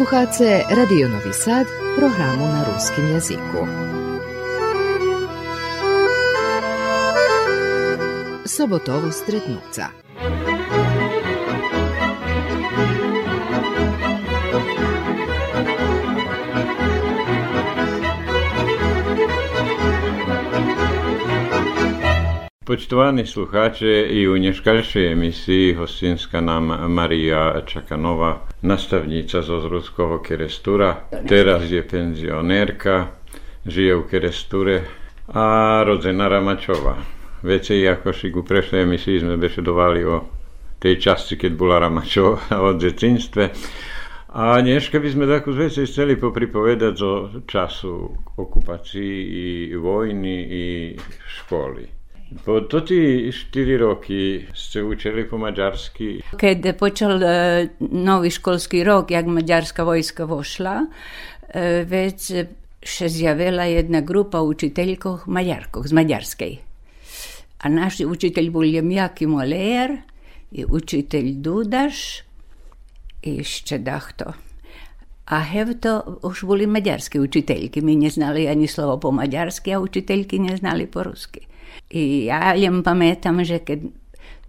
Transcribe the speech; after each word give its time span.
Slušate 0.00 0.62
Radio 0.76 1.08
Novi 1.08 1.32
Sad, 1.32 1.66
programu 1.98 2.46
na 2.46 2.64
ruskim 2.64 3.08
jeziku. 3.08 3.66
Sobotovo 8.44 9.10
stretnuca. 9.10 9.86
Poštovani 22.64 23.26
sluhače 23.26 24.06
i 24.10 24.28
u 24.28 24.38
nješkaljšej 24.38 25.12
emisiji 25.12 25.74
hostinska 25.74 26.40
nam 26.40 26.92
Marija 26.92 27.60
Čakanova, 27.66 28.49
nastavnica 28.62 29.42
z 29.42 29.48
Ozrudského 29.50 30.20
Kerestura, 30.20 31.08
teraz 31.28 31.64
je 31.70 31.80
penzionérka, 31.82 33.08
žije 33.66 33.96
v 33.96 34.04
Keresture 34.04 34.76
a 35.32 35.80
rodzená 35.84 36.28
Ramačová. 36.28 36.96
Veci, 37.40 37.88
ako 37.88 38.12
si 38.12 38.28
ku 38.28 38.44
prešlej 38.44 38.84
emisii 38.84 39.24
sme 39.24 39.40
bešedovali 39.40 40.00
o 40.04 40.16
tej 40.76 41.00
časti, 41.00 41.40
keď 41.40 41.52
bola 41.56 41.80
Ramačová 41.80 42.40
o 42.66 42.76
detinstve. 42.76 43.52
A 44.30 44.62
dneška 44.62 45.02
by 45.02 45.08
sme 45.10 45.26
takú 45.26 45.50
veci 45.50 45.82
chceli 45.82 46.14
popripovedať 46.14 46.96
o 47.02 47.14
času 47.50 47.92
okupácii 48.38 49.14
i 49.26 49.46
vojny 49.74 50.36
i 50.46 50.64
školy. 51.42 51.99
Po 52.44 52.60
toti 52.60 53.32
4 53.52 53.78
roky 53.78 54.46
ste 54.54 54.82
učili 54.82 55.28
po 55.28 55.38
mađarski? 55.38 56.20
Kad 56.36 56.76
počel 56.78 57.16
uh, 57.16 57.22
novi 57.90 58.30
školski 58.30 58.84
rok, 58.84 59.10
jak 59.10 59.26
mađarska 59.26 59.82
vojska 59.82 60.24
vošla, 60.24 60.80
uh, 60.80 61.60
već 61.86 62.32
še 62.82 63.08
zjavila 63.08 63.64
jedna 63.64 64.00
grupa 64.00 64.40
učiteljkov 64.40 65.26
mađarkov, 65.26 65.86
z 65.86 65.92
mađarskej. 65.92 66.56
A 67.58 67.68
naši 67.68 68.06
učitelj 68.06 68.50
bol 68.50 68.64
Jemjaki 68.64 69.26
Molejer 69.26 69.96
i 70.50 70.64
učitelj 70.68 71.34
Dudaš 71.34 72.22
i 73.22 73.44
še 73.44 73.78
dahto. 73.78 74.32
A 75.26 75.42
hevto 75.44 76.18
už 76.22 76.44
boli 76.44 76.66
mađarski 76.66 77.20
učiteljki. 77.20 77.80
Mi 77.80 77.96
ne 77.96 78.10
znali 78.10 78.48
ani 78.48 78.66
slovo 78.66 79.00
po 79.00 79.10
mađarski, 79.10 79.74
a 79.74 79.80
učiteljki 79.80 80.38
ne 80.38 80.56
znali 80.56 80.86
po 80.86 81.02
ruski. 81.02 81.49
I 81.90 82.30
ja 82.30 82.54
jem 82.54 82.86
pamätam, 82.86 83.42
že 83.42 83.66
keď 83.66 83.90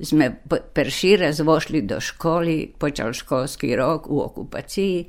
sme 0.02 0.42
perší 0.46 1.18
raz 1.18 1.42
vošli 1.42 1.86
do 1.86 1.98
školy, 1.98 2.70
počal 2.78 3.14
školský 3.14 3.74
rok 3.78 4.10
u 4.10 4.22
okupaciji, 4.22 5.06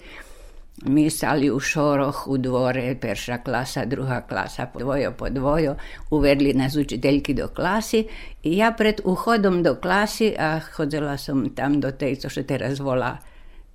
mi 0.89 1.11
stali 1.11 1.51
u 1.51 1.61
šoroh 1.61 2.27
u 2.27 2.37
dvore, 2.39 2.97
perša 2.97 3.39
klasa, 3.45 3.85
druga 3.85 4.25
klasa, 4.25 4.67
po 4.67 4.81
dvojo 4.81 5.13
po 5.13 5.29
dvojo, 5.29 5.77
uvedli 6.11 6.55
nas 6.55 6.77
učiteljki 6.77 7.35
do 7.35 7.49
klasi 7.49 8.07
i 8.43 8.57
ja 8.57 8.73
pred 8.73 9.01
uhodom 9.05 9.63
do 9.63 9.77
klasi, 9.77 10.35
a 10.39 10.61
chodzela 10.61 11.17
som 11.17 11.53
tam 11.55 11.81
do 11.81 11.93
tej, 11.93 12.17
co 12.25 12.29
še 12.33 12.43
teraz 12.43 12.81
volá 12.81 13.21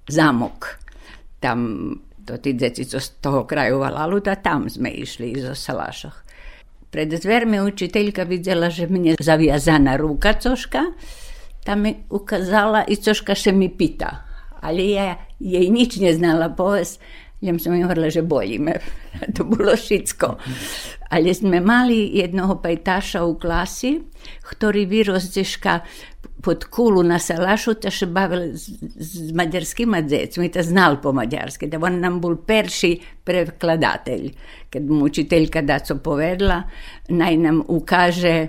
zamok. 0.09 0.81
Tam 1.39 1.93
do 2.17 2.35
tí 2.41 2.57
deti, 2.57 2.83
co 2.83 2.99
z 2.99 3.23
toho 3.23 3.47
kraju 3.47 3.79
Valaluta, 3.79 4.35
tam 4.35 4.67
sme 4.67 4.91
išli 4.91 5.37
zo 5.39 5.55
Salašoch. 5.55 6.26
Pred 6.91 7.19
dvermi 7.21 7.61
učiteljka 7.61 8.23
vidjela, 8.23 8.69
že 8.69 8.87
mi 8.87 9.09
je 9.09 9.15
zaviazana 9.19 9.97
ruka 9.97 10.33
coška, 10.33 10.83
ta 11.63 11.75
mi 11.75 11.95
ukazala 12.09 12.85
i 12.87 12.95
coška 12.95 13.35
še 13.35 13.51
mi 13.51 13.69
pita. 13.69 14.23
Ali 14.61 14.91
ja 14.95 15.17
jej 15.39 15.69
nič 15.69 15.99
ne 15.99 16.13
znala 16.13 16.49
povest, 16.55 17.01
jem 17.41 17.59
som 17.59 17.75
im 17.75 17.85
hovorila, 17.85 18.09
že 18.09 18.23
bolí 18.23 18.57
me. 18.59 18.79
to 19.35 19.43
bolo 19.43 19.75
všetko. 19.75 20.39
Ale 21.11 21.31
sme 21.35 21.59
mali 21.59 22.17
jednoho 22.17 22.59
pajtaša 22.59 23.23
u 23.23 23.35
klasi, 23.39 24.01
ktorý 24.43 24.87
vyrosteška 24.87 25.83
pod 26.41 26.65
kulu 26.65 27.03
na 27.03 27.19
salašu, 27.19 27.73
ta 27.81 27.91
še 27.91 28.05
bavil 28.05 28.51
z, 28.53 28.77
z 28.95 29.31
mađarskima 29.35 30.01
dzecmi, 30.01 30.51
ta 30.53 30.63
znal 30.63 30.99
po 31.01 31.11
mađarski, 31.13 31.67
da 31.67 31.79
on 31.81 31.99
nam 31.99 32.19
bol 32.21 32.37
perši 32.47 32.93
prekladatelj. 33.23 34.29
Kad 34.69 34.85
mu 34.89 35.05
učiteljka 35.05 35.61
daco 35.61 35.97
povedla, 36.03 36.61
naj 37.09 37.37
nam 37.37 37.63
ukaže 37.67 38.47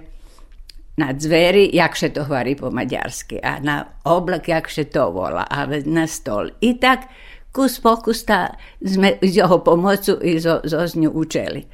na 0.98 1.12
zveri, 1.18 1.68
jak 1.72 1.96
še 1.96 2.10
to 2.14 2.24
hvari 2.26 2.56
po 2.58 2.70
mađarski, 2.74 3.38
a 3.42 3.58
na 3.62 3.80
oblak, 4.04 4.48
jak 4.50 4.68
še 4.68 4.88
to 4.92 5.10
vola, 5.14 5.46
a 5.50 5.66
na 5.86 6.06
stol. 6.10 6.50
I 6.60 6.74
tak, 6.82 7.06
kus 7.54 7.78
pokusta 7.82 8.58
sme 8.82 9.16
z 9.22 9.40
jeho 9.40 9.60
pomocu 9.64 10.18
i 10.22 10.38
zo, 10.42 10.60
zo 10.64 10.86
z 10.86 10.98
nju 10.98 11.12
učili 11.14 11.64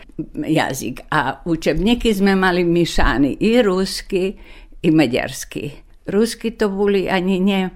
jazik. 0.48 1.00
A 1.10 1.40
učebniki 1.44 2.14
sme 2.14 2.36
mali 2.36 2.64
mišani 2.64 3.36
i 3.40 3.62
ruski 3.62 4.36
i 4.82 4.90
mađarski. 4.90 5.83
Rusky 6.06 6.50
to 6.50 6.68
boli 6.68 7.08
ani 7.08 7.40
nie 7.40 7.70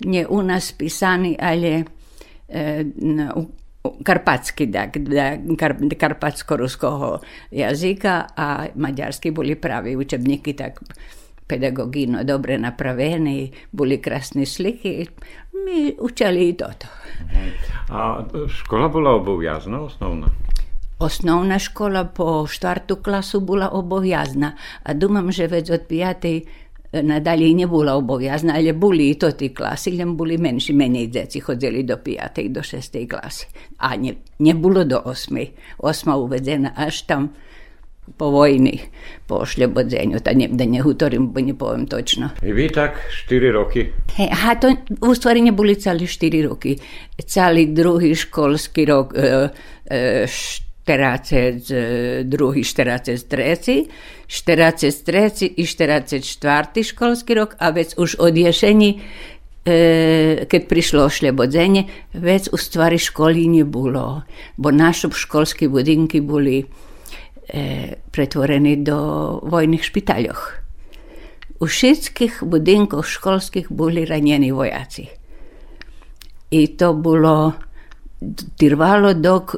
ne 0.00 0.26
u 0.28 0.42
nas 0.42 0.72
pisani, 0.72 1.36
ale 1.40 1.84
e, 2.48 2.84
u, 3.36 3.46
karpatski, 4.04 4.66
da, 4.66 4.86
da 4.96 5.36
kar, 5.58 5.74
karpatsko-ruskog 5.98 7.18
jazika, 7.50 8.24
a 8.36 8.66
mađarski 8.74 9.30
boli 9.30 9.54
pravi 9.54 9.96
učebniki, 9.96 10.52
tak 10.52 10.80
pedagogino 11.46 12.24
dobre 12.24 12.58
napraveni, 12.58 13.52
boli 13.72 14.00
krasni 14.02 14.46
sliki, 14.46 15.06
mi 15.66 15.94
učali 16.00 16.48
i 16.48 16.56
toto. 16.56 16.86
A 17.90 18.24
škola 18.48 18.88
bola 18.88 19.10
obovjazna, 19.10 19.80
osnovna? 19.80 20.26
Osnovna 20.98 21.58
škola 21.58 22.04
po 22.04 22.46
štvartu 22.46 22.96
klasu 22.96 23.40
bola 23.40 23.68
obovjazna, 23.72 24.52
a 24.82 24.94
dumam 24.94 25.32
že 25.32 25.46
već 25.46 25.70
od 25.70 25.80
pijatej 25.88 26.42
nadalje 27.02 27.54
nie 27.54 27.66
bola 27.66 27.96
obowiązna, 27.96 28.54
ale 28.54 28.74
boli 28.74 29.10
i 29.10 29.16
to 29.16 29.32
tí 29.32 29.50
klasy, 29.50 29.96
len 29.96 30.14
boli 30.14 30.38
menší, 30.38 30.76
menej 30.76 31.10
deti 31.10 31.40
chodzili 31.40 31.82
do 31.82 31.98
5. 31.98 32.52
do 32.52 32.62
6. 32.62 33.08
klasy. 33.08 33.46
A 33.78 33.96
nie, 33.96 34.14
nie 34.38 34.54
bolo 34.54 34.84
do 34.84 35.02
8. 35.02 35.80
8. 35.80 36.14
uvedzená 36.14 36.76
až 36.76 37.02
tam 37.08 37.34
po 38.18 38.28
vojni, 38.30 38.84
po 39.24 39.40
ošľobodzeniu. 39.42 40.20
Da, 40.20 40.36
ne, 40.36 40.48
da 40.52 40.68
nehutorím, 40.68 41.32
bo 41.32 41.40
nepoviem 41.40 41.88
točno. 41.88 42.30
I 42.44 42.52
vy 42.52 42.68
tak 42.68 43.00
4 43.26 43.50
roky? 43.52 43.88
Hey, 44.16 44.28
aha, 44.28 44.54
to 44.60 44.68
u 45.00 45.14
stvari 45.14 45.40
neboli 45.40 45.76
celý 45.76 46.06
4 46.06 46.46
roky. 46.46 46.76
Celý 47.16 47.72
druhý 47.72 48.12
školský 48.14 48.84
rok, 48.84 49.16
e, 49.16 49.50
e, 49.88 50.28
42, 50.84 52.64
43, 52.64 53.86
43 54.28 55.46
i 55.56 55.64
44 55.64 56.84
školski 56.84 57.34
rok, 57.34 57.56
a 57.58 57.70
već 57.70 57.94
už 57.96 58.14
od 58.18 58.36
jeseni, 58.36 59.00
e, 59.64 60.44
keď 60.48 60.68
prišlo 60.68 61.04
ošlebodzenie, 61.04 61.84
već 62.14 62.48
u 62.52 62.56
stvari 62.56 62.98
školi 62.98 63.48
nie 63.48 63.64
bilo, 63.64 64.22
bo 64.56 64.70
naši 64.70 65.08
školski 65.10 65.68
budinki 65.68 66.20
boli 66.20 66.64
e, 67.48 67.94
pretvoreni 68.12 68.76
do 68.76 69.40
vojnih 69.42 69.82
špitaljoh. 69.82 70.52
U 71.60 71.66
všetkih 71.66 72.42
budinkoch 72.42 73.06
školskih 73.06 73.66
boli 73.70 74.04
ranjeni 74.04 74.52
vojaci. 74.52 75.06
I 76.50 76.76
to 76.76 76.92
bilo 76.92 77.52
trvalo 78.58 79.14
dok 79.14 79.54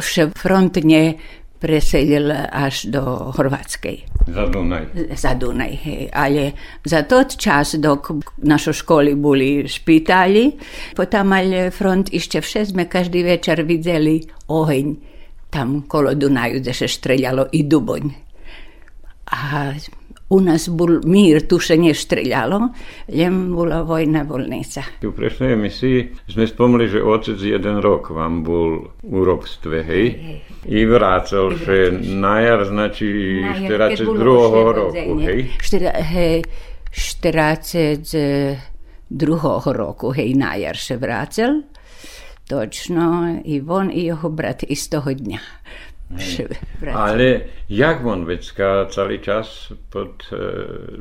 še 0.00 0.30
front 0.34 0.78
nie 0.82 1.16
preselil 1.56 2.30
až 2.52 2.92
do 2.92 3.32
Hrvatskej. 3.32 4.04
Za 4.28 4.44
Dunaj. 4.52 4.84
Za 5.16 5.32
Dunaj, 5.34 5.72
hej. 5.88 6.02
Ale 6.12 6.52
za 6.84 7.02
tot 7.08 7.32
čas, 7.40 7.80
dok 7.80 8.12
našo 8.44 8.76
školi 8.76 9.16
boli 9.16 9.64
špitali, 9.64 10.52
potom 10.92 11.32
ale 11.32 11.72
front 11.72 12.12
ešte 12.12 12.44
vše 12.44 12.76
sme 12.76 12.84
každý 12.86 13.24
večer 13.24 13.64
videli 13.64 14.20
oheň 14.52 14.86
tam 15.48 15.88
kolo 15.88 16.12
Dunaju, 16.12 16.60
kde 16.60 16.72
sa 16.76 16.84
štreljalo 16.84 17.48
i 17.56 17.64
duboň. 17.64 18.04
A 19.32 19.72
u 20.28 20.40
nas 20.40 20.68
bol 20.68 21.00
mír, 21.06 21.46
tu 21.46 21.58
sa 21.62 21.76
neštreljalo, 21.78 22.68
len 23.14 23.54
bola 23.54 23.82
vojna 23.86 24.24
bolnica. 24.26 24.82
U 25.06 25.12
prešnej 25.14 25.52
emisiji 25.54 26.10
sme 26.26 26.46
spomli, 26.50 26.88
že 26.90 27.02
otec 27.02 27.38
jeden 27.38 27.78
rok 27.78 28.10
vám 28.10 28.42
bol 28.42 28.90
u 29.06 29.24
robstve, 29.24 29.86
hej? 29.86 30.06
I 30.66 30.82
vrácal, 30.86 31.54
že 31.54 31.94
na 31.94 32.40
jar, 32.42 32.66
znači 32.66 33.06
42. 33.70 34.74
roku, 34.74 35.18
hej? 35.22 35.46
Štira, 35.62 35.94
hej, 36.02 36.42
42. 36.90 38.58
roku, 39.72 40.10
hej, 40.10 40.34
na 40.34 40.58
jar 40.58 40.76
se 40.76 40.96
vrácal. 40.96 41.62
Točno, 42.46 43.38
i 43.44 43.62
on 43.68 43.90
i 43.90 44.06
jeho 44.06 44.30
brat 44.30 44.62
istého 44.62 45.10
dňa. 45.14 45.38
Ale 46.94 47.40
jak 47.68 48.06
on 48.06 48.22
vecka 48.24 48.86
celý 48.94 49.18
čas 49.18 49.74
pod 49.90 50.22
e, 50.30 50.38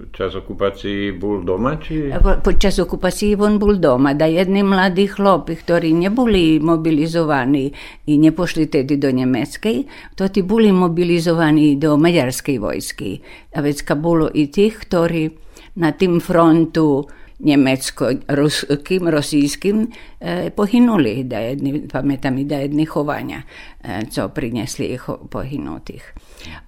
čas 0.10 0.34
okupácií 0.34 1.14
bol 1.14 1.46
doma? 1.46 1.78
Či... 1.78 2.10
Podčas 2.42 2.82
okupácií 2.82 3.38
on 3.38 3.62
bol 3.62 3.78
doma. 3.78 4.18
Da 4.18 4.26
jedni 4.26 4.66
mladí 4.66 5.06
chlopi, 5.06 5.62
ktorí 5.62 5.94
neboli 5.94 6.58
mobilizovaní 6.58 7.70
i 8.10 8.18
nepošli 8.18 8.66
tedy 8.66 8.98
do 8.98 9.14
Nemeckej, 9.14 9.86
to 10.18 10.26
ti 10.26 10.42
boli 10.42 10.74
mobilizovaní 10.74 11.78
do 11.78 12.02
maďarskej 12.02 12.58
vojsky. 12.58 13.22
A 13.54 13.62
vecka 13.62 13.94
bolo 13.94 14.26
i 14.34 14.50
tých, 14.50 14.90
ktorí 14.90 15.30
na 15.78 15.94
tým 15.94 16.18
frontu 16.18 17.06
německo-ruským, 17.40 19.08
rosijským 19.08 19.88
eh, 20.22 20.52
pohynuli, 20.56 21.24
da 21.24 21.40
jedni, 21.40 21.84
pamätám 21.92 22.38
i 22.38 22.46
da 22.46 22.58
jedni 22.58 22.86
chovania, 22.86 23.44
eh, 23.84 24.04
co 24.10 24.30
prinesli 24.30 24.98
pohynutých. 25.30 26.04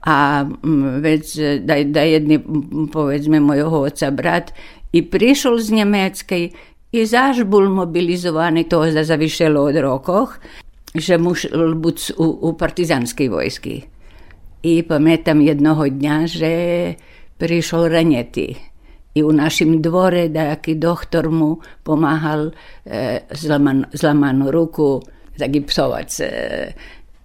A 0.08 0.44
mm, 0.44 1.02
vec, 1.02 1.40
da, 1.60 1.76
da 1.84 2.02
jedni, 2.02 2.40
povedzme, 2.92 3.40
mojho 3.40 3.82
oca 3.82 4.12
brat 4.12 4.52
i 4.94 5.02
prišiel 5.02 5.60
z 5.60 5.70
Nemeckej 5.72 6.52
i 6.92 7.00
zaž 7.06 7.44
bol 7.44 7.70
mobilizovaný, 7.70 8.64
to 8.64 8.92
za 8.92 9.04
zavyšelo 9.04 9.64
od 9.64 9.76
rokoch, 9.76 10.40
že 10.96 11.18
musel 11.18 11.76
byť 11.76 12.18
u, 12.18 12.26
u 12.26 12.50
partizanskej 12.56 13.28
vojsky. 13.30 13.76
I 14.64 14.84
pamätám 14.84 15.40
jednoho 15.40 15.88
dňa, 15.88 16.16
že 16.28 16.52
prišiel 17.38 17.88
ranetý 17.88 18.58
i 19.18 19.24
u 19.24 19.34
našim 19.34 19.82
dvore 19.82 20.30
jaký 20.30 20.78
doktor 20.78 21.34
mu 21.34 21.58
pomáhal 21.84 22.54
e, 22.86 23.26
zlaman, 23.34 23.90
zlamanú 23.90 24.54
ruku 24.54 25.02
zagipsovať. 25.34 26.10
E, 26.22 26.30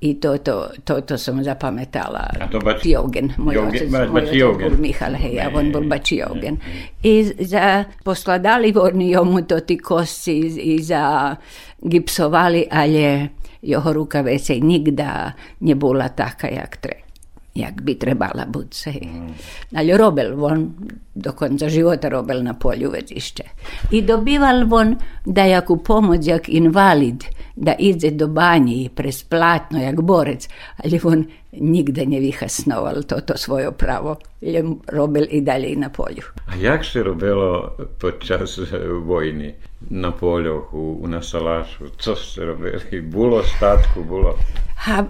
I 0.03 0.19
to, 0.19 0.35
to, 0.43 0.67
to, 0.83 1.07
to 1.07 1.15
som 1.15 1.39
zapamätala. 1.47 2.27
A 2.35 2.51
to 2.51 2.59
bač... 2.59 2.83
Jogen. 2.91 3.39
Môj 3.39 3.71
otec, 3.71 3.87
môj 3.87 4.11
otec 4.11 4.35
bol 4.59 4.75
Michal, 4.75 5.15
hej, 5.15 5.39
a 5.39 5.47
on 5.55 5.71
bol 5.71 5.87
bač 5.87 6.19
Jogen. 6.19 6.59
I 7.07 7.23
za, 7.23 7.87
poskladali 8.03 8.75
oni 8.75 9.15
jomu 9.15 9.47
to 9.47 9.63
ti 9.63 9.79
kosti 9.79 10.59
i 10.59 10.83
za 10.83 11.31
gipsovali, 11.79 12.67
ale 12.67 13.31
jeho 13.63 13.91
ruka 13.95 14.27
vecej 14.27 14.59
nikda 14.59 15.39
nebola 15.63 16.11
taká, 16.11 16.51
jak 16.51 16.83
treba 16.83 17.12
jak 17.55 17.83
bi 17.83 17.95
trebala 17.95 18.45
biti. 18.45 19.07
Mm. 19.07 19.35
Ali 19.77 19.97
robil 19.97 20.45
on, 20.45 20.75
do 21.15 21.33
konca 21.33 21.69
života 21.69 22.09
robil 22.09 22.43
na 22.43 22.55
polju 22.55 22.91
vezišće. 22.91 23.43
I 23.91 24.03
dobival 24.03 24.75
on 24.75 24.97
da 25.27 25.45
jak 25.45 25.71
u 25.71 25.77
pomoć, 25.77 26.27
jak 26.27 26.49
invalid, 26.49 27.25
da 27.57 27.75
ide 27.79 28.11
do 28.11 28.27
banji 28.27 28.85
i 28.85 28.89
presplatno, 28.89 29.83
jak 29.83 30.01
borec, 30.01 30.49
ali 30.85 31.01
on 31.05 31.25
nigde 31.53 32.07
ne 32.07 32.21
viha 32.21 32.49
snoval 32.49 33.03
to, 33.03 33.21
to 33.21 33.37
svoje 33.37 33.73
pravo. 33.73 34.17
Je 34.41 34.65
robil 34.89 35.27
i 35.31 35.41
dalje 35.41 35.77
na 35.77 35.89
polju. 35.89 36.25
A 36.47 36.57
jak 36.57 36.85
se 36.85 37.03
robilo 37.03 37.77
podčas 38.01 38.59
vojni? 39.05 39.55
na 39.91 40.11
polju, 40.11 40.63
u, 40.73 40.99
u 41.03 41.09
Nasalašu, 41.09 41.85
co 41.99 42.17
ste 42.17 42.45
robili, 42.45 43.01
bilo 43.01 43.43
statku, 43.43 44.05
bilo... 44.05 44.35
Ha, 44.77 45.05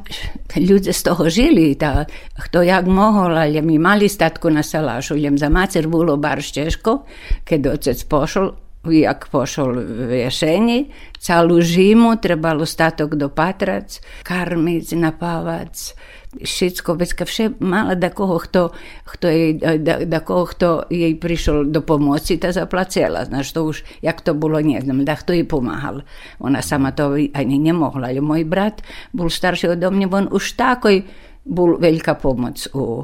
ljudje 0.57 0.93
s 0.93 1.03
toho 1.03 1.31
žili, 1.31 1.75
da 1.81 2.05
kdo 2.45 2.63
jak 2.63 2.87
mohol, 2.87 3.39
ali 3.39 3.55
jim 3.55 3.71
imali 3.71 4.09
statku 4.09 4.51
na 4.51 4.63
salašu, 4.63 5.17
jim 5.17 5.39
za 5.39 5.49
macer 5.49 5.89
bilo 5.89 6.17
bar 6.17 6.43
šteško, 6.43 7.03
kad 7.45 7.67
ocec 7.67 8.05
pošel, 8.05 8.51
jak 8.91 9.31
pošol 9.31 9.79
v 9.79 10.27
jeseni, 10.27 10.91
celú 11.23 11.63
žimu 11.63 12.19
trebalo 12.19 12.67
statok 12.67 13.15
dopatrac, 13.15 14.03
karmic, 14.27 14.91
napavac, 14.99 15.95
všetko, 16.41 16.97
vecka 16.97 17.23
vše 17.29 17.61
mala 17.61 17.95
da 17.95 18.09
koho 18.11 18.41
kto, 18.41 18.73
kto 19.05 19.27
jej, 19.29 19.51
da, 19.61 20.03
da 20.03 20.19
koho 20.25 20.49
kto 20.49 20.89
jej 20.89 21.15
prišiel 21.15 21.69
do 21.69 21.85
pomoci, 21.85 22.41
ta 22.41 22.51
zaplacela. 22.51 23.29
Znaš, 23.29 23.53
to 23.53 23.61
už, 23.69 23.77
jak 24.03 24.19
to 24.25 24.35
bolo, 24.35 24.59
ne 24.59 24.81
znam, 24.81 25.05
da 25.05 25.15
kto 25.15 25.37
jej 25.37 25.45
pomáhal. 25.45 26.03
Ona 26.41 26.65
sama 26.65 26.91
to 26.97 27.15
ani 27.15 27.57
nemohla, 27.61 28.11
ale 28.11 28.25
môj 28.25 28.49
brat 28.49 28.81
bol 29.13 29.29
starší 29.29 29.77
od 29.77 29.85
mňa, 29.85 30.07
on 30.09 30.27
už 30.33 30.57
takoj 30.57 31.05
bol 31.43 31.79
veľká 31.79 32.23
pomoc 32.23 32.71
u, 32.71 33.03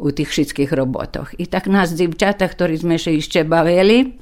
u 0.00 0.08
tých 0.14 0.30
všetkých 0.30 0.70
robotoch. 0.72 1.34
I 1.36 1.50
tak 1.50 1.66
nás 1.66 1.92
dziewczata, 1.92 2.46
ktorí 2.46 2.78
sme 2.78 2.96
sa 2.96 3.10
ešte 3.10 3.42
bavili, 3.42 4.16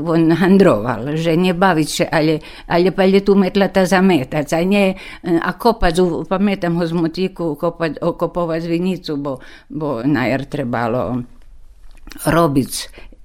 on 0.00 0.32
handroval, 0.32 1.14
že 1.14 1.36
ne 1.36 1.52
baviť 1.52 1.88
sa, 1.88 2.04
ale, 2.08 2.40
ale 2.66 2.90
pali 2.90 3.20
tu 3.20 3.36
metlata 3.36 3.84
zametať, 3.84 4.46
a 4.56 4.60
nie 4.64 4.96
a 5.22 5.50
kopať, 5.54 6.26
pamätám 6.26 6.80
ho 6.80 6.84
z 6.88 6.94
motíku, 6.96 7.54
kopať, 7.54 8.00
okopovať 8.00 8.62
vinicu, 8.64 9.20
bo, 9.20 9.38
bo 9.68 10.00
najer 10.02 10.48
trebalo 10.48 11.22
robiť 12.24 12.72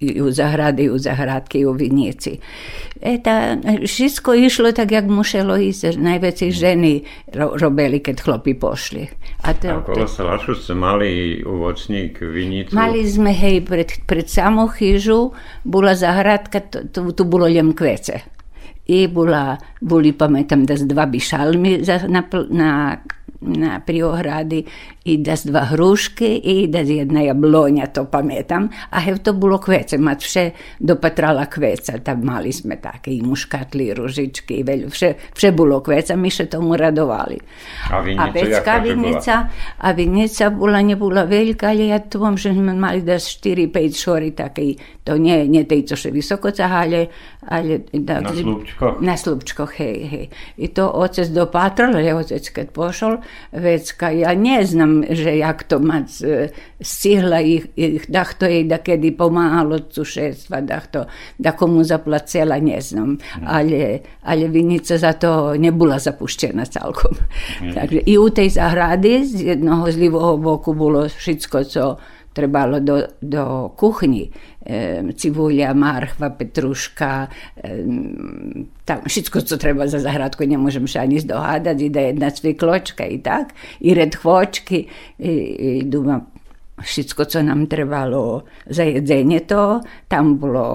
i 0.04 0.22
u 0.22 0.28
zahrady, 0.32 0.92
u 0.92 0.98
zahradky, 1.00 1.66
u 1.66 1.72
vinici. 1.72 2.36
E 3.02 3.18
ta, 3.24 3.56
všetko 3.64 4.34
išlo 4.34 4.72
tak, 4.72 4.92
jak 4.92 5.08
muselo 5.08 5.56
ísť. 5.56 6.00
Najväčšie 6.00 6.50
ženy 6.52 6.94
ro, 7.36 7.56
robili, 7.56 8.04
keď 8.04 8.16
chlopi 8.20 8.56
pošli. 8.56 9.08
A, 9.44 9.56
to, 9.56 9.68
a 9.72 9.80
okolo 9.80 10.08
Salašu 10.08 10.56
ste 10.56 10.74
mali 10.76 11.44
ovocník, 11.44 12.20
vinicu? 12.24 12.76
Mali 12.76 13.04
sme, 13.04 13.36
hej, 13.36 13.64
pred, 13.64 13.92
pred 14.08 14.28
samou 14.28 14.72
chyžu 14.72 15.36
bola 15.68 15.96
zahradka, 15.96 16.64
tu, 16.68 17.12
tu 17.12 17.24
bolo 17.28 17.48
len 17.48 17.76
kvece. 17.76 18.24
I 18.84 19.08
bola, 19.08 19.56
boli, 19.80 20.12
pamätám, 20.12 20.68
da 20.68 20.76
dva 20.76 21.08
bišalmi 21.08 21.88
na, 22.12 22.22
na 22.52 22.70
na 23.46 23.80
priohrady 23.80 24.64
i 25.06 25.18
da 25.18 25.36
s 25.36 25.46
dva 25.46 25.60
hruške 25.60 26.36
i 26.36 26.68
da 26.68 26.80
jedna 26.80 27.22
jablonja, 27.22 27.88
to 27.88 28.06
pametam. 28.06 28.70
A 28.90 29.00
hev 29.00 29.18
to 29.24 29.34
bilo 29.34 29.58
kvece, 29.58 29.98
mat 29.98 30.24
vše 30.24 30.50
dopatrala 30.80 31.46
kveca, 31.46 31.98
tam 32.04 32.24
mali 32.24 32.52
sme 32.52 32.78
také 32.82 33.12
i 33.12 33.22
muškatli, 33.22 33.88
i 33.88 33.94
ružički, 33.94 34.54
i 34.54 34.64
velju, 34.64 34.90
vše, 34.90 35.14
vše 35.36 35.52
bilo 35.52 35.82
kveca, 35.84 36.16
mi 36.16 36.32
še 36.32 36.46
tomu 36.46 36.78
radovali. 36.80 37.40
A 37.92 38.00
vinica, 38.00 38.24
a 38.24 38.32
vecka 38.32 38.78
vinica, 38.78 39.40
a 39.78 39.92
vinica 39.92 40.50
bola, 40.50 40.82
nie 40.82 40.96
bola 40.96 41.26
veľká, 41.28 41.74
ale 41.76 41.92
ja 41.92 42.00
to 42.00 42.24
vam, 42.24 42.40
že 42.40 42.54
mali 42.54 43.04
da 43.04 43.20
4-5 43.20 44.00
šori 44.00 44.32
také, 44.32 44.80
to 45.04 45.20
nie, 45.20 45.44
nie 45.52 45.68
tej, 45.68 45.84
co 45.92 46.00
še 46.00 46.14
visoko 46.16 46.52
cahale, 46.56 47.12
ale 47.44 47.84
da, 47.92 48.22
na 48.24 48.32
slupčkoch. 48.32 49.04
Na 49.04 49.16
slupčkoch, 49.20 49.76
hej, 49.84 49.98
hej. 50.08 50.26
I 50.58 50.72
to 50.72 50.88
otec 50.88 51.28
dopatral, 51.28 52.00
ale 52.00 52.16
otec 52.16 52.48
kad 52.56 52.72
pošol, 52.72 53.20
vecka. 53.52 54.12
Ja 54.12 54.34
nie 54.34 54.66
znam, 54.66 55.04
že 55.10 55.36
jak 55.38 55.64
to 55.64 55.80
mac 55.80 56.22
e, 56.22 56.50
stihla 56.82 57.42
ih, 57.42 57.68
ih 57.76 58.06
da 58.08 58.24
to 58.24 58.46
je 58.46 58.64
da 58.64 58.78
kedi 58.78 59.12
pomalo 59.12 59.80
cušestva, 59.80 60.62
da 60.62 60.80
to 60.80 61.06
da 61.38 61.52
komu 61.52 61.84
zaplacela, 61.84 62.58
ne 62.60 62.82
znam. 62.82 63.18
Ali, 63.46 64.00
ali 64.24 64.48
vinica 64.48 64.98
zato 64.98 65.54
ne 65.58 65.74
nebola 65.74 66.00
zapuštena 66.00 66.66
celkom. 66.66 67.12
Mm. 67.62 67.74
Dakle, 67.74 68.00
I 68.06 68.18
u 68.18 68.30
tej 68.30 68.50
zahradi 68.50 69.26
z 69.26 69.42
jednoho 69.42 69.92
zlivog 69.92 70.42
boku 70.42 70.74
bilo 70.74 71.10
šitsko, 71.10 71.64
co 71.64 71.98
trebalo 72.34 72.80
do, 72.80 73.02
do 73.22 73.74
kuchni. 73.78 74.30
E, 74.66 75.14
cibulja, 75.14 75.74
marhva, 75.74 76.30
petruška, 76.30 77.28
e, 77.58 77.70
tam 78.86 79.04
všetko, 79.06 79.42
co 79.42 79.58
treba 79.58 79.88
za 79.88 80.00
zahradku, 80.00 80.48
ne 80.48 80.58
možem 80.58 80.88
še 80.88 81.04
ani 81.04 81.20
zdohadať, 81.20 81.78
ide 81.84 82.08
jedna 82.12 82.32
cvikločka 82.32 83.06
i 83.06 83.20
tak, 83.20 83.52
i 83.84 83.94
red 83.94 84.16
chvočky, 84.16 84.88
i, 85.20 85.32
i 85.32 85.70
duma, 85.84 86.22
všetko, 86.80 87.26
co 87.26 87.44
nám 87.44 87.68
trebalo 87.68 88.48
za 88.66 88.88
jedzenie 88.88 89.44
to, 89.46 89.84
tam 90.08 90.40
bolo 90.40 90.66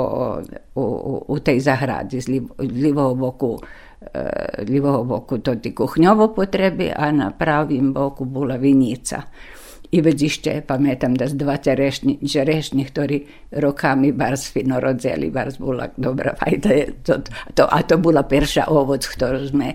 u, 0.77 0.85
u, 0.85 1.15
u 1.29 1.37
tej 1.41 1.61
zahrady 1.65 2.21
z 2.21 2.45
livého 2.61 3.17
boku 3.17 3.59
z 4.63 4.69
livého 4.71 5.03
boku 5.03 5.43
to 5.43 5.59
ti 5.59 5.75
kuchňovo 5.75 6.31
potreby 6.31 6.95
a 6.95 7.11
na 7.11 7.35
pravým 7.35 7.91
boku 7.91 8.25
bola 8.25 8.55
vinica. 8.55 9.27
I 9.91 10.01
već 10.05 10.23
ešte 10.23 10.61
pamätam, 10.61 11.17
da 11.17 11.25
z 11.29 11.35
dva 11.41 11.57
čerešni, 11.57 12.21
čerešni, 12.21 12.85
ktorí 12.85 13.25
rokami 13.57 14.13
bars 14.13 14.53
fino 14.53 14.77
rodzeli, 14.81 15.33
bars 15.33 15.57
bola 15.57 15.89
dobrá 15.97 16.37
fajta. 16.37 16.93
To, 17.09 17.25
to, 17.57 17.65
a 17.65 17.81
to 17.81 17.97
bola 17.97 18.21
perša 18.21 18.69
ovoc, 18.69 19.09
ktorú 19.09 19.49
sme 19.49 19.73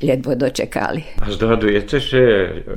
ledvo 0.00 0.32
dočekali. 0.32 1.20
A 1.20 1.28
zdogадujete, 1.28 2.00
že 2.00 2.22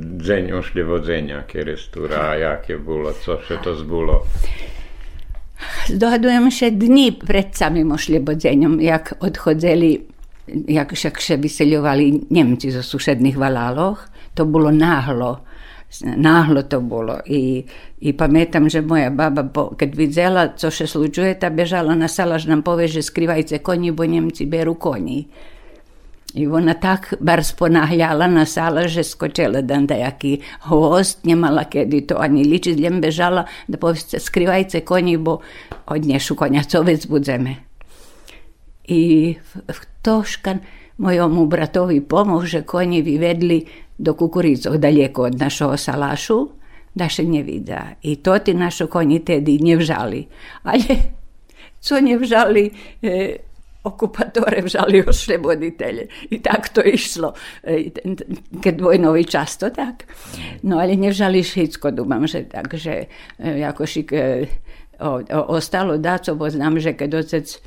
deň 0.04 0.52
ošljevodzenia 0.60 1.48
kerestúra, 1.48 2.36
jaké 2.36 2.76
bolo, 2.76 3.16
co 3.16 3.40
še 3.40 3.64
to 3.64 3.72
zbulo? 3.80 4.28
Zdogadujem 5.88 6.52
še 6.52 6.68
dni 6.68 7.16
pred 7.16 7.56
samým 7.56 7.96
ošljebodzeniem, 7.96 8.76
jak 8.84 9.16
odchodzeli, 9.24 10.04
jak 10.68 10.92
však 10.92 11.16
še 11.16 11.40
vyseľovali 11.40 12.28
Nemci 12.28 12.68
zo 12.68 12.84
sušedných 12.84 13.40
valaloch. 13.40 14.04
To 14.36 14.44
bolo 14.44 14.68
náhlo 14.68 15.53
nahlo 16.02 16.62
to 16.62 16.80
bolo. 16.80 17.22
I, 17.26 17.64
i 18.00 18.10
pamätam, 18.12 18.66
že 18.66 18.82
moja 18.82 19.10
baba, 19.14 19.46
keď 19.78 19.90
videla, 19.94 20.42
co 20.58 20.70
še 20.70 20.90
slučuje, 20.90 21.38
ta 21.38 21.54
bežala 21.54 21.94
na 21.94 22.10
salaž 22.10 22.50
nam 22.50 22.66
pove, 22.66 22.90
že 22.90 23.04
skrivajte 23.04 23.62
konji, 23.62 23.94
bo 23.94 24.02
Nemci 24.02 24.46
beru 24.46 24.74
konji. 24.74 25.28
I 26.34 26.50
ona 26.50 26.74
tak 26.74 27.14
bar 27.22 27.44
sponahljala 27.46 28.26
na 28.26 28.42
sala, 28.42 28.90
že 28.90 29.06
skočila 29.06 29.62
dan 29.62 29.86
da 29.86 29.94
jaki 29.94 30.42
host, 30.66 31.22
njemala 31.22 31.62
kedi 31.70 32.02
to 32.10 32.18
ani 32.18 32.42
liči, 32.42 32.74
zljem 32.74 32.98
bežala 32.98 33.46
da 33.70 33.78
poviste 33.78 34.18
skrivajce 34.18 34.82
konji, 34.82 35.16
bo 35.16 35.38
odnješu 35.86 36.34
konjacovec 36.34 37.06
budzeme. 37.06 37.54
I 38.84 39.34
toškan 40.02 40.58
mojomu 40.98 41.46
bratovi 41.46 42.00
pomože 42.00 42.62
konji 42.62 43.02
vyvedli 43.02 43.66
do 43.98 44.14
kukuricov 44.14 44.78
daleko 44.78 45.22
od 45.22 45.38
našeho 45.38 45.76
salašu, 45.76 46.38
da 46.94 47.08
še 47.10 47.24
ne 47.26 47.42
vida. 47.42 47.96
I 48.02 48.16
to 48.22 48.38
ti 48.38 48.54
našo 48.54 48.86
konji 48.86 49.24
tedi 49.24 49.58
ne 49.62 49.76
vžali. 49.76 50.26
Ali 50.62 50.98
co 51.84 52.00
ne 52.00 52.18
vžali, 52.18 52.70
e, 53.02 53.36
okupatore 53.84 54.62
vžali 54.62 55.04
osloboditelje. 55.06 56.06
I 56.30 56.40
tak 56.42 56.68
to 56.68 56.80
išlo. 56.80 57.34
E, 57.62 57.90
kad 58.64 58.80
vojnovi 58.80 59.24
často 59.24 59.70
tak. 59.70 60.06
No 60.62 60.78
ali 60.78 60.96
ne 60.96 61.10
vžali 61.10 61.42
šitsko, 61.42 61.90
dubam, 61.90 62.26
že 62.26 62.44
tak, 62.48 62.74
že 62.74 63.04
e, 63.38 63.58
jako 63.58 63.86
šik 63.86 64.12
e, 64.12 64.46
o, 65.00 65.20
o, 65.20 65.40
ostalo 65.58 65.98
daco, 65.98 66.34
bo 66.34 66.50
znam, 66.50 66.80
že 66.80 66.96
kad 66.96 67.14
ocec 67.14 67.60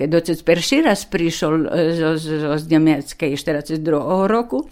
keď 0.00 0.14
ocec 0.16 0.38
perší 0.48 0.80
raz 0.80 1.04
prišiel 1.04 1.68
zo, 1.92 2.16
zo, 2.16 2.56
z 2.56 2.64
Nemeckej 2.72 3.36
42. 3.36 3.84
roku, 4.32 4.64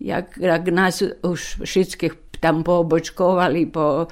jak, 0.00 0.38
jak 0.40 0.68
nás 0.68 1.02
už 1.22 1.60
všetkých 1.64 2.40
tam 2.40 2.64
poobočkovali, 2.64 3.66
po 3.66 4.08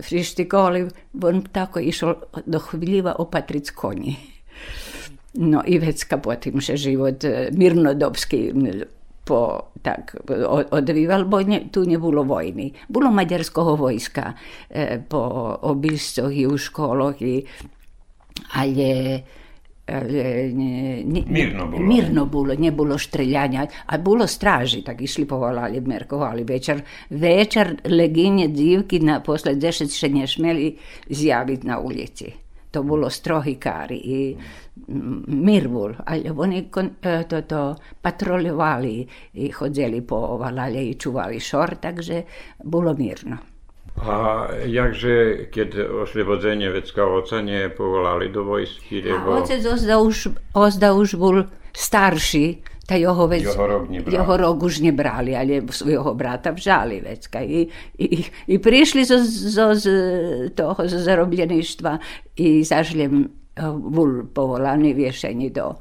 frištikovali, 0.00 0.88
on 1.22 1.42
tako 1.42 1.80
išao 1.80 2.14
do 2.46 2.58
chviljiva 2.58 3.14
opatric 3.18 3.70
konji. 3.70 4.16
No 5.34 5.62
i 5.66 5.78
vecka 5.78 6.18
potim 6.20 6.60
še 6.60 6.76
život 6.76 7.24
mirnodopski 7.56 8.52
po, 9.24 9.70
tak, 9.82 10.18
odvíval, 10.74 11.24
bo 11.24 11.40
ne, 11.46 11.70
tu 11.70 11.84
nie 11.86 11.98
było 11.98 12.24
wojny. 12.24 12.74
Było 12.90 13.10
maďarského 13.10 13.76
wojska 13.76 14.34
e, 14.70 14.98
po 14.98 15.60
obilscoch 15.62 16.34
i 16.34 16.46
u 16.46 16.58
školoch, 16.58 17.22
i, 17.22 17.44
ale 18.54 19.22
nie, 20.00 21.04
nie, 21.04 21.24
mirno 21.28 21.66
bolo. 21.66 21.86
Mirno 21.86 22.26
bolo, 22.26 22.54
nebolo 22.54 22.98
štreljanja, 22.98 23.66
a 23.86 23.98
bolo 23.98 24.26
straži, 24.26 24.82
tak 24.84 25.00
išli 25.02 25.26
povolali, 25.26 25.80
merkovali 25.80 26.44
večer. 26.44 26.82
Večer 27.10 27.76
leginje 27.84 28.48
divki 28.48 29.00
na 29.00 29.20
posle 29.20 29.54
deset 29.54 29.92
še 29.92 30.08
ne 30.08 30.26
smeli 30.26 30.72
zjaviti 31.10 31.66
na 31.66 31.78
ulici. 31.78 32.32
To 32.72 32.82
bolo 32.82 33.10
strohi 33.10 33.58
kari 33.60 33.96
i 33.96 34.20
mir 35.28 35.68
bol, 35.68 35.92
ali 36.06 36.30
oni 36.30 36.62
to, 37.28 37.42
to 37.42 37.62
patroljovali 38.00 39.06
i 39.34 39.50
hodzeli 39.50 40.00
po 40.00 40.16
ovalalje 40.16 40.88
i 40.88 40.94
čuvali 40.94 41.40
šor, 41.40 41.76
takže 41.80 42.22
bolo 42.64 42.94
mirno. 42.94 43.51
A 44.00 44.48
jakže, 44.64 45.46
keď 45.52 46.00
oslobodzenie 46.08 46.72
vecka 46.72 47.04
oca 47.04 47.44
nie 47.44 47.68
povolali 47.68 48.32
do 48.32 48.42
vojsky? 48.42 49.04
Lebo... 49.04 49.36
A 49.36 49.44
otec 49.44 49.62
ozda 49.68 50.00
už, 50.00 50.32
ozda 50.56 50.96
už 50.96 51.20
bol 51.20 51.44
starší, 51.76 52.64
ta 52.82 52.98
jeho, 52.98 53.24
vec, 53.30 53.46
jeho, 53.46 53.66
rok 53.66 53.82
jeho 53.88 54.34
rok 54.36 54.58
už 54.62 54.82
nebrali, 54.82 55.38
ale 55.38 55.62
svojho 55.70 56.18
brata 56.18 56.50
vžali 56.50 56.98
vecka. 56.98 57.38
I, 57.40 57.70
i, 57.98 58.06
i 58.26 58.56
prišli 58.58 59.06
zo, 59.06 59.22
zo, 59.22 59.70
z 59.74 59.86
toho 60.50 60.80
zo 60.88 60.98
zarobljeništva 60.98 61.98
i 62.36 62.66
zašli 62.66 63.06
bol 63.78 64.26
povolaný 64.34 64.98
viešení 64.98 65.54
do, 65.54 65.78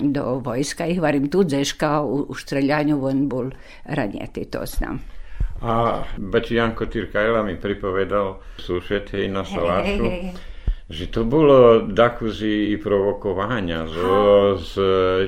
do 0.00 0.40
vojska. 0.40 0.86
I 0.86 0.96
hvarim 0.96 1.28
tu 1.28 1.44
dzeška 1.44 2.00
u, 2.02 2.32
u 2.32 2.34
streljanju 2.34 2.96
on 3.04 3.28
bol 3.28 3.52
ranjeti, 3.84 4.48
to 4.48 4.64
znam. 4.66 5.13
A 5.62 6.02
Bati 6.18 6.54
Janko 6.54 6.86
Tyrkajla 6.86 7.42
mi 7.42 7.56
pripovedal 7.56 8.42
sused 8.58 9.10
hej 9.12 9.28
na 9.28 9.44
Salášu, 9.44 10.04
hey, 10.04 10.10
hey, 10.10 10.22
hey. 10.28 10.90
že 10.90 11.06
to 11.08 11.24
bolo 11.24 11.88
dakuzy 11.88 12.72
i 12.72 12.76
provokovania 12.76 13.88
so, 13.88 14.58
s 14.60 14.74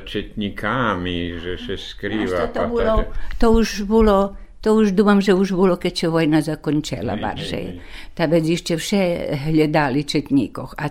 četníkami, 0.04 1.40
že 1.40 1.52
sa 1.56 1.75
skrýva. 1.78 2.52
To, 2.52 2.59
to, 2.59 2.64
bolo, 2.68 2.95
to 3.40 3.47
už 3.52 3.68
bolo 3.88 4.16
to 4.61 4.83
už 4.83 4.99
dúfam, 4.99 5.23
že 5.23 5.31
už 5.31 5.55
bolo, 5.55 5.79
keď 5.79 5.93
sa 5.95 6.09
vojna 6.11 6.41
zakončila 6.43 7.15
barže. 7.15 7.79
Ta 8.19 8.27
vec 8.27 8.43
ešte 8.43 8.75
vše 8.75 9.37
hľadali 9.47 10.03
četníkoch. 10.03 10.75
A, 10.75 10.87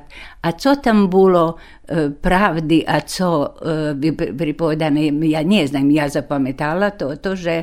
a 0.46 0.50
co 0.56 0.72
tam 0.80 1.12
bolo 1.12 1.60
e, 1.84 2.14
pravdy 2.14 2.88
a 2.88 3.04
co 3.04 3.28
e, 3.60 4.14
pripovedané, 4.32 5.12
ja 5.28 5.44
neznam, 5.44 5.92
ja 5.92 6.08
zapamätala 6.08 6.96
to, 6.96 7.20
to 7.20 7.36
že 7.36 7.56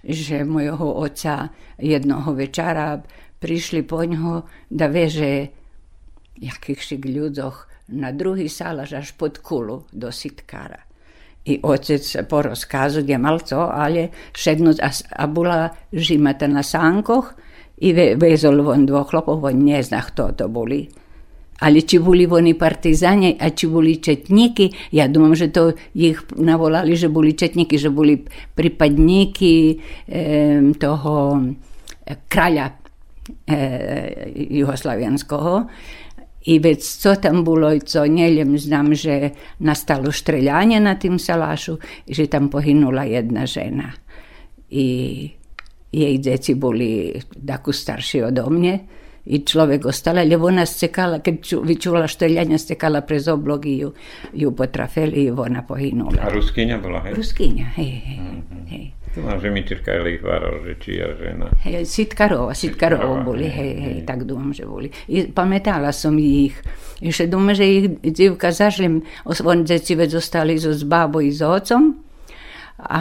že 0.00 0.48
mojho 0.48 0.96
oca 1.04 1.52
jednoho 1.76 2.32
večera 2.32 2.96
prišli 3.40 3.84
po 3.84 4.00
ňoho 4.04 4.48
da 4.72 4.88
veže 4.88 5.52
jakýchšik 6.40 7.04
ľudoch 7.04 7.68
na 7.92 8.12
druhý 8.12 8.48
sálaž 8.48 8.96
až 8.96 9.08
pod 9.12 9.44
kulu 9.44 9.84
do 9.92 10.08
sitkara 10.08 10.89
i 11.44 11.60
otec 11.62 12.16
po 12.28 12.42
rozkazu 12.42 13.00
je 13.06 13.18
mal 13.18 13.40
to, 13.40 13.60
ale 13.60 14.08
šednut, 14.36 14.80
a, 14.82 14.90
a 14.92 15.26
bola 15.26 15.70
žimata 15.92 16.46
na 16.46 16.62
sankoh 16.62 17.32
i 17.80 17.92
ve, 17.92 18.14
vezol 18.20 18.62
von 18.62 18.86
dvoch 18.86 19.08
chlopov, 19.08 19.44
on 19.44 19.64
ne 19.64 19.82
zna 19.82 20.02
kto 20.04 20.32
to 20.36 20.48
boli. 20.48 20.84
Ali 21.60 21.84
či 21.84 22.00
boli 22.00 22.24
oni 22.24 22.54
partizani, 22.56 23.36
a 23.36 23.52
či 23.52 23.68
boli 23.68 24.00
četniki, 24.00 24.70
ja 24.96 25.08
domam, 25.08 25.36
že 25.36 25.52
to 25.52 25.72
jih 25.92 26.16
navolali, 26.40 26.96
že 26.96 27.12
boli 27.12 27.36
četniki, 27.36 27.76
že 27.76 27.92
boli 27.92 28.16
pripadniki 28.56 29.56
eh, 30.08 30.72
toho 30.80 31.16
eh, 31.36 32.16
kralja 32.28 32.70
eh, 33.44 34.32
jugoslavijanského, 34.56 35.54
eh, 35.60 35.99
I 36.40 36.56
vec, 36.58 36.80
co 36.80 37.16
tam 37.20 37.44
bolo, 37.44 37.68
co 37.84 38.08
neviem, 38.08 38.56
znam, 38.56 38.96
že 38.96 39.36
nastalo 39.60 40.08
štreľanie 40.08 40.80
na 40.80 40.96
tým 40.96 41.20
salášu, 41.20 41.76
že 42.08 42.32
tam 42.32 42.48
pohynula 42.48 43.04
jedna 43.04 43.44
žena. 43.44 43.92
I 44.72 44.86
jej 45.90 46.16
deti 46.22 46.54
boli 46.56 47.12
takú 47.44 47.74
starší 47.74 48.30
odo 48.30 48.48
mne 48.48 49.00
i 49.26 49.44
človek 49.44 49.84
ostala, 49.84 50.24
lebo 50.24 50.48
ona 50.48 50.64
stekala, 50.64 51.20
keď 51.20 51.34
ču, 51.44 51.56
vyčula 51.60 52.08
štreljanja, 52.08 52.56
stekala 52.56 53.04
prez 53.04 53.28
oblog 53.28 53.66
i 53.68 53.84
ju, 53.84 53.92
ju 54.32 54.48
potrafeli 54.56 55.28
i 55.28 55.30
ona 55.30 55.60
pohynula. 55.60 56.24
A 56.24 56.32
ruskinja 56.32 56.80
bola, 56.80 57.04
hej? 57.04 57.20
Ruskinja, 57.20 57.68
hej, 57.76 58.00
hej, 58.00 58.16
mm-hmm. 58.16 58.64
hej. 58.72 58.84
To 59.10 59.26
má, 59.26 59.34
že 59.42 59.50
mi 59.50 59.66
hvaral, 60.22 60.62
že 60.62 60.72
čija 60.78 61.18
žena. 61.18 61.50
Hej, 61.66 61.82
Sitkarova, 61.82 62.54
Sitkarova 62.54 63.26
boli, 63.26 63.50
hej, 63.50 63.72
hej, 63.82 63.96
tak 64.06 64.22
dúfam, 64.22 64.54
že 64.54 64.62
boli. 64.62 64.86
I 65.10 65.26
pamätala 65.34 65.90
som 65.90 66.14
ich. 66.14 66.54
Ešte 67.02 67.26
dúfam, 67.26 67.50
že 67.50 67.66
ich 67.66 67.86
dzivka 68.06 68.54
zašli, 68.54 69.02
oni 69.26 69.62
deci 69.66 69.98
veď 69.98 70.22
zostali 70.22 70.62
so 70.62 70.70
s 70.70 70.86
bábou 70.86 71.18
i 71.18 71.34
s 71.34 71.42
otcom, 71.42 72.06
a 72.80 73.00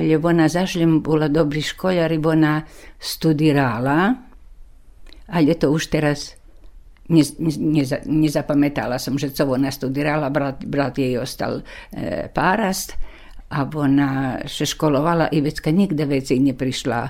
lebo 0.00 0.30
ona 0.30 0.46
zašli, 0.46 0.86
bola 1.02 1.26
dobrý 1.28 1.60
školjar 1.60 2.14
i 2.14 2.20
ona 2.22 2.64
studirala, 2.96 4.14
ale 5.28 5.52
to 5.58 5.74
už 5.74 5.92
teraz 5.92 6.38
ne, 7.10 7.20
ne, 7.36 7.84
nezapamätala 8.06 8.96
som, 8.96 9.18
že 9.18 9.34
co 9.34 9.44
ona 9.44 9.68
studirala, 9.68 10.30
brat, 10.30 10.64
brat 10.64 10.96
jej 10.96 11.18
ostal 11.18 11.60
e, 11.92 12.28
párast 12.32 12.96
a 13.48 13.64
ona 13.64 14.10
še 14.44 14.68
školovala 14.68 15.32
i 15.32 15.40
vecka 15.40 15.72
nikde 15.72 16.04
veci 16.04 16.36
neprišla 16.36 17.00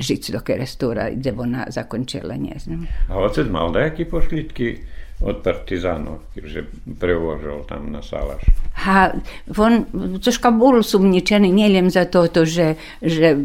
žiť 0.00 0.22
do 0.32 0.40
Kerestura, 0.40 1.10
kde 1.12 1.32
ona 1.36 1.68
zakončila, 1.68 2.36
znam. 2.36 2.88
A 3.08 3.20
otec 3.20 3.48
mal 3.52 3.72
nejaké 3.72 4.08
pošlitky 4.08 4.80
od 5.20 5.44
partizánov, 5.44 6.24
že 6.32 6.64
prevožil 6.96 7.68
tam 7.68 7.92
na 7.92 8.00
Salaš. 8.00 8.40
Ha, 8.88 9.12
on 9.52 9.84
troška 10.16 10.48
bol 10.48 10.80
sumničený, 10.80 11.52
neviem 11.52 11.92
za 11.92 12.08
to, 12.08 12.24
že, 12.48 12.80
že 13.04 13.36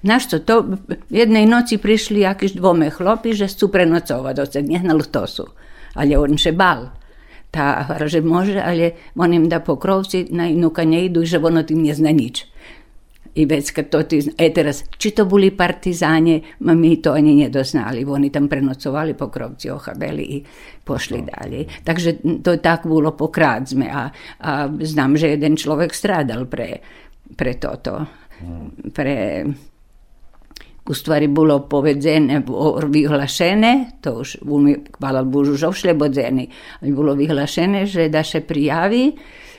našto 0.00 0.40
to, 0.40 0.80
jednej 1.12 1.44
noci 1.44 1.76
prišli 1.76 2.24
jakýž 2.24 2.56
dvome 2.56 2.88
chlopi, 2.88 3.36
že 3.36 3.52
chcú 3.52 3.68
prenocovať, 3.68 4.34
ocet 4.40 4.64
nehnal 4.64 5.04
to 5.04 5.28
sú. 5.28 5.44
Ale 5.92 6.16
on 6.16 6.40
še 6.40 6.56
bal. 6.56 6.88
Tá, 7.52 7.84
že 8.08 8.24
môže, 8.24 8.56
ale 8.56 9.12
on 9.12 9.28
im 9.28 9.44
dá 9.44 9.60
pokrovci, 9.60 10.32
na 10.32 10.48
inúka 10.48 10.88
nejdu, 10.88 11.20
že 11.28 11.36
ono 11.36 11.60
tým 11.60 11.84
nezna 11.84 12.08
nič 12.08 12.48
i 13.34 13.46
već 13.46 13.70
kad 13.70 13.88
to 13.88 14.02
ti, 14.02 14.20
e 14.38 14.52
teraz, 14.52 14.84
či 14.98 15.10
to 15.10 15.24
boli 15.24 15.50
partizáne, 15.50 16.40
mi 16.60 16.96
to 17.02 17.12
ani 17.12 17.34
nedoznali, 17.34 18.04
oni 18.04 18.30
tam 18.30 18.48
prenocovali 18.48 19.14
po 19.14 19.28
krovci 19.28 19.70
ohabeli 19.70 20.22
i 20.22 20.44
pošli 20.84 21.18
no. 21.18 21.28
dalje. 21.32 21.64
Takže 21.84 22.16
to 22.44 22.56
tak 22.56 22.84
bolo 22.86 23.16
pokrát 23.16 23.64
sme 23.68 23.88
a, 23.88 24.12
a 24.40 24.68
znam, 24.68 25.16
že 25.16 25.32
jeden 25.32 25.56
človek 25.56 25.94
stradal 25.96 26.44
pre, 26.44 26.80
pre 27.36 27.56
toto. 27.56 28.04
Mm. 28.44 28.92
Pre, 28.92 29.16
Ustvari 30.88 31.28
bolo 31.28 31.60
powiedzone, 31.60 32.40
bo 32.40 32.74
wygłaszone, 32.74 33.86
to 34.00 34.18
już 34.18 34.36
umie, 34.36 34.74
chwała 34.96 35.24
Bożu, 35.24 35.56
że 35.56 35.72
wszle 35.72 35.94
bodzeni, 35.94 36.48
ale 36.82 36.92
było 36.92 37.14
wygłaszone, 37.16 37.86
że 37.86 38.10
da 38.10 38.22
się 38.22 38.40
prijawi 38.40 39.12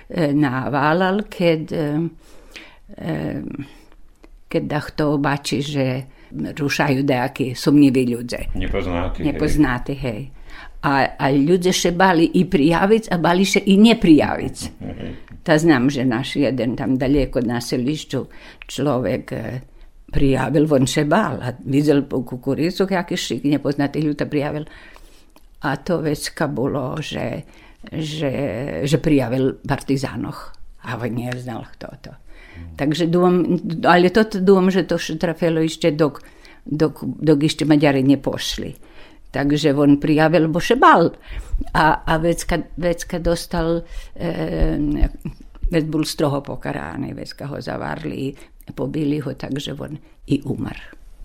eh, 0.09 0.35
na 0.35 0.71
valal, 0.71 1.23
kiedy 1.29 1.75
eh, 1.75 1.99
eh, 2.97 3.43
kiedy 4.49 4.67
da 4.67 4.81
kto 4.81 5.13
obaczy, 5.13 5.61
że 5.61 6.03
ruszają 6.59 7.03
dejaki 7.03 7.55
sumniwi 7.55 8.15
ludzie. 8.15 8.37
Niepoznaty, 8.55 9.23
Niepoznaty, 9.23 9.95
hej. 9.95 10.11
hej. 10.11 10.31
A, 10.81 11.17
a 11.17 11.29
ludzie 11.29 11.73
się 11.73 11.91
bali 11.91 12.39
i 12.39 12.45
prijawić, 12.45 13.03
a 13.09 13.17
bali 13.17 13.45
się 13.45 13.59
i 13.59 13.77
nie 13.77 13.95
prijawić. 13.95 14.71
Mhm. 14.81 15.15
Ta 15.43 15.57
znam, 15.57 15.89
że 15.89 16.05
nasz 16.05 16.35
jeden 16.35 16.75
tam 16.75 16.97
daleko 16.97 17.41
na 17.41 17.61
selišću 17.61 18.25
človek 18.67 19.31
prijavil, 20.13 20.69
on 20.69 20.85
še 20.85 21.03
bal, 21.09 21.41
a 21.41 21.51
videl 21.65 22.05
po 22.05 22.21
kukuricu, 22.21 22.85
kaký 22.85 23.17
šik 23.17 23.49
nepoznatý 23.49 24.05
ľudia 24.05 24.29
prijavil. 24.29 24.69
A 25.63 25.75
to 25.79 26.03
već 26.03 26.35
ka 26.37 26.47
bolo, 26.51 26.99
že, 27.01 27.47
že, 27.89 28.31
že 28.85 28.97
prijavil 29.01 29.57
partizanoch. 29.63 30.53
A 30.83 30.99
on 30.99 31.15
nie 31.15 31.31
znal, 31.39 31.63
kto 31.73 31.87
to. 32.03 32.13
Takže 32.77 33.07
dúfam, 33.09 33.57
ale 33.87 34.13
toto 34.13 34.37
dúfam, 34.37 34.69
že 34.69 34.85
to 34.85 34.99
trafilo 35.17 35.63
ešte 35.63 35.93
dok, 35.93 36.21
dok, 36.65 37.01
dok 37.01 37.39
ešte 37.45 37.65
Maďari 37.65 38.03
nepošli. 38.05 38.93
Takže 39.33 39.73
on 39.73 39.97
prijavil, 39.97 40.45
bo 40.53 40.61
še 40.61 40.77
bal. 40.77 41.09
A, 41.73 42.05
a 42.05 42.13
vecka, 42.21 42.69
vecka 42.77 43.17
dostal, 43.17 43.81
e, 44.13 44.29
vec 45.73 45.85
bol 45.89 46.05
stroho 46.05 46.45
pokarány, 46.45 47.17
vecka 47.17 47.49
ho 47.49 47.57
zavarli, 47.57 48.29
pobili 48.71 49.19
ho, 49.19 49.33
takže 49.35 49.75
on 49.75 49.99
i 50.27 50.39
umar. 50.47 50.77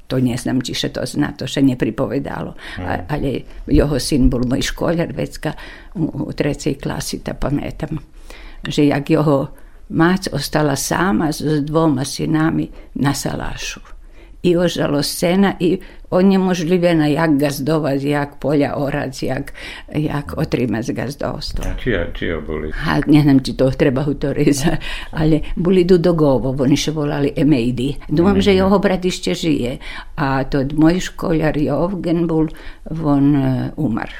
To 0.08 0.16
neznam, 0.16 0.64
či 0.64 0.72
še 0.72 0.88
to 0.96 1.04
zna, 1.04 1.36
to 1.36 1.44
še 1.44 1.60
nepripovedalo. 1.62 2.56
A, 2.80 3.04
ale 3.12 3.44
jeho 3.68 4.00
syn 4.00 4.32
bol 4.32 4.48
môj 4.48 4.64
školjar, 4.72 5.12
vecka 5.12 5.52
u, 5.94 6.08
u 6.26 6.32
trecej 6.32 6.80
klasi, 6.80 7.20
ta 7.20 7.36
pamätam, 7.36 8.00
že 8.64 8.88
jak 8.88 9.04
jeho 9.04 9.52
mať 9.92 10.32
ostala 10.32 10.76
sama 10.80 11.28
s 11.28 11.44
dvoma 11.44 12.08
synami 12.08 12.68
na 12.96 13.12
Salašu 13.12 13.97
i 14.42 14.56
ožalostena 14.56 15.54
i 15.60 15.78
od 16.10 16.24
nje 16.24 16.38
može 16.38 16.66
jak 17.14 17.38
gazdovaz, 17.38 18.04
jak 18.04 18.38
polja 18.40 18.74
orac, 18.76 19.22
jak, 19.22 19.52
jak 19.94 20.34
otrimac 20.36 20.90
gazdovstva. 20.90 21.64
A 21.64 21.82
čija, 21.82 22.12
čija 22.12 22.40
boli? 22.40 22.72
A 22.86 23.00
ne 23.06 23.22
znam 23.22 23.40
či 23.44 23.56
to 23.56 23.70
treba 23.70 24.04
autoriza, 24.06 24.76
ali 25.10 25.40
boli 25.56 25.84
do 25.84 25.98
dogovo, 25.98 26.56
oni 26.62 26.76
še 26.76 26.90
volali 26.90 27.32
emeidi. 27.36 27.94
Dumam, 28.08 28.40
že 28.40 28.54
je 28.54 28.64
ovo 28.64 28.78
bratišće 28.78 29.34
žije, 29.34 29.76
a 30.16 30.44
to 30.44 30.64
moj 30.74 31.00
školjar 31.00 31.58
Jovgen 31.58 32.26
bol, 32.26 32.48
on 33.04 33.36
uh, 33.36 33.44
eh, 33.44 33.70
umar. 33.76 34.10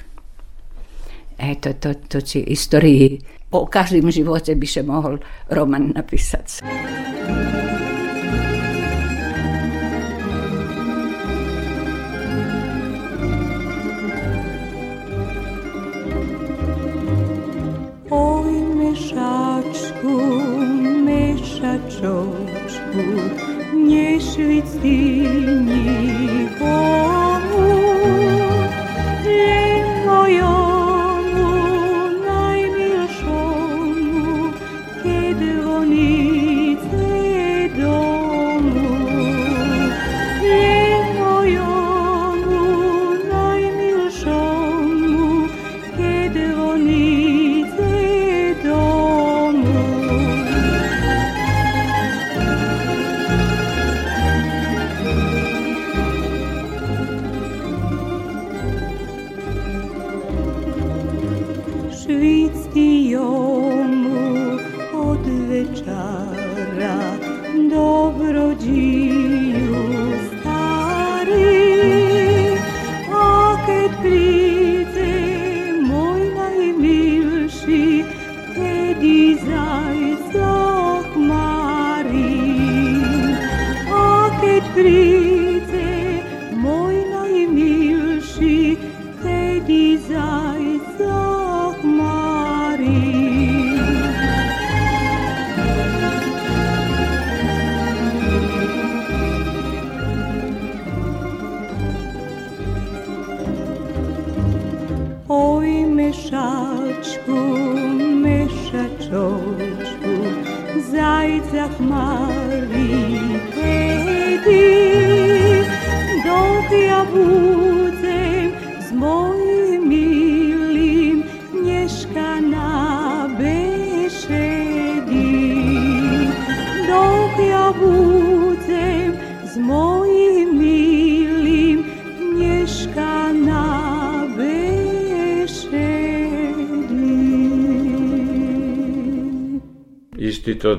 Eto, 1.38 1.72
to, 1.72 1.94
to 2.08 2.20
ci 2.20 2.40
istoriji 2.40 3.20
po 3.50 3.66
každim 3.66 4.10
živote 4.10 4.54
bi 4.54 4.66
še 4.66 4.82
mogol 4.82 5.18
roman 5.48 5.92
napisati. 5.96 6.60
tu 20.08 20.20
meša 21.04 21.74
čočku, 21.90 23.04
nješvici 23.88 24.98
njihoj. 25.66 27.17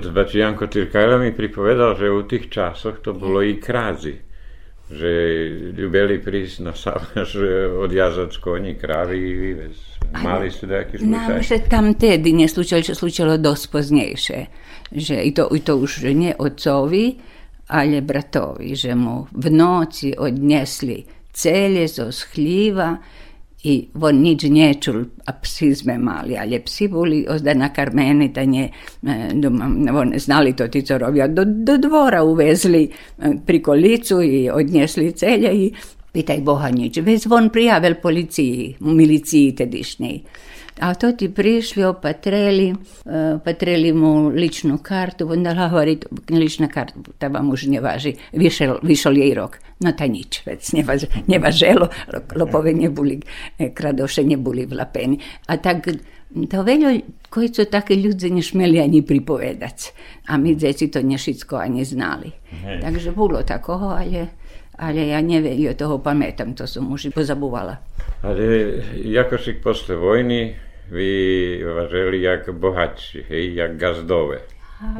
Znaczy 0.05 0.37
Janko 0.37 0.67
Tyrkajla 0.67 1.17
mi 1.17 1.31
pripovedal, 1.31 1.97
że 1.97 2.13
u 2.13 2.23
tych 2.23 2.49
czasach 2.49 3.01
to 3.01 3.13
było 3.13 3.41
i 3.41 3.57
krazy. 3.57 4.13
Że 4.91 5.07
ljubeli 5.77 6.19
pris 6.19 6.59
na 6.59 6.73
sałaż, 6.73 7.37
odjazdać 7.85 8.37
konji, 8.37 8.75
kravi 8.75 9.19
i 9.19 9.55
mali 10.23 10.51
su 10.51 10.67
da 10.67 10.83
slučaj. 10.89 11.07
Nam 11.07 11.43
se 11.43 11.59
tam 11.59 11.93
tedi 11.93 12.33
nie 12.33 12.49
slučalo, 12.49 12.83
slučalo 12.83 13.37
dost 13.37 13.71
poznejše. 13.71 14.45
Že, 14.91 15.23
i, 15.23 15.33
to, 15.33 15.49
I 15.55 15.59
to 15.59 15.73
już 15.77 16.01
nie 16.01 16.37
ocowi, 16.37 17.17
ale 17.67 18.01
bratowi, 18.01 18.75
že 18.75 18.95
mu 18.95 19.27
w 19.31 19.51
nocy 19.51 20.17
odnesli 20.17 21.05
celje 21.33 21.87
zos 21.87 22.25
hljiva, 22.33 22.97
i 23.63 23.89
on 24.01 24.21
nič 24.23 24.43
nečul, 24.47 25.03
a 25.27 25.33
psi 25.35 25.75
sme 25.75 25.97
mali, 25.99 26.37
ale 26.39 26.61
psi 26.63 26.87
boli 26.87 27.25
ozda 27.27 27.53
nakarmeni, 27.53 28.29
da 28.31 28.45
nje, 28.47 28.69
e, 29.03 29.15
on, 29.91 30.13
znali 30.15 30.55
to 30.55 30.67
ti 30.67 30.83
do, 31.27 31.45
do 31.45 31.77
dvora 31.77 32.23
uvezli 32.23 32.83
e, 32.87 33.33
pri 33.45 33.61
kolicu 33.61 34.21
i 34.21 34.49
odnesli 34.49 35.11
celje 35.11 35.51
i 35.53 35.73
pitaj 36.11 36.41
Boha 36.41 36.69
nič. 36.69 36.97
Već 36.97 37.27
on 37.31 37.49
prijavil 37.49 37.95
policiji, 38.01 38.75
miliciji 38.79 39.55
tedišnjej. 39.55 40.21
A 40.79 40.95
to 40.95 41.11
ti 41.11 41.27
prišli, 41.27 41.83
opatreli, 41.83 42.71
e, 42.71 43.33
opatreli 43.35 43.91
mu 43.93 44.29
ličnu 44.29 44.77
kartu, 44.83 45.27
onda 45.27 45.53
govori, 45.53 45.97
lična 46.31 46.67
karta, 46.67 46.99
ta 47.17 47.27
vam 47.27 47.49
už 47.51 47.67
ne 47.67 47.81
važi, 47.83 48.15
vyšel, 48.31 48.79
vyšel 48.83 49.17
jej 49.17 49.33
rok. 49.35 49.59
No 49.83 49.91
ta 49.91 50.07
nič, 50.07 50.43
vec 50.47 50.63
nevaž, 50.71 51.03
nevaželo, 51.27 51.89
lopove 52.35 52.73
neboli, 52.73 53.19
e, 53.59 53.73
kradoše 53.75 54.23
neboli 54.23 54.65
vlapeni. 54.65 55.19
A 55.47 55.57
tak 55.57 55.91
to 56.29 56.63
veľa, 56.63 57.01
koji 57.29 57.47
su 57.51 57.65
takí 57.65 57.99
ľudzi 57.99 58.31
nešmeli 58.31 58.79
ani 58.79 59.01
pripovedať. 59.01 59.91
A 60.31 60.37
my 60.37 60.55
deti 60.55 60.87
to 60.87 61.01
nešicko 61.01 61.57
ani 61.57 61.83
znali. 61.85 62.31
Takže 62.81 63.11
bolo 63.11 63.43
takoho, 63.43 63.97
ale, 63.97 64.29
ale 64.77 65.11
ja 65.11 65.19
neviem, 65.19 65.75
toho 65.75 65.99
pamätam, 65.99 66.55
to 66.55 66.63
som 66.69 66.87
už 66.87 67.11
pozabúvala. 67.11 67.81
Ale 68.23 68.79
Jakošik 68.95 69.59
posle 69.59 69.99
vojny 69.99 70.68
vy 70.91 71.63
vařili 71.75 72.21
jak 72.21 72.49
bohatší, 72.49 73.21
hej, 73.29 73.55
jak 73.55 73.77
gazdové. 73.77 74.39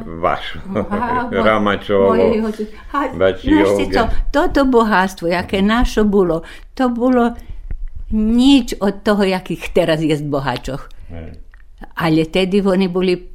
Vaš, 0.04 0.58
Ramačovo, 1.30 2.12
Bačiovo. 3.14 3.80
co, 3.92 4.08
toto 4.30 4.64
bohatstvo, 4.64 5.28
jaké 5.28 5.62
naše 5.62 6.04
bolo, 6.04 6.42
to 6.74 6.88
bolo 6.88 7.32
nič 8.12 8.76
od 8.76 9.00
toho, 9.02 9.24
jakých 9.24 9.72
teraz 9.72 10.04
je 10.04 10.20
bohačoch. 10.20 10.88
Ale 11.96 12.28
tedy 12.28 12.60
oni 12.60 12.88
boli, 12.92 13.32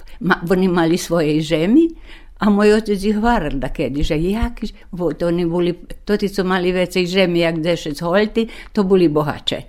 oni 0.51 0.67
mali 0.69 0.97
svoje 1.01 1.41
žemi, 1.41 1.89
a 2.35 2.51
môj 2.51 2.83
otec 2.83 2.99
ich 2.99 3.15
varal 3.15 3.57
takedy, 3.63 4.03
že 4.03 4.19
jaký, 4.19 4.75
to 4.91 5.23
oni 5.31 5.47
boli, 5.47 5.71
to 6.03 6.19
tí, 6.19 6.27
co 6.27 6.43
mali 6.43 6.75
vecej 6.75 7.07
žemi, 7.07 7.39
jak 7.39 7.63
dešec 7.63 7.95
holty, 8.03 8.47
to 8.75 8.83
boli 8.83 9.07
bohače. 9.07 9.63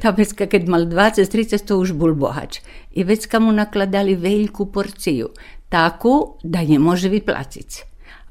Ta 0.00 0.10
vecka 0.10 0.46
kad 0.46 0.68
mal 0.68 0.86
20-30 0.86 1.66
to 1.66 1.78
už 1.78 1.92
bul 1.92 2.14
bohač. 2.14 2.60
I 2.92 3.04
vecka 3.04 3.40
mu 3.40 3.52
nakladali 3.52 4.14
veliku 4.14 4.66
porciju, 4.72 5.28
tako 5.68 6.38
da 6.42 6.62
ne 6.62 6.78
može 6.78 7.08
vyplacic. 7.08 7.82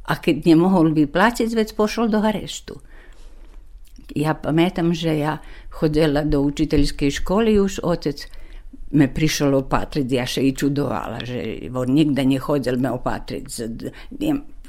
A 0.04 0.15
keď 0.15 0.45
ne 0.45 0.56
mohol 0.56 0.91
vyplacic, 0.93 1.56
već 1.56 1.75
pošol 1.75 2.10
do 2.10 2.21
areštu. 2.21 2.75
Ja 4.15 4.34
pametam, 4.34 4.93
že 4.93 5.17
ja 5.17 5.38
hodela 5.80 6.23
do 6.23 6.41
učiteljske 6.41 7.12
škole 7.12 7.54
i 7.54 7.60
už 7.60 7.80
otec 7.84 8.27
me 8.91 9.08
prišel 9.13 9.56
opatrit, 9.56 10.12
ja 10.12 10.25
še 10.27 10.43
i 10.43 10.51
čudovala, 10.56 11.23
že 11.25 11.69
on 11.73 11.93
nikda 11.95 12.25
ne 12.27 12.39
hodil 12.39 12.77
me 12.77 12.91
opatrit, 12.91 13.47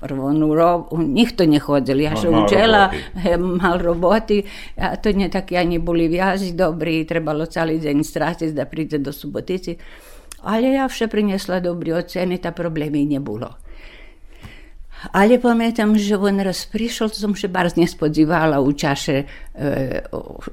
opatriť. 0.03 0.11
Prvo 0.13 0.27
on 0.27 0.43
ro, 0.51 0.89
nikto 0.99 1.47
nechodil, 1.47 2.03
ja 2.03 2.19
še 2.19 2.29
učela, 2.29 2.91
mal 3.39 3.79
roboty, 3.79 4.43
a 4.77 4.99
to 4.99 5.15
nie 5.15 5.31
tak 5.31 5.55
ani 5.55 5.79
boli 5.79 6.11
vjazi 6.11 6.59
dobri, 6.59 7.07
trebalo 7.07 7.47
celý 7.47 7.79
deň 7.79 8.03
stratiť 8.03 8.51
da 8.51 8.67
príde 8.67 8.99
do 8.99 9.15
Subotici. 9.15 9.79
Ale 10.43 10.75
ja 10.75 10.91
vše 10.91 11.07
priniesla 11.07 11.63
dobrý 11.63 11.95
oceny, 12.03 12.43
ta 12.43 12.51
problémy 12.51 13.07
nebolo. 13.07 13.63
Ale 15.11 15.43
pamätám, 15.43 15.99
že 15.99 16.15
on 16.15 16.39
raz 16.39 16.63
prišiel, 16.71 17.11
to 17.11 17.19
som 17.19 17.35
sa 17.35 17.51
bardzo 17.51 17.75
nespodzívala 17.83 18.63
u 18.63 18.71
čaše 18.71 19.17
e, 19.19 19.27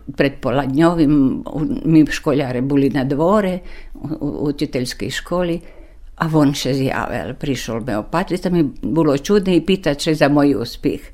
predpoladňovým. 0.09 1.13
My 1.85 1.99
školáre 2.09 2.65
boli 2.65 2.89
na 2.89 3.05
dvore 3.05 3.61
u 3.93 4.49
učiteľskej 4.49 5.09
školy 5.21 5.78
a 6.19 6.27
on 6.35 6.51
še 6.57 6.73
zjavel, 6.75 7.33
prišel 7.39 7.81
me 7.87 7.97
opatiti, 8.01 8.43
tam 8.43 8.73
bilo 8.83 9.17
čudno 9.17 9.53
i 9.55 9.63
pitat 9.65 10.01
se 10.01 10.13
za 10.19 10.27
moj 10.29 10.55
uspjeh. 10.59 11.07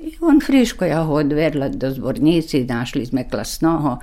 I 0.00 0.14
on 0.24 0.40
friško 0.40 0.84
ja 0.88 1.02
ho 1.04 1.18
odvedla 1.20 1.68
do 1.68 1.90
zbornici, 1.92 2.64
našli 2.64 3.04
sme 3.06 3.26
klasnoho, 3.28 3.98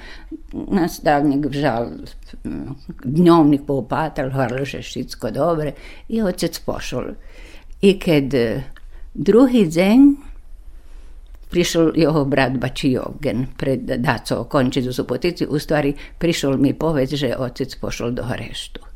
nastavnik 0.54 1.48
vžal 1.50 1.90
dnjovnik 3.04 3.66
poupatal, 3.66 4.30
hvala 4.30 4.62
še 4.62 4.84
šitsko 4.86 5.34
dobre 5.34 5.74
i 6.14 6.22
ocec 6.22 6.60
pošel. 6.62 7.16
I 7.82 7.96
kad 7.98 8.34
e, 8.38 8.46
drugi 9.14 9.66
dzen 9.66 10.12
prišel 11.50 11.96
jeho 11.98 12.26
brat 12.30 12.60
Bači 12.62 12.92
Jovgen, 12.94 13.48
pred 13.58 13.90
daco 13.98 14.44
konči 14.46 14.86
do 14.86 14.94
supotici, 14.94 15.50
u 15.50 15.60
stvari 15.60 15.96
prišel 16.18 16.58
mi 16.62 16.76
poveć, 16.78 17.18
že 17.18 17.34
otec 17.34 17.74
pošel 17.82 18.14
do 18.14 18.28
hreštu. 18.30 18.87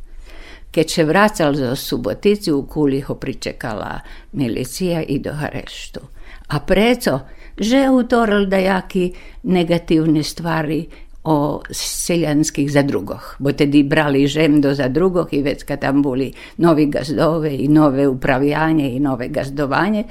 Kad 0.71 0.89
se 0.89 1.03
vracal 1.03 1.53
za 1.53 1.75
Suboticu, 1.75 2.57
u 2.57 2.63
kuli 2.63 3.01
ho 3.01 3.15
pričekala 3.15 3.99
milicija 4.31 5.03
i 5.03 5.19
do 5.19 5.31
areštu. 5.41 5.99
A 6.47 6.59
preco, 6.59 7.19
že 7.57 7.89
utoril 7.89 8.45
da 8.45 8.57
jaki 8.57 9.13
negativne 9.43 10.23
stvari 10.23 10.85
o 11.23 11.61
seljanskih 11.71 12.71
za 12.71 12.81
drugoh, 12.81 13.35
bo 13.39 13.51
tedi 13.51 13.83
brali 13.83 14.27
žem 14.27 14.61
do 14.61 14.73
zadrugoh 14.73 15.27
i 15.31 15.41
već 15.41 15.63
kad 15.63 15.81
tam 15.81 16.01
boli 16.01 16.33
novi 16.57 16.85
gazdove 16.85 17.55
i 17.55 17.67
nove 17.67 18.07
upravljanje 18.07 18.89
i 18.89 18.99
nove 18.99 19.27
gazdovanje 19.27 20.03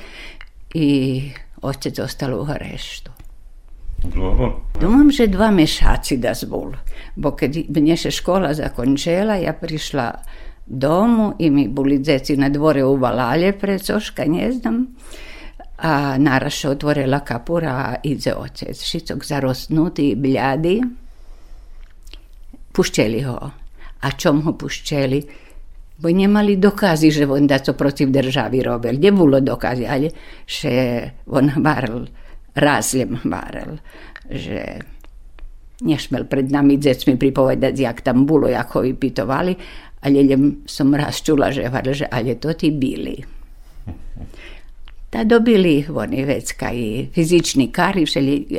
i 0.74 1.22
očec 1.62 1.98
ostalo 1.98 2.42
u 2.42 2.46
areštu. 2.50 3.10
Domam 4.80 5.10
že 5.10 5.26
dva 5.26 5.50
mešaci 5.50 6.16
da 6.16 6.34
zbol, 6.34 6.72
bo 7.16 7.30
kad 7.30 7.56
mnje 7.68 7.96
se 7.96 8.10
škola 8.10 8.54
zakončela, 8.54 9.34
ja 9.34 9.52
prišla 9.52 10.14
domu 10.70 11.34
i 11.38 11.50
mi 11.50 11.68
boli 11.68 11.98
djeci 11.98 12.36
na 12.36 12.48
dvore 12.48 12.84
u 12.84 12.96
Valalje 12.96 13.52
precoška, 13.58 14.24
ne 14.24 14.50
a 15.80 16.18
naraz 16.18 16.54
se 16.54 16.68
otvorila 16.68 17.20
kapura, 17.20 17.70
a 17.70 17.94
ide 18.02 18.34
otec, 18.34 18.82
šicok 18.84 19.24
zarosnuti, 19.24 20.12
bljadi, 20.16 20.80
puščeli 22.72 23.22
ho. 23.24 23.38
A 24.00 24.10
čom 24.12 24.42
ho 24.44 24.52
puščeli? 24.60 25.20
Bo 26.00 26.12
nemali 26.12 26.56
dokazy, 26.56 27.10
že 27.12 27.26
on 27.28 27.48
daco 27.48 27.72
protiv 27.76 28.12
državi 28.12 28.62
robil. 28.64 29.00
Nebolo 29.00 29.40
dokazy, 29.40 29.88
ale 29.88 30.12
že 30.44 30.72
on 31.26 31.50
varil, 31.64 32.06
razljem 32.54 33.20
varil, 33.24 33.80
že 34.28 34.64
nešmel 35.80 36.28
pred 36.28 36.52
nami 36.52 36.76
decmi 36.76 37.16
pripovedať, 37.16 37.74
jak 37.76 38.00
tam 38.04 38.28
bolo, 38.28 38.48
jak 38.52 38.68
ho 38.76 38.84
vypitovali, 38.84 39.56
ale 40.00 40.36
som 40.66 40.94
raz 40.94 41.20
čula, 41.22 41.52
že 41.52 41.68
že 41.92 42.06
ale 42.10 42.34
to 42.34 42.52
ti 42.52 42.70
bili. 42.70 43.20
Ta 45.10 45.24
dobili 45.24 45.86
oni 45.90 46.24
već 46.24 46.52
kaj 46.52 47.10
fizični 47.14 47.72
kari, 47.72 48.06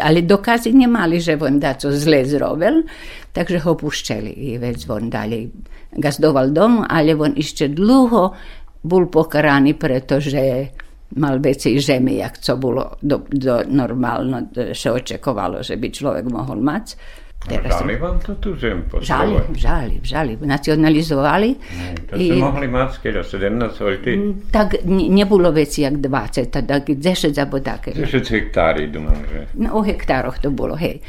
ali 0.02 0.22
dokazi 0.22 0.74
nie 0.74 0.88
mali, 0.88 1.20
že 1.20 1.38
on 1.40 1.60
da 1.60 1.74
co 1.74 1.92
zle 1.92 2.26
zrobil, 2.26 2.84
takže 3.32 3.60
ho 3.60 3.76
puščeli 3.76 4.30
i 4.30 4.58
već 4.58 4.90
on 4.90 5.10
dalje 5.10 5.48
gazdoval 5.92 6.52
dom, 6.52 6.84
ali 6.90 7.14
on 7.14 7.34
ešte 7.38 7.68
dlho 7.68 8.36
bol 8.84 9.08
pokaraný, 9.08 9.74
pretože 9.74 10.68
mal 11.16 11.40
vecej 11.40 11.80
žemi, 11.80 12.18
jak 12.18 12.38
co 12.38 12.58
bolo 12.58 12.96
do, 13.02 13.24
do 13.30 13.64
normálno, 13.68 14.48
že 14.72 14.92
očekovalo, 14.92 15.64
že 15.64 15.76
by 15.76 15.88
človek 15.92 16.26
mohol 16.32 16.60
mať. 16.64 16.96
Teraz 17.42 17.82
žali 17.82 17.98
vám 17.98 18.22
to 18.22 18.38
tu 18.38 18.54
zem 18.54 18.86
Žali, 18.86 19.58
žali, 19.58 19.98
žali. 20.06 20.38
Nacionalizovali. 20.38 21.50
Ne, 21.58 21.90
to 22.06 22.14
I, 22.14 22.38
mohli 22.38 22.70
mať 22.70 23.02
keď 23.02 23.26
17 23.26 23.82
holty. 23.82 24.12
Tak 24.54 24.86
nebolo 24.86 25.50
veci 25.50 25.82
jak 25.82 25.98
20, 25.98 26.54
tak 26.54 26.70
10 26.70 27.34
alebo 27.42 27.58
také. 27.58 27.98
10 27.98 28.22
hektári, 28.30 28.94
dúmam, 28.94 29.18
že. 29.26 29.50
No, 29.58 29.74
o 29.74 29.82
hektároch 29.82 30.38
to 30.38 30.54
bolo, 30.54 30.78
hej. 30.78 31.02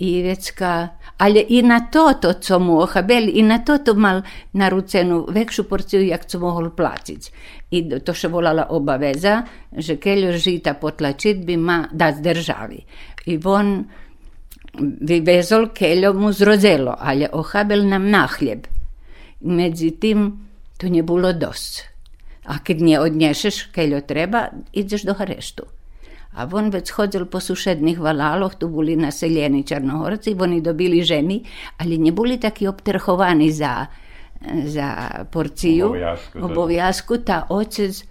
I 0.00 0.22
vecka, 0.24 0.96
ale 1.18 1.44
i 1.44 1.60
na 1.60 1.90
toto, 1.90 2.38
co 2.38 2.54
mu 2.62 2.80
ochabeli, 2.80 3.36
i 3.36 3.42
na 3.44 3.60
toto 3.60 3.92
mal 3.98 4.22
narucenú 4.56 5.26
väčšiu 5.28 5.62
porciu, 5.66 6.00
jak 6.06 6.24
co 6.24 6.38
mohol 6.38 6.70
platiť. 6.70 7.22
I 7.74 8.00
to 8.00 8.14
še 8.14 8.30
volala 8.30 8.70
obaveza, 8.72 9.42
že 9.74 9.98
keľo 9.98 10.38
žita 10.38 10.78
potlačiť 10.78 11.36
by 11.44 11.54
ma 11.58 11.84
dať 11.90 12.14
državi. 12.22 12.78
I 13.28 13.36
on 13.44 13.66
bi 14.78 15.20
vezol 15.20 15.68
keljom 15.74 16.24
uz 16.24 16.42
rozelo, 16.42 16.94
ali 16.98 17.26
ohabel 17.32 17.88
nam 17.88 18.10
nahljeb. 18.10 18.66
Međutim, 19.40 20.48
to 20.78 20.88
nije 20.88 21.02
bilo 21.02 21.32
dost. 21.32 21.82
A 22.44 22.58
kad 22.58 22.80
nje 22.80 23.00
odnješeš 23.00 23.62
keljo 23.62 24.00
treba, 24.00 24.46
ideš 24.72 25.02
do 25.02 25.14
hareštu. 25.14 25.62
A 26.34 26.48
on 26.52 26.70
već 26.70 26.90
hodzel 26.90 27.26
po 27.26 27.40
sušednih 27.40 28.00
valaloh, 28.00 28.54
tu 28.54 28.68
bili 28.68 28.96
naseljeni 28.96 29.62
črnohorci, 29.66 30.36
oni 30.40 30.60
dobili 30.60 31.02
ženi, 31.02 31.44
ali 31.78 31.98
nje 31.98 32.12
bili 32.12 32.40
taki 32.40 32.66
opterhovani 32.66 33.52
za, 33.52 33.86
za 34.64 34.94
porciju, 35.32 35.94
obovjasku, 36.42 37.16
ta 37.16 37.46
očez 37.48 38.04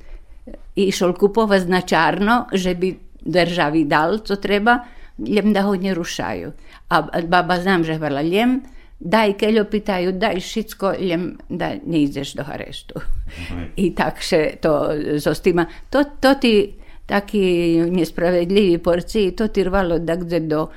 išol 0.76 1.14
kupova 1.14 1.60
značarno, 1.60 2.46
že 2.54 2.76
bi 2.76 3.00
državi 3.22 3.86
dal, 3.86 4.18
co 4.18 4.36
treba, 4.36 4.80
ljem 5.28 5.54
da 5.54 5.62
ho 5.62 5.76
ne 5.76 5.94
rušaju. 5.94 6.52
A 6.90 7.02
baba 7.22 7.60
znam, 7.62 7.84
že 7.84 7.98
hvala 7.98 8.22
ljem, 8.22 8.62
daj 9.00 9.38
keľo 9.40 9.64
pýtajú, 9.66 10.12
daj 10.20 10.40
všetko, 10.40 10.94
ljem 11.00 11.38
da 11.50 11.76
ne 11.86 12.04
ideš 12.04 12.34
do 12.40 12.44
areštu. 12.48 13.00
Mhm. 13.00 13.64
I 13.76 13.96
tak 13.96 14.22
še 14.22 14.58
to 14.62 14.94
zostima. 15.18 15.66
To, 15.90 16.04
to 16.20 16.36
ti 16.36 16.76
taki 17.06 17.80
nespravedlivý 17.90 18.78
porciji, 18.78 19.32
to 19.32 19.48
ti 19.48 19.64
rvalo 19.64 20.00
dakle 20.00 20.40
do 20.40 20.70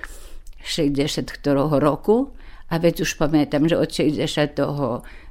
62. 0.64 1.78
roku, 1.81 2.33
a 2.72 2.78
već 2.78 3.00
už 3.00 3.20
pamätam, 3.20 3.68
že 3.68 3.76
od 3.76 3.92
60. 3.92 4.57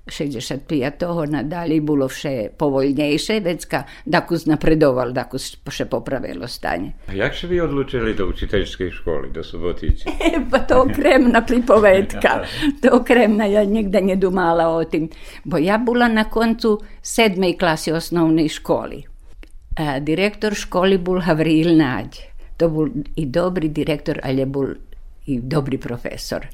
65. 0.06 1.26
nadalje 1.30 1.82
bilo 1.82 2.08
vše 2.08 2.48
povoljnejše, 2.58 3.40
već 3.40 3.66
ka 3.66 3.84
dakus 4.06 4.46
napredoval, 4.46 5.12
dakus 5.12 5.58
še 5.70 5.86
popravilo 5.86 6.48
stanje. 6.48 6.94
A 7.08 7.14
jak 7.14 7.36
se 7.36 7.48
vi 7.48 7.62
odlučili 7.62 8.14
do 8.14 8.26
učiteljske 8.28 8.92
škole, 8.92 9.30
do 9.34 9.44
Subotice? 9.44 10.10
pa 10.52 10.60
to 10.60 10.88
kremna 10.96 11.42
pripovedka. 11.42 12.44
To 12.82 13.04
kremna, 13.04 13.46
ja 13.46 13.64
nikda 13.64 14.00
ne 14.00 14.16
dumala 14.16 14.68
o 14.70 14.84
tim. 14.84 15.10
Bo 15.44 15.58
ja 15.58 15.78
bila 15.78 16.08
na 16.08 16.24
koncu 16.24 16.80
sedmej 17.02 17.58
klasi 17.58 17.92
osnovnej 17.92 18.50
školi. 18.50 19.04
A 19.78 20.00
direktor 20.00 20.54
školi 20.54 20.98
bol 20.98 21.22
Havril 21.22 21.78
Naď. 21.78 22.18
To 22.58 22.70
bol 22.70 22.90
i 23.16 23.26
dobri 23.26 23.70
direktor, 23.70 24.20
ali 24.24 24.44
je 24.44 24.46
bol 24.46 24.74
i 25.26 25.40
dobri 25.40 25.78
profesor. 25.78 26.48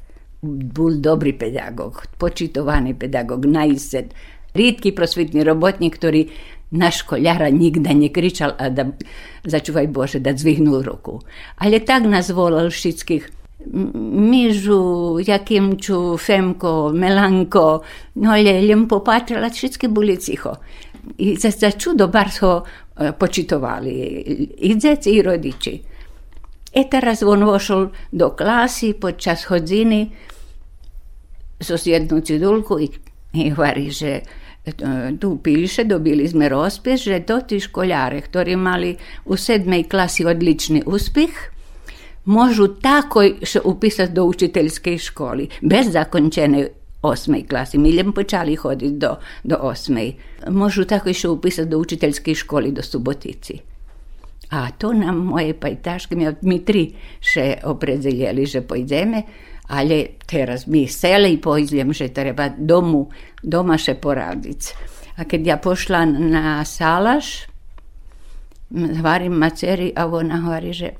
Bol 0.46 1.02
dobrý 1.02 1.34
pedagóg, 1.34 2.06
počítovaný 2.14 2.94
pedagóg, 2.94 3.46
naised, 3.46 4.14
riedky 4.54 4.94
prosvitný 4.94 5.42
robotník, 5.42 5.98
ktorý 5.98 6.30
na 6.68 6.92
školjara 6.92 7.48
nigda 7.48 7.96
nie 7.96 8.12
kričal, 8.12 8.52
a 8.54 8.68
da, 8.68 8.92
začuvaj 9.42 9.88
Bože, 9.88 10.20
da 10.20 10.36
zvihnul 10.36 10.84
ruku. 10.84 11.18
Ale 11.58 11.80
tak 11.80 12.04
nas 12.04 12.28
volal 12.30 12.68
všetkých 12.68 13.38
Mižu, 13.68 15.18
Jakimču, 15.18 16.16
Femko, 16.16 16.92
Melanko, 16.94 17.82
no 18.22 18.30
ale 18.30 18.62
len 18.62 18.86
popatrala, 18.86 19.50
všetky 19.50 19.90
boli 19.90 20.16
cicho. 20.16 20.56
I 21.18 21.36
za, 21.36 21.50
za 21.50 21.74
čudo 21.74 22.08
bar 22.08 22.30
ho 22.40 22.62
e, 22.62 23.12
počitovali, 23.12 23.92
i 24.62 24.74
djeci 24.78 25.10
i 25.10 25.22
rodiči. 25.22 25.74
E 26.72 26.84
teraz 26.90 27.22
on 27.22 27.44
vošol 27.44 27.88
do 28.12 28.30
klasy 28.36 28.92
podčas 28.92 29.48
hodziny 29.48 30.12
so 31.60 31.74
jednu 31.74 32.20
cidulku 32.20 32.78
i, 32.78 32.88
i 33.34 33.50
hovorí, 33.50 33.90
že 33.90 34.22
tu 35.20 35.38
piše, 35.42 35.84
dobili 35.84 36.28
sme 36.28 36.48
rozpis, 36.48 37.00
že 37.00 37.24
to 37.24 37.40
ti 37.40 37.60
školjare, 37.60 38.20
ktorí 38.20 38.56
mali 38.56 38.96
u 39.24 39.36
sedmej 39.36 39.88
klasi 39.88 40.24
odlični 40.28 40.82
uspjeh, 40.86 41.32
možu 42.24 42.68
tako 42.76 43.24
še 43.42 43.64
upisati 43.64 44.12
do 44.12 44.24
učiteljske 44.28 44.98
školi, 44.98 45.48
bez 45.62 45.92
zakončene 45.92 46.68
osmej 47.02 47.46
klasi. 47.46 47.78
Mi 47.78 47.90
ljom 47.90 48.12
počali 48.12 48.56
hoditi 48.56 48.98
do, 48.98 49.16
do 49.44 49.56
osmej. 49.56 50.14
Možu 50.50 50.84
tako 50.84 51.12
še 51.12 51.28
upisati 51.28 51.70
do 51.70 51.78
učiteljske 51.78 52.34
školi 52.34 52.72
do 52.72 52.82
Subotici. 52.82 53.60
A 54.50 54.70
to 54.70 54.92
nam 54.92 55.26
moje 55.28 55.52
pajtaške, 55.60 56.16
mi 56.42 56.58
tri 56.64 56.86
še 57.20 57.60
opredeljeli, 57.68 58.46
že 58.48 58.64
pojdeme, 58.64 59.22
ali 59.68 59.98
teraz 60.24 60.66
mi 60.66 60.86
sele 60.88 61.32
i 61.32 61.40
pojdem, 61.40 61.92
že 61.92 62.08
treba 62.08 62.48
domu, 62.48 63.08
doma 63.42 63.76
še 63.76 63.98
poradiť. 64.00 64.72
A 65.20 65.28
keď 65.28 65.40
ja 65.46 65.56
pošla 65.60 66.06
na 66.08 66.64
salaš, 66.64 67.48
hvarim 68.72 69.36
maceri, 69.36 69.92
a 69.92 70.06
ona 70.08 70.40
hovorí, 70.46 70.72
že 70.72 70.96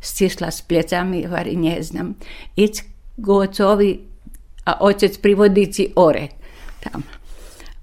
stisla 0.00 0.50
s 0.50 0.60
plecami, 0.60 1.24
hovorí, 1.24 1.56
ne 1.56 1.80
znam. 1.82 2.16
Ic 2.56 2.84
go 3.16 3.44
a 4.64 4.72
otec 4.80 5.18
privodici 5.20 5.92
ore 5.96 6.28
tam. 6.80 7.04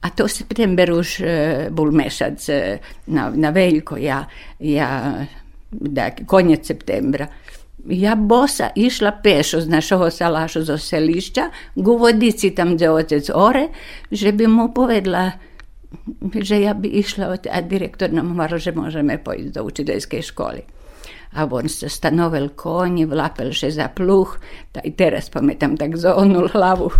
A 0.08 0.14
to 0.16 0.32
september 0.32 0.88
už 0.96 1.20
uh, 1.20 1.30
bol 1.68 1.92
mešac 1.92 2.40
uh, 2.48 2.80
na, 3.12 3.28
na 3.36 3.52
veljko, 3.52 4.00
ja, 4.00 4.24
ja 4.64 4.88
da, 5.68 6.16
konec 6.24 6.64
septembra 6.64 7.28
ja 7.88 8.16
bosa 8.16 8.70
išla 8.76 9.12
pešo 9.24 9.62
z 9.62 9.68
našeho 9.72 10.12
salašu 10.12 10.64
zo 10.68 10.78
selišča, 10.78 11.44
k 11.76 11.88
vodici 11.88 12.52
tam, 12.52 12.76
kde 12.76 12.92
otec 12.92 13.26
ore, 13.32 13.72
že 14.12 14.36
by 14.36 14.46
mu 14.48 14.76
povedla, 14.76 15.40
že 16.36 16.60
ja 16.68 16.76
by 16.76 16.88
išla, 16.88 17.40
a 17.48 17.58
direktor 17.64 18.12
nam 18.12 18.36
hovoril, 18.36 18.60
že 18.60 18.76
môžeme 18.76 19.16
pojít 19.16 19.56
do 19.56 19.64
učiteľskej 19.64 20.22
školy. 20.36 20.62
A 21.36 21.44
on 21.48 21.68
sa 21.68 21.92
stanovil 21.92 22.56
koni, 22.56 23.08
vlapel 23.08 23.52
še 23.56 23.72
za 23.72 23.92
pluh, 23.92 24.28
ta 24.72 24.84
i 24.84 24.92
teraz 24.92 25.32
pamätám, 25.32 25.80
tak 25.80 25.96
zohnul 25.96 26.52
hlavu 26.52 26.92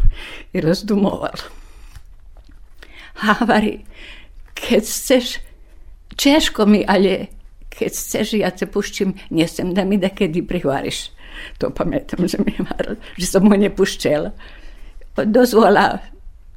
i 0.56 0.64
rozdumoval. 0.64 1.36
Havari, 3.18 3.82
keď 4.54 4.84
chceš, 4.84 5.40
češko 6.18 6.66
mi, 6.70 6.86
ale 6.86 7.34
keď 7.74 7.92
chceš, 7.94 8.34
ja 8.42 8.50
te 8.54 8.66
puščím, 8.70 9.14
nesem 9.30 9.74
da 9.74 9.86
mi 9.86 10.02
da 10.02 10.10
kedy 10.10 10.42
prihvariš. 10.46 11.14
To 11.62 11.70
pamätám, 11.70 12.26
že 12.26 12.42
mi 12.42 12.54
varil, 12.58 12.98
že 13.18 13.26
som 13.30 13.46
ho 13.46 13.54
nepuščela. 13.54 14.34
Dozvola 15.30 16.02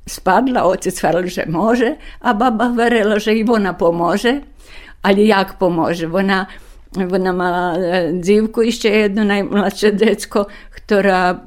spadla, 0.09 0.65
otec 0.65 0.97
varil, 1.05 1.29
že 1.29 1.45
može, 1.49 1.97
a 2.21 2.33
baba 2.33 2.73
verila, 2.73 3.21
že 3.21 3.37
i 3.37 3.45
ona 3.45 3.77
pomože, 3.77 4.41
ali 5.05 5.29
jak 5.29 5.61
pomože. 5.61 6.09
Ona, 6.09 6.49
ona 6.91 7.31
mala 7.31 7.65
dzivku, 8.19 8.67
ešte 8.67 8.91
jedno 8.91 9.23
najmladšie 9.23 9.95
decko, 9.95 10.51
ktorá, 10.75 11.39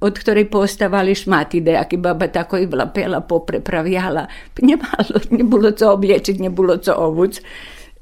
od 0.00 0.14
ktorej 0.16 0.48
postavali 0.48 1.12
šmaty, 1.12 1.60
dejaky 1.60 2.00
baba 2.00 2.32
tako 2.32 2.56
i 2.56 2.64
vlapela, 2.64 3.20
poprepravjala. 3.20 4.24
Nemalo, 4.64 5.16
nebolo 5.28 5.76
co 5.76 5.92
obliečiť, 5.92 6.40
nebolo 6.40 6.80
co 6.80 6.96
obuť. 6.96 7.44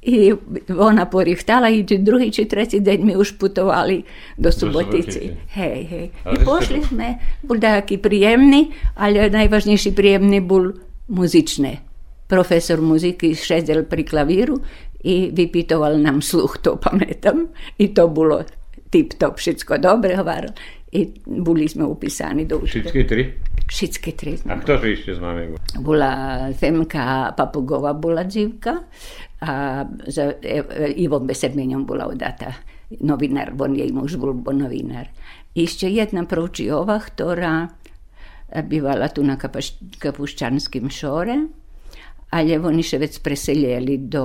I 0.00 0.32
ona 0.72 1.10
porihtala 1.10 1.68
i 1.68 1.84
druhý 1.84 2.32
či 2.32 2.48
tretí 2.48 2.80
deň 2.80 2.98
my 3.04 3.14
už 3.20 3.36
putovali 3.36 4.06
do 4.38 4.48
Subotici. 4.48 5.36
Hej, 5.52 5.78
hej. 5.90 6.06
I 6.24 6.36
pošli 6.40 6.86
sme, 6.86 7.20
bol 7.44 7.60
taký 7.60 7.98
príjemný, 8.00 8.72
ale 8.96 9.28
najvažnejší 9.28 9.92
príjemný 9.92 10.40
bol 10.40 10.72
muzičné. 11.10 11.82
Profesor 12.30 12.78
muziky 12.78 13.34
šedel 13.34 13.90
pri 13.90 14.06
klavíru 14.06 14.62
i 15.04 15.30
vypitoval 15.32 15.98
nam 16.02 16.22
sluh 16.22 16.58
to 16.62 16.76
pametam 16.76 17.48
i 17.78 17.94
to 17.94 18.08
bilo 18.08 18.42
tip 18.90 19.14
top, 19.18 19.38
všetko 19.38 19.78
dobre 19.78 20.16
hovoril 20.16 20.50
i 20.92 21.06
boli 21.26 21.68
smo 21.68 21.86
upisani 21.88 22.44
do 22.44 22.58
učitelja. 22.58 22.90
Všetki 22.90 23.06
tri? 23.06 23.32
Všetki 23.68 24.12
tri. 24.12 24.36
Znamo. 24.36 24.58
A 24.58 24.62
kto 24.62 24.78
to 24.78 24.86
išće 24.86 25.14
s 25.14 25.18
vami? 25.18 25.46
Bula 25.78 26.12
Femka 26.58 27.32
Papugova 27.36 27.92
bula 27.92 28.24
dzivka, 28.24 28.74
a 29.40 29.84
za 30.06 30.32
e, 30.42 30.62
e, 30.70 30.92
Ivom 30.96 31.26
Besemenjom 31.26 31.86
bula 31.86 32.06
odata 32.06 32.52
novinar, 33.00 33.52
on 33.58 33.76
je 33.76 33.86
i 33.86 33.92
muž 33.92 34.16
bol 34.16 34.34
novinar. 34.52 35.06
Išće 35.54 35.90
jedna 35.90 36.24
proučiova, 36.26 36.98
ktorá 36.98 37.68
bývala 38.66 39.08
tu 39.08 39.22
na 39.22 39.38
Kapuščanskim 39.98 40.90
šore, 40.90 41.36
ale 42.30 42.58
oni 42.58 42.82
še 42.86 43.00
vec 43.02 43.18
preseljeli 43.18 43.96
do, 44.06 44.24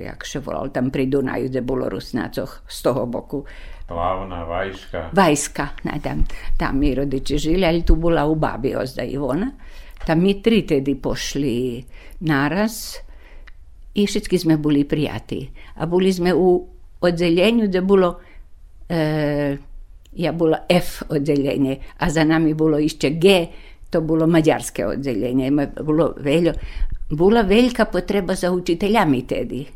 jak 0.00 0.24
še 0.24 0.40
volal, 0.40 0.72
tam 0.72 0.88
pri 0.88 1.06
Dunaju, 1.06 1.50
kde 1.52 1.60
bolo 1.60 1.90
Rusnácoch, 1.92 2.64
z 2.64 2.78
toho 2.80 3.04
boku. 3.06 3.44
Plavna, 3.90 4.44
Vajska. 4.48 5.10
Vajska, 5.12 5.66
ne, 5.84 6.00
tam, 6.00 6.24
tam 6.56 6.78
mi 6.80 6.94
rodiči 6.94 7.36
žili, 7.36 7.66
ali 7.66 7.84
tu 7.84 7.98
bola 8.00 8.24
u 8.24 8.38
babi 8.40 8.72
ozda 8.72 9.04
Ivona. 9.04 9.50
Tam 10.00 10.22
mi 10.24 10.40
tri 10.40 10.64
tedy 10.64 10.96
pošli 10.96 11.84
naraz, 12.24 12.96
i 13.94 14.06
všetky 14.06 14.38
sme 14.38 14.54
boli 14.56 14.86
prijatí. 14.86 15.50
A 15.82 15.86
boli 15.86 16.14
sme 16.14 16.30
u 16.30 16.62
oddeljenju, 17.00 17.66
kde 17.66 17.80
bolo 17.82 18.08
e, 18.86 19.00
ja 20.14 20.32
bolo 20.32 20.56
F 20.68 21.02
oddeljenje, 21.10 21.98
a 21.98 22.10
za 22.10 22.24
nami 22.24 22.54
bolo 22.54 22.78
ešte 22.78 23.10
G, 23.18 23.46
to 23.90 24.00
bolo 24.00 24.26
mađarske 24.26 24.86
oddeljenje. 24.86 25.50
Bolo 25.82 26.14
veljo, 26.22 26.54
bola 27.10 27.42
veľká 27.42 27.90
potreba 27.90 28.38
za 28.38 28.54
učiteľami 28.54 29.20
tedy. 29.26 29.66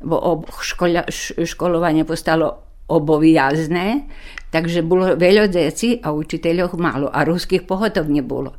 Bo 0.00 0.42
škola, 0.60 1.06
školovanie 1.44 2.08
postalo 2.08 2.70
obovijazné, 2.90 4.10
takže 4.50 4.82
bolo 4.82 5.14
veľa 5.14 5.46
deci 5.46 6.02
a 6.02 6.10
učiteľov 6.10 6.74
málo 6.74 7.06
a 7.06 7.22
ruských 7.22 7.62
pohotov 7.62 8.10
nebolo. 8.10 8.58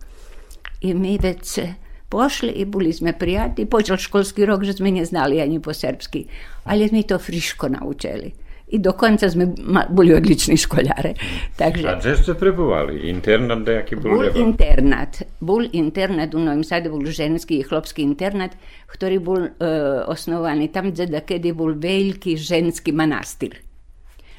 I 0.81 0.95
my 0.95 1.19
vece 1.19 1.75
pošli 2.07 2.59
i 2.59 2.63
boli 2.63 2.95
sme 2.95 3.11
prijatí. 3.11 3.67
Počal 3.67 3.99
školský 3.99 4.47
rok, 4.47 4.63
že 4.63 4.79
sme 4.79 4.95
neznali 4.95 5.43
ani 5.43 5.59
po 5.59 5.75
serbsky, 5.75 6.27
ale 6.67 6.87
sme 6.87 7.03
to 7.03 7.19
friško 7.19 7.67
naučili. 7.67 8.40
I 8.71 8.79
dokonca 8.79 9.27
sme 9.27 9.51
boli 9.91 10.15
odliční 10.15 10.55
školjare. 10.55 11.13
Takže, 11.59 11.87
a 11.87 11.99
gde 11.99 12.15
ste 12.15 12.33
prebuvali? 12.39 13.11
Internat 13.11 13.67
nejaký 13.67 13.99
bol? 13.99 14.15
Bol 14.15 14.31
internat. 14.31 15.27
Bol 15.43 15.67
internat 15.75 16.31
u 16.31 16.39
Novim 16.39 16.63
Sadu, 16.63 16.95
bol 16.95 17.03
ženský 17.03 17.59
i 17.59 17.67
chlopský 17.67 17.99
internat, 18.07 18.55
ktorý 18.87 19.17
bol 19.19 19.41
uh, 19.43 20.07
osnovaný 20.07 20.71
tam, 20.71 20.95
kde 20.95 21.19
kedy 21.19 21.51
bol 21.51 21.75
veľký 21.75 22.39
ženský 22.39 22.95
manastir. 22.95 23.59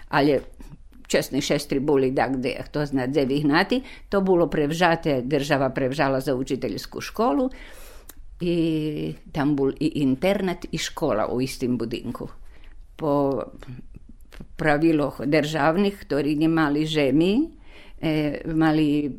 Ale 0.08 0.48
česni 1.04 1.44
šestri 1.44 1.76
boli 1.84 2.16
da 2.16 2.32
gde, 2.32 2.72
to 2.72 2.80
zna 2.80 3.04
gde 3.12 3.28
vyhnati. 3.28 4.08
To 4.08 4.24
bolo 4.24 4.48
prevžate, 4.48 5.28
država 5.28 5.68
prevžala 5.68 6.24
za 6.24 6.32
učiteljsku 6.32 7.04
školu 7.04 7.52
i 8.42 9.14
tam 9.32 9.54
bol 9.56 9.70
i 9.78 10.02
internat 10.02 10.66
i 10.70 10.78
škola 10.78 11.28
u 11.30 11.40
istim 11.40 11.78
budinku. 11.78 12.28
Po 12.96 13.42
praviloh 14.56 15.22
državnih, 15.24 15.94
ktorí 16.06 16.36
nemali 16.38 16.86
žemi, 16.86 17.50
e, 18.02 18.42
mali 18.50 19.10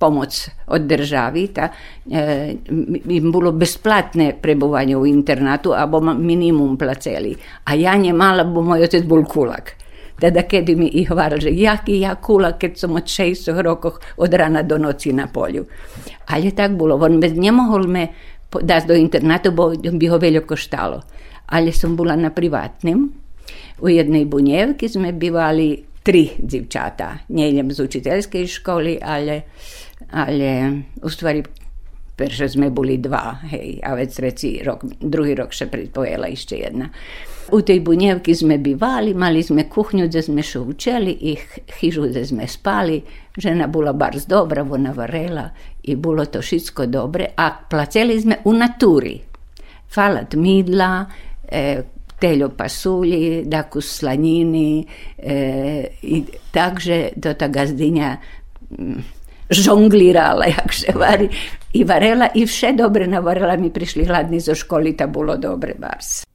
pomoc 0.00 0.32
od 0.72 0.82
državi, 0.88 1.42
ta, 1.52 1.68
e, 2.08 2.56
im 3.04 3.26
bolo 3.28 3.52
besplatné 3.52 4.40
prebovanie 4.40 4.96
u 4.96 5.04
internatu, 5.04 5.76
abo 5.76 6.00
minimum 6.00 6.80
placeli. 6.80 7.36
A 7.68 7.76
ja 7.76 7.92
nemala, 8.00 8.48
bo 8.48 8.64
moj 8.64 8.88
otec 8.88 9.04
bol 9.04 9.28
kulak. 9.28 9.76
Teda 10.20 10.44
kedy 10.44 10.76
mi 10.76 10.88
i 11.00 11.08
hovoril, 11.08 11.40
že 11.40 11.52
jaký 11.52 12.04
ja 12.04 12.16
kula, 12.20 12.60
keď 12.60 12.72
som 12.76 12.92
od 12.92 13.08
6 13.08 13.56
rokov 13.64 14.00
od 14.20 14.28
rana 14.28 14.60
do 14.60 14.76
noci 14.76 15.16
na 15.16 15.32
polju. 15.32 15.64
Ale 16.28 16.52
tak 16.52 16.76
bolo. 16.76 17.00
On 17.00 17.16
bez 17.16 17.32
nemohol 17.32 17.88
me 17.88 18.12
dať 18.52 18.82
do 18.84 18.92
internátu, 18.92 19.48
bo 19.56 19.72
by 19.72 20.06
ho 20.12 20.20
veľa 20.20 20.44
koštalo. 20.44 21.00
Ale 21.48 21.72
som 21.72 21.96
bola 21.96 22.20
na 22.20 22.28
privátnym. 22.28 23.08
U 23.80 23.88
jednej 23.88 24.24
bunjevki 24.28 24.88
sme 24.88 25.12
bivali 25.12 25.80
tri 26.02 26.32
dzivčata. 26.36 27.28
Nejdem 27.32 27.72
z 27.72 27.78
učiteľskej 27.84 28.44
školy, 28.60 28.98
ale, 29.00 29.52
ale 30.12 30.48
u 31.00 31.08
stvari 31.08 31.44
sme 32.28 32.68
boli 32.68 33.00
dva, 33.00 33.40
hej, 33.48 33.80
a 33.80 33.96
vec 33.96 34.12
reci 34.20 34.60
rok, 34.60 34.84
druhý 35.00 35.32
rok 35.32 35.56
še 35.56 35.72
pripojela 35.72 36.28
ešte 36.28 36.60
jedna. 36.60 36.92
U 37.50 37.64
tej 37.64 37.80
bunjevki 37.80 38.36
sme 38.36 38.60
bivali, 38.60 39.16
mali 39.16 39.40
sme 39.42 39.64
kuhnju 39.66 40.06
gdje 40.06 40.28
sme 40.28 40.44
še 40.44 40.60
učeli 40.60 41.16
i 41.32 41.32
hižu 41.80 42.06
gdje 42.06 42.28
sme 42.30 42.44
spali. 42.44 43.00
Žena 43.34 43.66
bula 43.72 43.96
bar 43.96 44.14
dobra, 44.28 44.62
ona 44.62 44.92
varela 44.92 45.48
i 45.82 45.96
bilo 45.96 46.28
to 46.28 46.44
šitsko 46.44 46.86
dobre, 46.86 47.32
a 47.34 47.50
placeli 47.56 48.20
sme 48.20 48.44
u 48.44 48.52
naturi. 48.52 49.16
Falat 49.90 50.36
midla, 50.36 51.08
e, 51.48 51.82
teljo 52.20 52.48
pasulji, 52.56 53.44
daku 53.44 53.80
slanjini 53.80 54.86
e, 55.18 55.86
i 56.02 56.24
takže 56.52 57.10
to 57.22 57.34
ta 57.34 57.48
gazdinja 57.48 58.16
mm, 58.70 59.02
žonglirala, 59.50 60.46
jak 60.46 60.72
se 60.72 60.92
vari, 60.94 61.28
i 61.72 61.84
varela 61.84 62.28
i 62.34 62.46
vše 62.46 62.72
dobre 62.72 63.06
navarela, 63.06 63.56
mi 63.56 63.70
prišli 63.70 64.04
hladni 64.04 64.40
zo 64.40 64.54
školi, 64.54 64.96
ta 64.96 65.06
bilo 65.06 65.36
dobre 65.36 65.74
bars. 65.78 66.29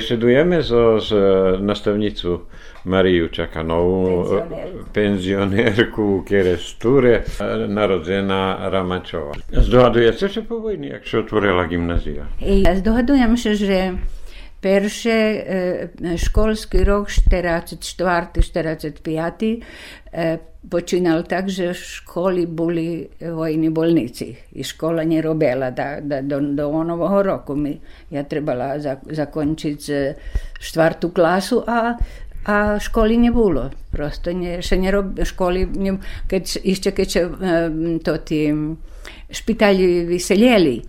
Besedujemy 0.00 0.62
zo, 0.64 0.96
z 0.96 1.12
nastavnicu 1.60 2.48
Mariju 2.88 3.28
Čakanovú, 3.28 4.32
penzionérku 4.96 6.24
Keresture, 6.24 7.28
narodzená 7.68 8.72
Ramačova. 8.72 9.36
Zdohadujete 9.52 10.32
sa 10.32 10.40
po 10.40 10.64
vojni, 10.64 10.96
jak 10.96 11.04
sa 11.04 11.20
otvorila 11.20 11.68
gymnázia? 11.68 12.24
Zdohadujem 12.80 13.36
sa, 13.36 13.52
že 13.52 14.00
e, 14.62 15.88
školski 16.16 16.84
rok 16.84 17.08
44-45 17.08 19.62
e, 20.12 20.38
počínal 20.70 21.22
tak, 21.24 21.48
že 21.48 21.72
v 21.72 21.76
školi 21.76 22.46
boli 22.46 23.08
vojni 23.20 23.70
bolnici 23.72 24.36
i 24.52 24.64
škola 24.64 25.04
nie 25.08 25.22
robila 25.24 25.70
da, 25.72 26.00
da 26.04 26.20
do, 26.20 26.40
do 26.40 26.68
onovoho 26.68 27.22
roku 27.22 27.56
mi 27.56 27.80
ja 28.12 28.24
trebala 28.28 28.76
za, 28.76 29.00
zakončiť 29.00 29.80
štvrtú 30.60 31.08
klasu 31.16 31.64
a 31.64 31.96
a 32.44 32.80
školy 32.80 33.20
nebolo. 33.20 33.68
Prosto 33.92 34.32
ne, 34.32 34.60
še 34.64 34.80
nerob, 34.80 35.20
školy, 35.20 35.68
ne, 35.76 36.00
keď, 36.24 36.64
ešte 36.64 36.96
keď 36.96 37.08
sa 37.08 37.22
to 38.00 38.14
tí 38.24 38.48
špitali 39.30 40.08
vyselili, 40.08 40.80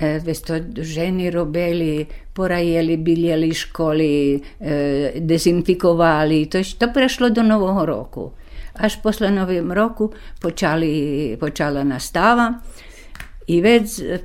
E, 0.00 0.18
Veste, 0.18 0.64
ženy 0.76 1.30
robili, 1.30 2.06
porajeli, 2.32 2.96
biljeli 2.96 3.54
školi, 3.54 4.40
e, 4.60 5.12
dezinfikovali, 5.20 6.46
to 6.46 6.58
je 6.58 6.64
to 6.78 6.88
prešlo 6.94 7.30
do 7.30 7.42
nového 7.42 7.86
roku. 7.86 8.30
Až 8.74 8.96
posle 9.02 9.30
novim 9.30 9.72
roku 9.72 10.10
počali, 10.40 11.36
počala 11.40 11.84
nastava 11.84 12.54
i 13.46 13.60
već 13.60 13.98
e, 13.98 14.18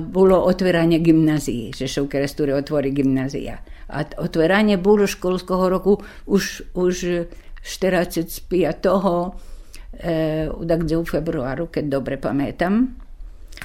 bilo 0.00 0.38
otvaranje 0.38 0.98
gimnazije, 0.98 1.72
že 1.72 1.88
se 1.88 2.00
u 2.00 2.08
Keresturi. 2.08 2.52
A 3.88 4.02
otvaranje 4.18 4.76
bilo 4.76 5.06
školskog 5.06 5.68
roku 5.68 5.98
už, 6.26 6.62
už 6.74 7.04
45. 7.62 9.32
E, 10.00 10.48
u 10.98 11.04
februaru, 11.04 11.66
kad 11.66 11.84
dobre 11.84 12.20
pametam, 12.20 13.03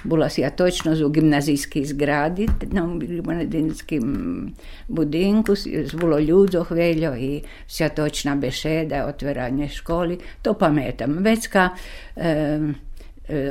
bila 0.04 0.30
si 0.30 0.42
ja 0.42 0.50
točno 0.50 0.94
v 0.96 1.10
gimnazijski 1.12 1.86
zgradi, 1.86 2.48
na 2.72 2.88
gimnazijskim 2.98 4.54
budinku, 4.88 5.56
z 5.56 5.96
bilo 5.96 6.20
ljudzo 6.20 6.64
hveljo 6.64 7.16
i 7.16 7.42
vsa 7.68 7.90
točna 7.90 8.36
beseda, 8.36 9.06
otvaranje 9.06 9.68
školi, 9.68 10.18
to 10.42 10.54
pametam. 10.54 11.18
Vecka 11.20 11.70
eh, 12.16 12.60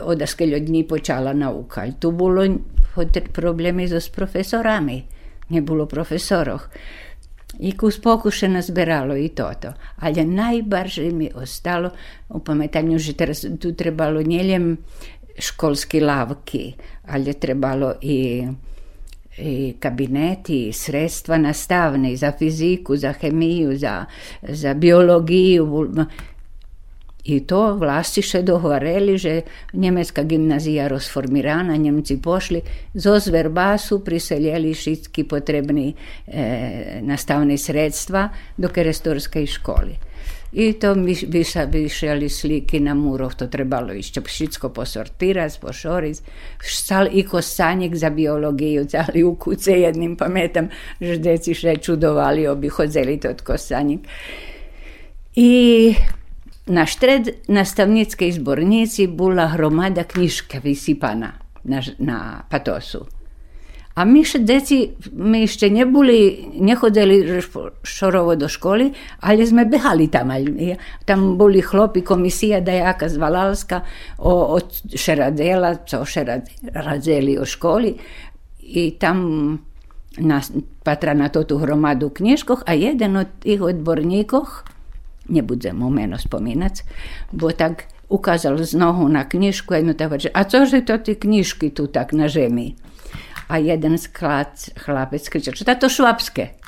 od 0.03 0.23
skeljo 0.27 0.59
dni 0.59 0.89
počala 0.89 1.33
nauka. 1.33 1.87
I 1.87 1.93
tu 2.01 2.11
bilo 2.11 2.47
problemi 3.33 3.89
s 3.89 4.09
profesorami, 4.09 5.05
nije 5.49 5.63
bilo 5.63 5.87
profesoroh. 5.87 6.69
I 7.59 7.77
kus 7.77 8.01
pokuše 8.01 8.49
nazberalo 8.49 9.17
i 9.17 9.29
toto. 9.29 9.73
Ali 9.97 10.25
najbarže 10.25 11.03
mi 11.13 11.31
ostalo 11.35 11.91
u 12.29 12.39
pametanju, 12.39 12.99
že 12.99 13.13
teraz 13.13 13.45
tu 13.61 13.73
trebalo 13.73 14.23
njeljem 14.23 14.77
školski 15.39 16.01
lavki, 16.01 16.73
ali 17.07 17.31
je 17.31 17.41
trebalo 17.41 17.95
i, 18.03 18.47
i 19.39 19.75
kabineti, 19.81 20.73
sredstva 20.73 21.39
nastavne 21.39 22.17
za 22.17 22.33
fiziku, 22.39 22.97
za 22.97 23.13
hemiju, 23.13 23.79
za, 23.79 24.05
za 24.43 24.75
biologiju. 24.75 25.89
I 27.25 27.41
to 27.47 27.75
vlasti 27.77 28.23
še 28.25 28.41
dogovorili, 28.43 29.19
že 29.19 29.41
njemecka 29.73 30.23
gimnazija 30.23 30.87
rozformirana, 30.89 31.77
Njemci 31.77 32.17
pošli, 32.23 32.63
zo 32.95 33.19
zverbasu 33.19 34.01
priseljeli 34.05 34.75
šitski 34.75 35.25
potrebni 35.29 35.93
e, 36.27 37.01
nastavni 37.03 37.59
sredstva 37.59 38.29
do 38.57 38.69
kerestorskej 38.69 39.47
školi. 39.47 40.08
I 40.53 40.73
to 40.73 40.95
mi 40.95 41.15
bi 41.27 41.45
sa 41.45 41.65
višeli 41.65 42.29
sliki 42.29 42.81
na 42.81 42.95
murov, 42.95 43.35
to 43.37 43.47
trebalo 43.47 43.93
išće 43.93 44.21
všetko 44.21 44.69
posortirati, 44.69 45.59
pošoriti. 45.61 46.21
štal 46.61 47.09
i 47.13 47.23
kosanjek 47.23 47.97
za 47.97 48.11
biologiju, 48.11 48.87
ali 49.09 49.23
u 49.23 49.35
kuce 49.35 49.73
jednim 49.73 50.17
pametam, 50.17 50.69
ždeci 51.01 51.55
še 51.55 51.77
čudovali, 51.77 52.47
obi 52.47 52.69
hodzeli 52.69 53.21
to 53.21 53.29
od 53.29 53.43
kosanjek. 53.43 54.01
I 55.37 55.95
na 56.67 56.87
štred 56.87 57.29
nastavnicke 57.49 58.29
izbornici 58.29 59.07
bula 59.07 59.47
hromada 59.49 60.05
knjiška 60.05 60.59
visipana 60.65 61.33
na, 61.65 61.83
na 61.99 62.43
patosu. 62.51 63.18
A 63.99 64.07
my 64.07 64.23
še 64.23 64.39
deci, 64.47 64.95
ešte 65.43 65.67
neboli, 65.67 66.55
nechodili 66.63 67.43
šorovo 67.83 68.39
do 68.39 68.47
školy, 68.47 68.95
ale 69.27 69.43
sme 69.43 69.67
behali 69.67 70.07
tam. 70.07 70.31
Tam 71.03 71.35
boli 71.35 71.59
chlopi, 71.59 72.07
komisia 72.07 72.63
dajaka 72.63 73.11
z 73.11 73.19
Valalska 73.19 73.83
o, 74.23 74.55
od 74.55 74.95
Šeradela, 74.95 75.83
co 75.83 76.07
Šeradzeli 76.07 77.43
o 77.43 77.45
školi. 77.49 77.99
I 78.71 78.95
tam 79.03 79.19
na, 80.23 80.39
patra 80.87 81.19
na 81.19 81.27
to 81.27 81.43
tú 81.43 81.59
hromadu 81.59 82.15
knižkoch 82.15 82.71
a 82.71 82.79
jeden 82.79 83.19
od 83.19 83.31
tých 83.43 83.59
odborníkoch, 83.59 84.63
nebudem 85.27 85.75
mu 85.75 85.91
meno 85.91 86.23
spomínať, 86.23 86.87
bo 87.35 87.51
tak 87.51 87.91
ukázal 88.07 88.63
z 88.63 88.79
nohu 88.79 89.11
na 89.11 89.27
knižku 89.27 89.75
a 89.75 89.83
jednu 89.83 89.99
tak, 89.99 90.23
a 90.23 90.41
cože 90.47 90.87
to 90.87 91.03
ty 91.03 91.19
knižky 91.19 91.75
tu 91.75 91.91
tak 91.91 92.15
na 92.15 92.31
žemi? 92.31 92.79
A 93.49 93.57
jeden 93.57 93.97
sklad 93.97 94.53
chlapec 94.77 95.25
kričal, 95.29 95.57
čo 95.57 95.65
to 95.65 95.89
švabské? 95.89 96.61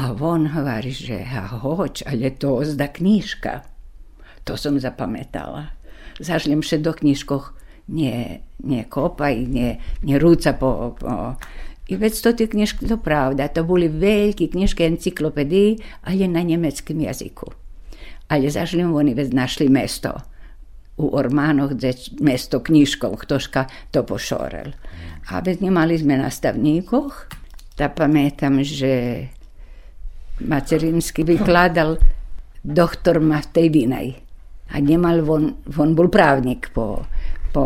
A 0.00 0.16
on 0.16 0.50
hovorí, 0.50 0.90
že 0.90 1.22
hoď, 1.62 2.08
ale 2.08 2.32
to 2.34 2.58
ozda 2.58 2.88
knižka. 2.88 3.62
To 4.48 4.56
som 4.56 4.80
zapamätala. 4.80 5.76
Zažlím 6.18 6.64
še 6.64 6.80
do 6.80 6.96
knižkoch 6.96 7.52
nie, 7.92 8.40
nie 8.64 8.82
kopaj, 8.88 9.36
nie, 9.44 9.76
nie 10.00 10.16
rúca 10.16 10.56
po, 10.56 10.96
po 10.96 11.36
i 11.90 11.98
veď 11.98 12.12
to 12.22 12.30
tie 12.38 12.46
knižky, 12.46 12.86
to 12.86 13.02
pravda, 13.02 13.50
to 13.50 13.66
boli 13.66 13.90
veľké 13.90 14.54
knižky 14.54 14.86
encyklopedii, 14.86 15.82
ale 16.06 16.30
na 16.30 16.46
nemeckém 16.46 17.02
jazyku. 17.02 17.50
Ale 18.30 18.46
zažlím 18.46 18.94
oni 18.94 19.10
veď 19.10 19.34
našli 19.34 19.66
mesto 19.66 20.14
u 21.00 21.16
Ormánoch, 21.16 21.72
kde 21.72 21.96
mesto 22.20 22.60
knižkov, 22.60 23.24
ktožka 23.24 23.66
to 23.88 24.04
pošorel. 24.04 24.76
A 25.32 25.40
veď 25.40 25.64
nemali 25.64 25.96
sme 25.96 26.20
nastavníkoch, 26.20 27.32
tak 27.80 27.96
pamätám, 27.96 28.60
že 28.60 29.24
Macerinsky 30.44 31.24
vykladal 31.24 31.96
doktor 32.60 33.20
Matej 33.24 33.72
Vinaj. 33.72 34.08
A 34.70 34.78
nemal, 34.78 35.24
on, 35.24 35.56
on 35.76 35.90
bol 35.96 36.12
právnik 36.12 36.68
po, 36.70 37.08
po 37.50 37.64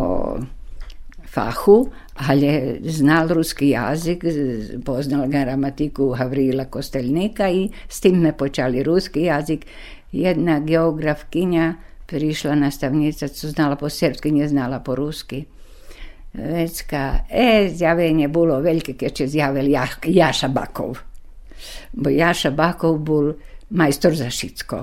fachu, 1.35 1.91
ale 2.15 2.79
znal 2.87 3.35
ruský 3.35 3.75
jazyk, 3.75 4.23
poznal 4.87 5.27
gramatiku 5.27 6.15
Havrila 6.15 6.71
Kostelnika 6.71 7.51
i 7.51 7.67
s 7.67 7.99
tým 7.99 8.23
sme 8.23 8.33
počali 8.39 8.87
ruský 8.87 9.27
jazyk. 9.27 9.67
Jedna 10.15 10.63
geografkyňa 10.63 11.94
prišla 12.07 12.55
nastavnica, 12.55 13.29
co 13.29 13.49
znala 13.49 13.77
po 13.77 13.89
srpski, 13.91 14.33
nie 14.33 14.49
znala 14.49 14.81
po 14.81 14.95
ruski. 14.95 15.45
Vecka, 16.35 17.25
e, 17.31 17.71
zjavenie 17.71 18.29
bolo 18.29 18.59
veľké, 18.59 18.99
keď 18.99 19.13
sa 19.15 19.27
zjavil 19.31 19.71
ja, 19.71 19.87
Jaša 20.03 20.51
Bakov. 20.51 20.99
Bo 21.95 22.11
Jaša 22.11 22.51
Bakov 22.51 22.99
bol 22.99 23.39
majstor 23.71 24.19
za 24.19 24.29
všetko. 24.29 24.77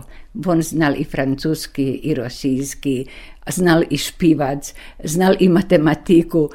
On 0.47 0.63
znal 0.63 0.95
i 0.95 1.03
francúzsky, 1.03 2.07
i 2.07 2.15
rosijski, 2.15 3.05
znal 3.47 3.83
i 3.89 3.97
špivac, 3.97 4.73
znal 5.03 5.35
i 5.39 5.49
matematiku. 5.51 6.49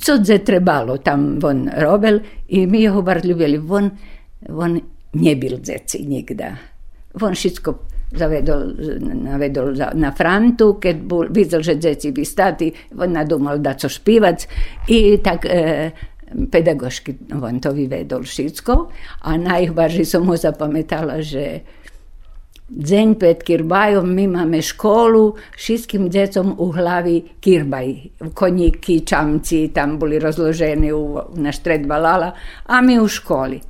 Co 0.00 0.18
dze 0.18 0.38
trebalo, 0.38 0.98
tam 0.98 1.38
on 1.44 1.68
robil 1.76 2.20
i 2.48 2.66
mi 2.66 2.86
ho 2.86 3.02
bar 3.02 3.20
ljubili. 3.24 3.60
On, 3.68 3.90
on 4.48 4.80
nebil 5.12 5.60
dzeci 5.60 6.06
nikda. 6.08 6.56
On 7.20 7.34
všetko 7.34 7.99
zavedol, 8.16 8.74
navedol 9.14 9.74
za, 9.74 9.90
na 9.94 10.12
Frantu, 10.12 10.74
ker 10.82 10.96
bo 11.02 11.24
videl, 11.30 11.62
že 11.62 11.74
djeci 11.74 12.12
bi 12.12 12.24
stati, 12.24 12.72
on 12.98 13.12
nadumal, 13.12 13.58
da 13.58 13.78
so 13.78 13.88
špivac 13.88 14.46
i 14.88 15.18
tak... 15.22 15.44
E, 15.44 15.90
pedagoški 16.30 17.14
vantovi 17.42 17.88
vedol 17.90 18.22
šitsko, 18.22 18.74
a 19.26 19.36
najvažnije 19.36 20.04
sam 20.06 20.28
zapametala, 20.36 21.16
že 21.22 21.60
dzen 22.70 23.14
pred 23.18 23.42
Kirbajom 23.42 24.14
mi 24.14 24.22
imamo 24.22 24.62
školu, 24.62 25.34
šitskim 25.56 26.08
djecom 26.08 26.54
u 26.58 26.70
glavi 26.70 27.22
Kirbaj, 27.40 27.94
konjiki, 28.34 29.00
čamci, 29.00 29.68
tam 29.74 29.98
boli 29.98 30.18
razloženi 30.18 30.92
u, 30.92 31.18
na 31.34 31.52
štred 31.52 31.86
balala, 31.86 32.32
a 32.66 32.80
mi 32.80 33.00
u 33.00 33.08
školi. 33.08 33.60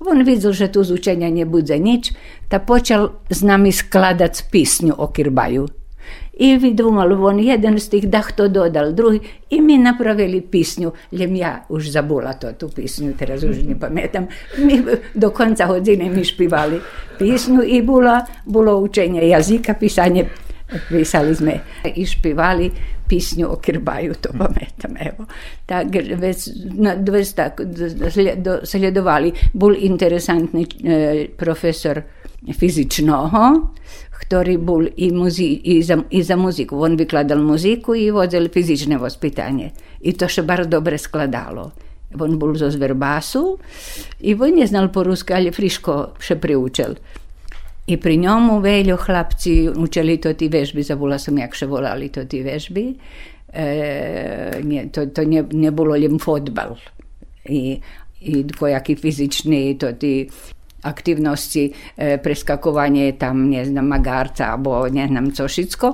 Von 0.00 0.24
videl, 0.24 0.52
že 0.52 0.68
tu 0.68 0.84
z 0.84 0.92
učenja 0.92 1.32
ne 1.32 1.48
bude 1.48 1.78
nič, 1.78 2.12
ta 2.52 2.60
počel 2.60 3.16
z 3.32 3.40
nami 3.42 3.72
skladati 3.72 4.44
pisnju 4.50 4.92
o 4.92 5.08
Kirbaju. 5.08 5.68
I 6.36 6.56
vi 6.60 6.76
von 6.76 7.24
on 7.24 7.40
jedan 7.40 7.80
z 7.80 7.88
tih, 7.88 8.04
da 8.08 8.20
to 8.20 8.48
dodal, 8.48 8.92
drugi, 8.92 9.20
i 9.50 9.60
mi 9.60 9.78
napravili 9.78 10.40
pisnju, 10.40 10.92
ljem 11.12 11.36
ja 11.36 11.64
už 11.68 11.88
zabula 11.88 12.32
to, 12.32 12.52
tu 12.52 12.68
pisnju, 12.68 13.16
teraz 13.16 13.42
už 13.42 13.64
ne 13.64 13.80
pametam, 13.80 14.28
mi 14.58 14.84
do 15.14 15.30
konca 15.30 15.66
godine 15.66 16.10
mi 16.10 16.24
špivali 16.24 16.80
pisnju 17.18 17.62
i 17.64 17.82
bula, 17.82 18.26
bilo 18.44 18.76
učenje 18.76 19.28
jazika, 19.28 19.74
pisanje, 19.74 20.28
pisali 20.88 21.34
sme 21.34 21.60
i 21.94 22.06
špivali, 22.06 22.70
písňu 23.06 23.48
o 23.48 23.56
Kirbaju, 23.56 24.18
to 24.18 24.34
pamätám, 24.34 24.98
evo. 24.98 25.24
Tak 25.66 25.94
vec, 26.18 26.38
no, 26.74 26.90
vec 26.98 27.28
tak 27.32 27.62
sledovali. 28.66 29.32
Bol 29.54 29.78
interesantný 29.78 30.66
e, 30.66 31.30
profesor 31.32 32.02
fyzičnoho, 32.46 33.74
ktorý 34.26 34.58
bol 34.58 34.86
i, 34.86 35.14
muzi, 35.14 35.62
i, 35.70 35.82
za, 35.82 36.02
i 36.10 36.22
za 36.22 36.34
muziku. 36.34 36.82
On 36.82 36.98
vykladal 36.98 37.38
muziku 37.38 37.94
i 37.94 38.10
vodil 38.10 38.50
fyzičné 38.50 38.98
vospitanie. 38.98 39.70
I 40.02 40.14
to 40.18 40.26
še 40.26 40.42
bar 40.42 40.66
dobre 40.66 40.98
skladalo. 40.98 41.70
On 42.16 42.38
bol 42.38 42.54
zo 42.54 42.70
Zverbasu 42.70 43.58
i 44.22 44.32
on 44.38 44.56
neznal 44.56 44.88
po 44.94 45.02
rusky, 45.04 45.34
ale 45.34 45.50
friško 45.52 46.16
še 46.22 46.38
priučil. 46.38 46.96
I 47.86 47.94
pri 48.02 48.18
ňomu 48.18 48.58
veľo 48.58 48.98
chlapci 48.98 49.70
učili 49.70 50.18
to 50.18 50.34
tí 50.34 50.50
vežby, 50.50 50.82
zabula 50.82 51.22
som, 51.22 51.38
jak 51.38 51.54
še 51.54 51.70
volali 51.70 52.10
to 52.10 52.26
tí 52.26 52.42
vežby. 52.42 52.98
E, 53.54 53.66
nie, 54.66 54.90
to, 54.90 55.06
to 55.14 55.22
ne, 55.22 55.46
nebolo 55.54 55.94
len 55.94 56.18
fotbal. 56.18 56.74
I, 57.46 57.78
i 58.26 58.32
kojaký 58.50 58.98
fyzičný, 58.98 59.78
to 59.78 59.94
tí 59.94 60.26
aktivnosti, 60.82 61.70
e, 61.94 62.18
preskakovanie 62.18 63.14
tam, 63.14 63.46
ne 63.54 63.62
znam, 63.62 63.86
magarca, 63.86 64.50
alebo 64.58 64.90
ne 64.90 65.06
znam 65.06 65.30
co 65.30 65.46
všetko. 65.46 65.88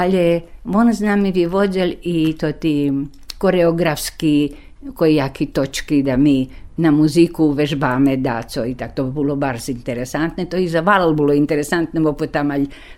Ale 0.00 0.40
on 0.72 0.88
s 0.88 1.04
nami 1.04 1.36
vyvodil 1.36 2.00
i 2.00 2.32
to 2.32 2.56
tí 2.56 2.88
koreografski 3.36 4.65
kojaki 4.94 5.46
točki 5.46 6.02
da 6.02 6.16
mi 6.16 6.46
na 6.76 6.90
muziku 6.90 7.52
vežbame 7.56 8.16
daco 8.16 8.64
i 8.64 8.74
tak 8.74 8.94
to 8.94 9.04
bilo 9.04 9.36
bar 9.36 9.56
interesantne. 9.68 10.44
To 10.46 10.56
i 10.56 10.68
za 10.68 10.80
val 10.80 11.14
bilo 11.14 11.32
interesantne, 11.32 12.00
bo 12.00 12.12
potom 12.12 12.52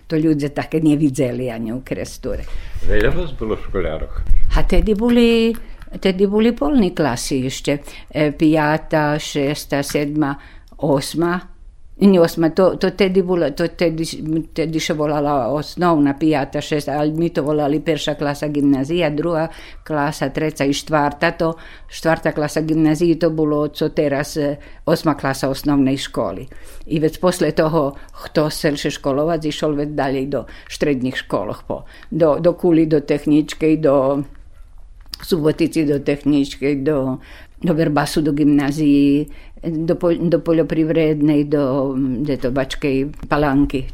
to 0.07 0.15
ľudia 0.19 0.51
také 0.51 0.83
nevidzeli 0.83 1.47
ani 1.51 1.71
u 1.71 1.81
kresture. 1.81 2.43
Veľa 2.83 3.11
vás 3.15 3.31
bolo 3.39 3.55
v 3.55 3.63
školároch? 3.63 4.13
A 4.55 4.63
tedy 4.67 4.95
boli, 4.95 5.55
tedy 5.99 6.27
boli 6.27 6.51
polní 6.51 6.91
klasy 6.91 7.47
ešte. 7.47 7.79
E, 8.11 8.31
pijata, 8.35 9.15
šesta, 9.15 9.79
sedma, 9.83 10.35
osma, 10.83 11.39
Nie 11.99 12.21
osma, 12.21 12.49
to, 12.49 12.75
to 12.75 12.91
tedy 12.91 13.19
bola, 13.23 13.51
to 13.51 13.65
tedy, 13.75 14.05
tedy 14.55 14.79
še 14.79 14.93
volala 14.95 15.49
osnovna 15.51 16.13
pijata, 16.15 16.61
šest, 16.63 16.87
ali 16.87 17.11
mi 17.11 17.27
to 17.27 17.43
volali 17.43 17.81
perša 17.83 18.13
klasa 18.15 18.47
gimnazija, 18.47 19.09
druga 19.11 19.49
klasa, 19.83 20.29
treća 20.29 20.63
i 20.63 20.73
štvarta, 20.73 21.31
to 21.35 21.49
štvarta 21.91 22.31
klasa 22.31 22.61
gimnaziji, 22.61 23.19
to 23.19 23.29
bilo 23.29 23.67
co 23.67 23.89
teraz 23.89 24.37
osma 24.85 25.17
klasa 25.19 25.49
osnovnej 25.51 25.97
školi. 25.97 26.47
I 26.87 26.99
već 26.99 27.19
posle 27.19 27.51
toho, 27.51 27.91
kto 28.23 28.47
sel 28.49 28.79
še 28.79 28.93
školovac, 28.95 29.43
išol 29.43 29.75
već 29.75 29.91
dalje 29.99 30.25
do 30.31 30.45
štrednjih 30.71 31.19
školoh, 31.19 31.63
do, 32.11 32.37
do 32.39 32.53
Kuli, 32.53 32.87
do 32.87 33.03
tehničke, 33.03 33.75
do 33.77 34.23
Subotici, 35.19 35.83
do 35.83 35.99
tehničke, 35.99 36.75
do, 36.75 37.19
do 37.63 37.73
Verbasu, 37.73 38.21
do 38.21 38.31
gimnaziji, 38.31 39.27
do, 39.63 39.95
do 40.19 40.39
poljoprivrednej, 40.39 41.43
do, 41.43 41.95
do 41.97 42.37
to 42.37 42.51
Bačkej 42.51 43.11
palanky, 43.27 43.85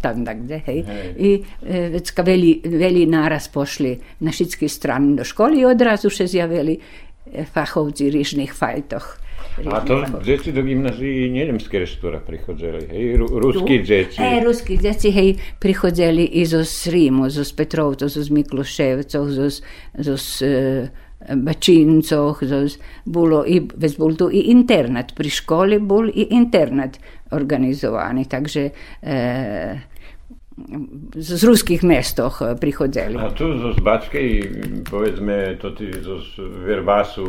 tam 0.00 0.24
kde, 0.24 0.62
hej. 0.66 0.80
hej. 0.86 1.08
I 1.18 1.30
e, 1.66 1.88
vecka 1.90 2.22
veli, 2.22 2.62
veli 2.62 3.06
naraz 3.06 3.50
pošli 3.50 3.98
na 4.22 4.30
všetky 4.30 4.70
strany 4.70 5.18
do 5.18 5.26
školy 5.26 5.62
i 5.62 5.66
odrazu 5.66 6.10
še 6.10 6.30
zjavili 6.30 6.78
e, 6.78 7.42
fachovci 7.42 8.10
rižných 8.14 8.54
fajtoch. 8.54 9.18
A 9.52 9.82
to 9.84 10.06
deti 10.24 10.52
do 10.52 10.62
gimnaziji 10.62 11.30
Njemske 11.30 11.78
reštora 11.78 12.22
prichodzeli, 12.24 12.86
hej, 12.88 13.16
ruski 13.18 13.82
deti. 13.82 14.22
E, 14.22 14.40
ruski 14.44 14.78
deti, 14.78 15.10
hej, 15.10 15.34
prichodzeli 15.60 16.24
i 16.24 16.46
zo 16.46 16.62
Rimu, 16.62 17.28
zo 17.30 17.44
Petrovca, 17.56 18.08
zo 18.08 18.22
Mikloševcov, 18.30 19.28
zo, 19.28 19.50
zo, 19.98 20.16
zo 20.16 20.16
bačincah, 21.36 22.36
bilo 23.04 23.44
i, 23.46 23.62
već 23.76 23.98
bolj 23.98 24.16
tu 24.16 24.30
i 24.32 24.38
internat, 24.38 25.14
pri 25.16 25.30
školi 25.30 25.78
bolj 25.78 26.10
i 26.14 26.26
internat 26.30 26.98
organizovani, 27.30 28.24
takže 28.28 28.70
eh, 29.02 29.80
z 31.14 31.44
ruskih 31.44 31.84
mestoh 31.84 32.42
eh, 32.42 32.56
prihodeli. 32.60 33.16
A 33.18 33.30
tu 33.34 33.44
z 33.58 33.80
Bačke, 33.82 34.20
povedzme, 34.90 35.58
tudi 35.60 35.92
z 35.92 36.38
Verbasu, 36.66 37.28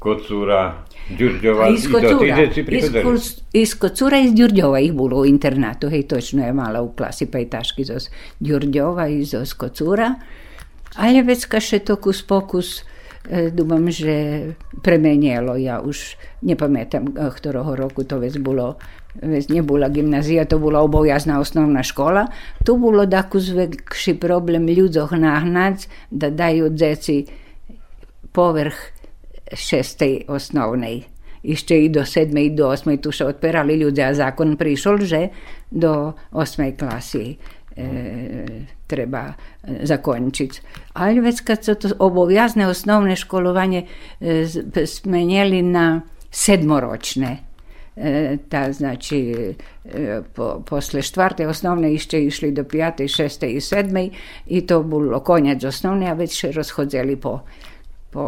Kocura, 0.00 0.84
Đurđova, 1.18 1.68
iz 1.68 1.84
Kocura, 1.92 2.42
iz, 2.68 2.90
Kurs, 3.02 3.24
iz 3.52 3.74
Kocura, 3.78 4.18
iz 4.18 4.34
Đurđova 4.34 4.80
ih 4.80 4.92
bilo 4.92 5.20
u 5.20 5.26
internatu, 5.26 5.88
hej, 5.88 6.02
točno 6.02 6.46
je 6.46 6.52
mala 6.52 6.80
u 6.82 6.92
klasi, 6.92 7.26
pa 7.26 7.38
i 7.38 7.50
taški 7.50 7.84
zos 7.84 8.08
Đurđova, 8.40 9.08
iz 9.08 9.54
Kocura, 9.56 10.14
ali 10.96 11.22
već 11.22 11.44
kaše 11.44 11.78
to 11.78 11.96
kus 11.96 12.22
pokus, 12.26 12.82
dúfam, 13.28 13.84
že 13.92 14.48
premenilo. 14.80 15.54
Ja 15.60 15.84
už 15.84 16.16
nepamätám, 16.40 17.12
e, 17.12 17.28
ktorého 17.28 17.76
roku 17.76 18.02
to 18.08 18.16
vec 18.16 18.40
bolo. 18.40 18.80
Vec 19.10 19.50
nebola 19.50 19.90
gymnázia, 19.90 20.46
to 20.46 20.62
bola 20.62 20.86
obojazná 20.86 21.42
osnovná 21.42 21.82
škola. 21.82 22.30
Tu 22.62 22.78
bolo 22.78 23.04
takú 23.04 23.42
zvekší 23.42 24.16
problém 24.16 24.70
ľuďoch 24.70 25.18
nahnať, 25.18 25.90
da 26.14 26.30
dajú 26.30 26.70
deci 26.70 27.26
povrch 28.30 28.78
šestej 29.50 30.30
osnovnej. 30.30 31.10
Ešte 31.40 31.74
i 31.74 31.90
do 31.90 32.06
sedmej, 32.06 32.52
i 32.52 32.56
do 32.56 32.70
osmej 32.70 33.02
tu 33.02 33.10
sa 33.10 33.26
odperali 33.26 33.80
ľudia 33.80 34.12
a 34.12 34.16
zákon 34.16 34.54
prišiel, 34.54 34.96
že 35.02 35.20
do 35.72 36.14
osmej 36.30 36.78
klasy 36.78 37.34
e, 37.74 37.86
treba 38.90 39.22
e, 39.28 39.32
zakončiť. 39.86 40.60
Ale 40.92 41.20
već 41.20 41.40
kad 41.40 41.64
su 41.64 41.74
to 41.74 41.88
obovjazne 41.98 42.66
osnovne 42.66 43.16
školovanje 43.16 43.86
e, 44.20 44.46
smenjeli 44.86 45.62
na 45.62 46.00
sedmoročne, 46.30 47.36
e, 47.96 48.36
ta 48.48 48.72
znači 48.72 49.54
po, 50.34 50.62
posle 50.66 51.02
štvrte 51.02 51.46
osnovne 51.46 51.92
išće 51.94 52.24
išli 52.24 52.52
do 52.52 52.64
pjate, 52.64 53.08
šeste 53.08 53.50
i 53.50 53.60
sedme 53.60 54.08
i 54.46 54.66
to 54.66 54.82
bilo 54.82 55.20
konjac 55.20 55.64
osnovne, 55.64 56.10
a 56.10 56.14
već 56.14 56.44
rozhodzeli 56.44 57.16
po, 57.16 57.40
po... 58.10 58.22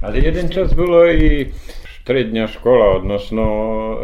Ali 0.00 0.24
jeden 0.24 0.48
čas 0.48 0.74
bilo 0.74 1.06
i 1.10 1.52
srednja 2.04 2.46
škola, 2.46 2.86
odnosno 2.96 3.44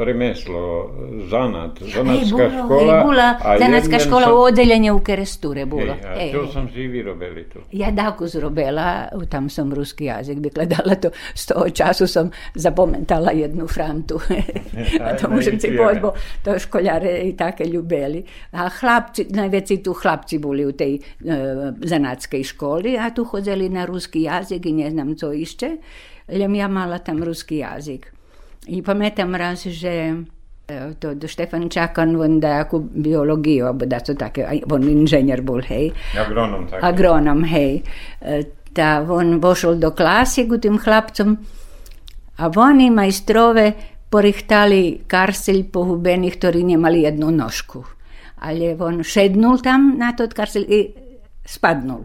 remeslo, 0.04 0.90
zanat, 1.30 1.82
e, 1.82 1.84
zanatska 1.84 2.36
bulo, 2.36 2.44
e, 2.44 2.50
škola. 2.64 2.96
Ej, 2.96 3.04
bula, 3.04 3.58
zanatska 3.58 3.98
škola 3.98 4.22
sam... 4.22 4.32
u 4.32 4.36
odeljenje 4.36 4.92
u 4.92 5.00
Keresture 5.00 5.66
bula. 5.66 5.96
Ej, 6.04 6.26
a 6.26 6.28
e. 6.28 6.32
to 6.32 6.46
sam 6.46 6.68
živi 6.74 7.02
robeli 7.02 7.44
tu. 7.44 7.58
Ja 7.72 7.96
tako 7.96 8.26
zrobela, 8.26 9.08
tam 9.30 9.50
sam 9.50 9.72
ruski 9.72 10.04
jazik 10.04 10.38
bi 10.38 10.50
gledala 10.50 10.94
to, 10.94 11.10
s 11.34 11.46
toho 11.46 11.70
času 11.70 12.06
sam 12.06 12.30
zapomentala 12.54 13.30
jednu 13.32 13.66
frantu. 13.66 14.20
a 15.00 15.04
pa 15.04 15.16
to 15.16 15.30
možem 15.30 15.60
si 15.60 15.76
pozbo, 15.76 16.12
to 16.44 16.58
školjare 16.58 17.20
i 17.22 17.36
take 17.36 17.64
ljubeli. 17.64 18.24
A 18.52 18.68
hlapci, 18.68 19.26
najveći 19.30 19.76
tu 19.76 19.92
hlapci 19.92 20.38
boli 20.38 20.66
u 20.66 20.72
tej 20.72 20.94
e, 20.94 21.00
zanatskej 21.80 22.42
školi, 22.42 22.98
a 22.98 23.10
tu 23.10 23.24
hodeli 23.24 23.68
na 23.68 23.84
ruski 23.84 24.22
jazik 24.22 24.66
i 24.66 24.72
ne 24.72 24.90
znam 24.90 25.16
co 25.16 25.32
išće. 25.32 25.76
Jem 26.28 26.54
ja 26.54 26.68
mala 26.68 26.98
tam 26.98 27.22
ruski 27.22 27.56
jazik. 27.56 28.12
I 28.66 28.82
pamiętam 28.82 29.34
raz, 29.34 29.62
że 29.62 29.88
e, 30.68 30.94
to 31.00 31.14
do 31.14 31.28
Štefan 31.28 31.70
Čakan, 31.70 32.16
on 32.16 32.40
da 32.40 32.48
jako 32.48 32.78
biologijo, 32.78 33.72
da 33.72 34.00
so 34.00 34.14
take, 34.14 34.60
on 34.70 34.82
inženjer 34.82 35.42
bolj, 35.42 35.62
hej. 35.62 35.90
Agronom, 36.18 36.66
tako. 36.66 36.86
Agronom, 36.86 37.44
hej. 37.44 37.82
E, 38.20 38.42
da 38.74 39.06
on 39.08 39.40
bo 39.40 39.54
šel 39.54 39.78
do 39.78 39.90
klasi 39.90 40.46
gotim 40.46 40.78
hlapcem, 40.78 41.36
a 42.36 42.50
oni 42.56 42.90
majstrove 42.90 43.72
porihtali 44.10 45.00
karselj 45.06 45.62
pohubenih, 45.72 46.36
tori 46.36 46.62
njemali 46.62 47.02
jednu 47.02 47.30
nožku. 47.30 47.84
Ali 48.36 48.64
je 48.64 48.76
on 48.80 49.02
šednul 49.02 49.58
tam 49.58 49.94
na 49.98 50.12
to 50.12 50.28
karselj 50.28 50.66
i 50.68 50.80
spadnul. 51.46 52.04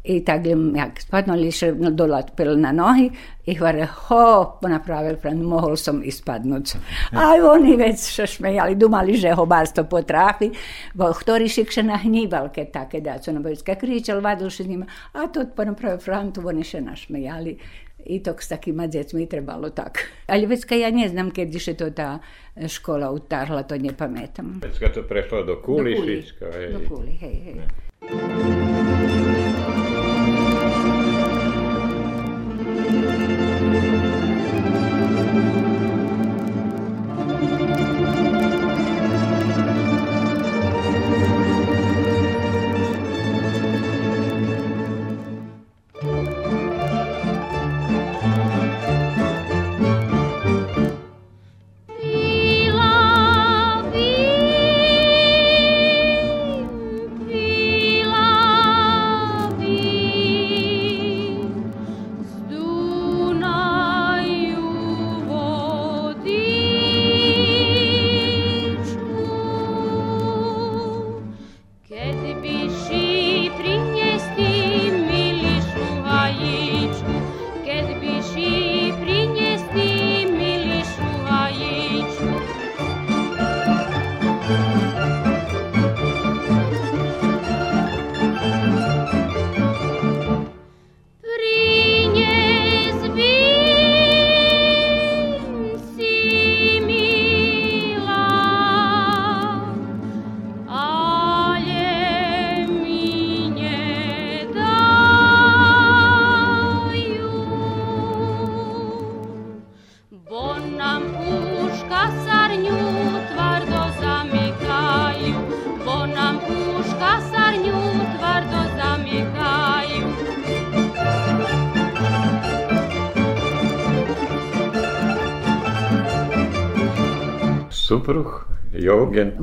I 0.00 0.24
tak 0.24 0.48
jak 0.48 0.96
spadnuli 0.96 1.52
še 1.52 1.76
dolapil 1.92 2.56
na 2.56 2.72
nohy 2.72 3.12
i 3.44 3.52
hvore, 3.52 3.84
ho, 3.84 4.56
napravil 4.64 5.20
pran, 5.20 5.44
mohol 5.44 5.76
som 5.76 6.00
i 6.00 6.08
spadnúť. 6.08 6.80
A 7.12 7.36
oni 7.36 7.76
već 7.76 8.00
sa 8.00 8.24
šmejali, 8.24 8.80
dumali, 8.80 9.20
že 9.20 9.36
ho 9.36 9.44
barsto 9.44 9.84
potrafi, 9.84 10.48
bo 10.96 11.12
ktorý 11.12 11.52
šik 11.52 11.68
še 11.68 11.84
nahníval, 11.84 12.48
keď 12.48 12.66
také 12.72 13.04
daco 13.04 13.28
na 13.28 13.44
bojska 13.44 13.76
kričal, 13.76 14.24
vadil 14.24 14.48
še 14.48 14.64
njima, 14.64 14.88
a 15.12 15.28
to 15.28 15.44
pa 15.52 15.68
napravil 15.68 16.00
frantu, 16.00 16.48
oni 16.48 16.64
še 16.64 16.80
našmejali. 16.80 17.52
I 18.00 18.24
to 18.24 18.32
s 18.32 18.48
takýma 18.48 18.88
deťmi 18.88 19.28
trebalo 19.28 19.68
tak. 19.76 20.08
Ale 20.24 20.48
vecka 20.48 20.72
ja 20.72 20.88
neznam, 20.88 21.28
kedy 21.28 21.60
še 21.60 21.76
to 21.76 21.92
tá 21.92 22.24
škola 22.56 23.12
utáhla, 23.12 23.68
to 23.68 23.76
nepamätám. 23.76 24.64
Vecka 24.64 24.88
to 24.88 25.04
prešlo 25.04 25.44
do 25.44 25.60
Kúly, 25.60 26.24
do 26.72 26.80
Kúly, 26.88 27.12
hej. 27.20 27.36
Do 27.52 27.60
hej, 27.60 27.60
hej. 28.00 29.39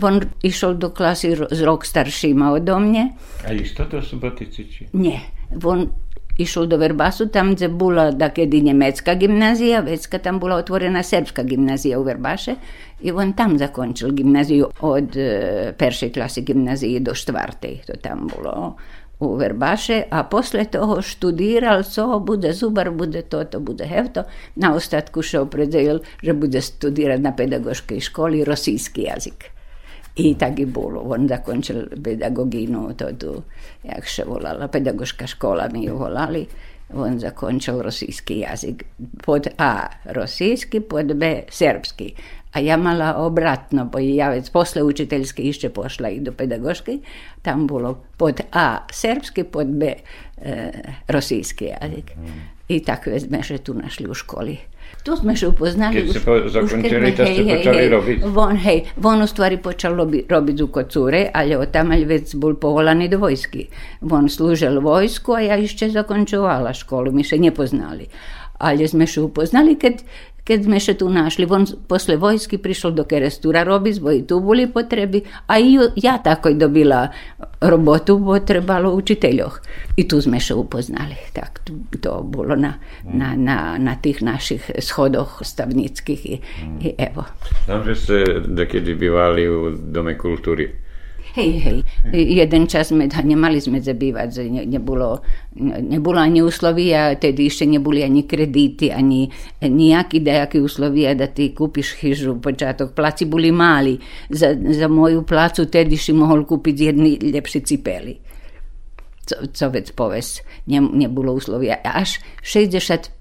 On 0.02 0.22
išol 0.44 0.78
do 0.78 0.90
klasy 0.90 1.36
z 1.36 1.62
rok 1.66 1.86
staršíma 1.86 2.52
odo 2.52 2.80
mne. 2.80 3.18
A 3.48 3.54
isto 3.54 3.86
to 3.86 4.02
Subotici 4.02 4.68
či? 4.70 4.90
Nie, 4.94 5.22
on 5.64 5.90
išol 6.38 6.68
do 6.70 6.78
Verbasu, 6.78 7.28
tam 7.34 7.56
gdje 7.56 7.70
bola 7.70 8.12
dakedy 8.12 8.62
nemecka 8.62 9.16
gimnazija, 9.18 9.82
vecka 9.82 10.20
tam 10.20 10.40
bola 10.40 10.62
otvorena 10.62 11.04
srpska 11.04 11.44
gimnazija 11.44 12.00
u 12.00 12.04
Verbaše 12.04 12.56
i 13.02 13.12
on 13.12 13.34
tam 13.34 13.58
zakončil 13.58 14.12
gimnaziju 14.12 14.70
od 14.82 15.18
e, 15.18 15.74
peršej 15.78 16.14
klasy 16.14 16.42
gimnazije 16.42 17.00
do 17.00 17.16
štvrtej, 17.16 17.82
to 17.88 17.98
tam 18.02 18.28
bolo 18.30 18.76
u 19.20 19.36
Verbaše, 19.36 20.04
a 20.12 20.24
posle 20.24 20.66
toho 20.66 21.02
študiral, 21.02 21.84
co 21.84 22.20
bude 22.20 22.54
zubar, 22.54 22.92
bude 22.92 23.22
to, 23.22 23.44
to 23.46 23.60
bude 23.60 23.86
hevto. 23.86 24.24
Na 24.56 24.76
ostatku 24.76 25.22
šel 25.22 25.50
predzel, 25.50 26.00
že 26.24 26.34
bude 26.34 26.62
studirati 26.62 27.22
na 27.22 27.34
pedagoškoj 27.34 28.00
školi 28.00 28.44
rosijski 28.44 29.02
jazik. 29.02 29.57
I 30.18 30.34
tak 30.36 30.60
i 30.60 30.66
bilo. 30.66 31.02
On 31.06 31.28
zakončil 31.28 31.84
pedagoginu, 32.04 32.94
to 32.98 33.12
tu, 33.20 33.44
jak 33.84 34.08
se 34.10 34.24
volala, 34.26 34.68
pedagoška 34.68 35.28
škola 35.28 35.70
mi 35.74 35.86
ju 35.86 35.98
volali. 35.98 36.48
On 36.94 37.20
zakončil 37.20 37.82
rosijski 37.82 38.40
jazik. 38.40 38.86
Pod 39.26 39.48
A 39.58 39.88
rosijski, 40.06 40.80
pod 40.80 41.14
B 41.16 41.44
srpski. 41.50 42.14
A 42.54 42.60
ja 42.60 42.78
mala 42.78 43.16
obratno, 43.16 43.86
bo 43.86 44.00
ja 44.00 44.30
već 44.30 44.50
posle 44.50 44.84
učiteljske 44.84 45.44
išće 45.44 45.70
pošla 45.70 46.10
i 46.10 46.20
do 46.20 46.32
pedagoške. 46.32 46.98
Tam 47.42 47.68
bilo 47.68 48.04
pod 48.18 48.42
A 48.52 48.78
srpski, 48.92 49.44
pod 49.44 49.68
B 49.68 49.94
e, 50.42 50.72
rosijski 51.08 51.66
jazik. 51.66 52.12
I 52.68 52.80
tak 52.84 53.06
već 53.06 53.28
sme 53.28 53.44
še 53.44 53.58
tu 53.58 53.74
našli 53.74 54.10
u 54.10 54.14
školi. 54.14 54.58
Tu 55.08 55.16
sme 55.16 55.32
še 55.40 55.48
upoznali. 55.56 56.04
Keď 56.04 56.06
už- 56.12 56.20
ste 56.20 56.32
zakončili, 56.52 57.16
to 57.16 57.24
ste 57.24 57.44
počali 57.48 57.84
robiť? 57.88 58.18
Von, 58.28 58.60
hej, 58.60 58.92
von 59.00 59.24
u 59.24 59.28
stvari 59.28 59.56
počal 59.56 59.96
robi, 59.96 60.28
robiť 60.28 60.58
u 60.62 60.68
kocure, 60.68 61.32
ale 61.32 61.64
tam 61.72 61.96
već 61.96 62.36
bol 62.36 62.60
povolaný 62.60 63.08
do 63.08 63.24
vojsky. 63.24 63.72
On 64.04 64.28
služil 64.28 64.84
vojsku, 64.84 65.32
a 65.32 65.40
ja 65.48 65.56
ešte 65.56 65.88
zakončovala 65.88 66.76
školu, 66.76 67.16
my 67.16 67.24
še 67.24 67.40
nepoznali. 67.40 68.12
Ale 68.58 68.90
sme 68.90 69.06
še 69.06 69.22
upoznali, 69.22 69.78
keď, 69.78 70.02
keď 70.42 70.60
sme 70.64 70.78
še 70.80 70.94
tu 70.96 71.12
našli. 71.12 71.44
On 71.52 71.68
posle 71.86 72.16
vojsky 72.16 72.56
prišel 72.58 72.96
do 72.96 73.04
Kerestura 73.04 73.68
robiť, 73.68 73.96
bo 74.00 74.10
i 74.16 74.24
tu 74.24 74.40
boli 74.40 74.66
potreby, 74.66 75.22
a 75.52 75.60
i 75.60 75.76
ja 76.00 76.18
tako 76.24 76.56
dobila 76.56 77.12
robotu, 77.60 78.18
bo 78.18 78.40
trebalo 78.40 78.96
učiteľoch. 78.96 79.60
I 80.00 80.08
tu 80.08 80.24
sme 80.24 80.40
še 80.40 80.56
upoznali. 80.56 81.20
Tak 81.36 81.68
to, 81.68 81.76
to 82.00 82.24
bolo 82.24 82.56
na, 82.56 82.80
na, 83.04 83.36
na, 83.36 83.76
na 83.76 83.94
tých 84.00 84.24
našich 84.24 84.64
schodoch 84.80 85.44
stavnických 85.44 86.22
i, 86.26 86.36
i 86.82 86.90
evo. 86.96 87.28
Znam, 87.68 87.84
že 87.92 87.94
ste 88.00 88.18
dekedy 88.48 88.96
bývali 88.96 89.46
u 89.46 89.76
Dome 89.76 90.16
kultúry. 90.16 90.87
Hej, 91.36 91.52
hej. 91.60 91.80
Jeden 92.14 92.70
čas 92.72 92.94
sme 92.94 93.10
nemali 93.10 93.60
sme 93.60 93.84
zabývať, 93.84 94.48
ne, 94.48 94.64
nebolo, 94.64 95.20
nebolo 95.60 96.20
ani 96.22 96.40
úslovia, 96.40 97.18
tedy 97.20 97.52
ešte 97.52 97.68
neboli 97.68 98.06
ani 98.06 98.24
kredity, 98.24 98.94
ani 98.94 99.28
nejaké 99.60 100.24
dajaké 100.24 100.64
úslovia, 100.64 101.18
da 101.18 101.28
ty 101.28 101.52
kúpiš 101.52 102.00
chyžu 102.00 102.40
počiatok. 102.40 102.96
Placi 102.96 103.28
boli 103.28 103.52
mali. 103.52 104.00
Za, 104.32 104.56
za 104.56 104.88
moju 104.88 105.28
placu 105.28 105.68
tedy 105.68 105.98
si 106.00 106.16
mohol 106.16 106.48
kúpiť 106.48 106.76
jedni 106.78 107.20
lepší 107.20 107.66
cipeli. 107.66 108.16
Co, 109.28 109.36
co 109.52 109.66
vec 109.70 109.92
poves, 109.92 110.40
ne, 110.72 110.80
nebolo 110.80 111.36
úslovia. 111.36 111.84
Až 111.84 112.24
65. 112.40 113.12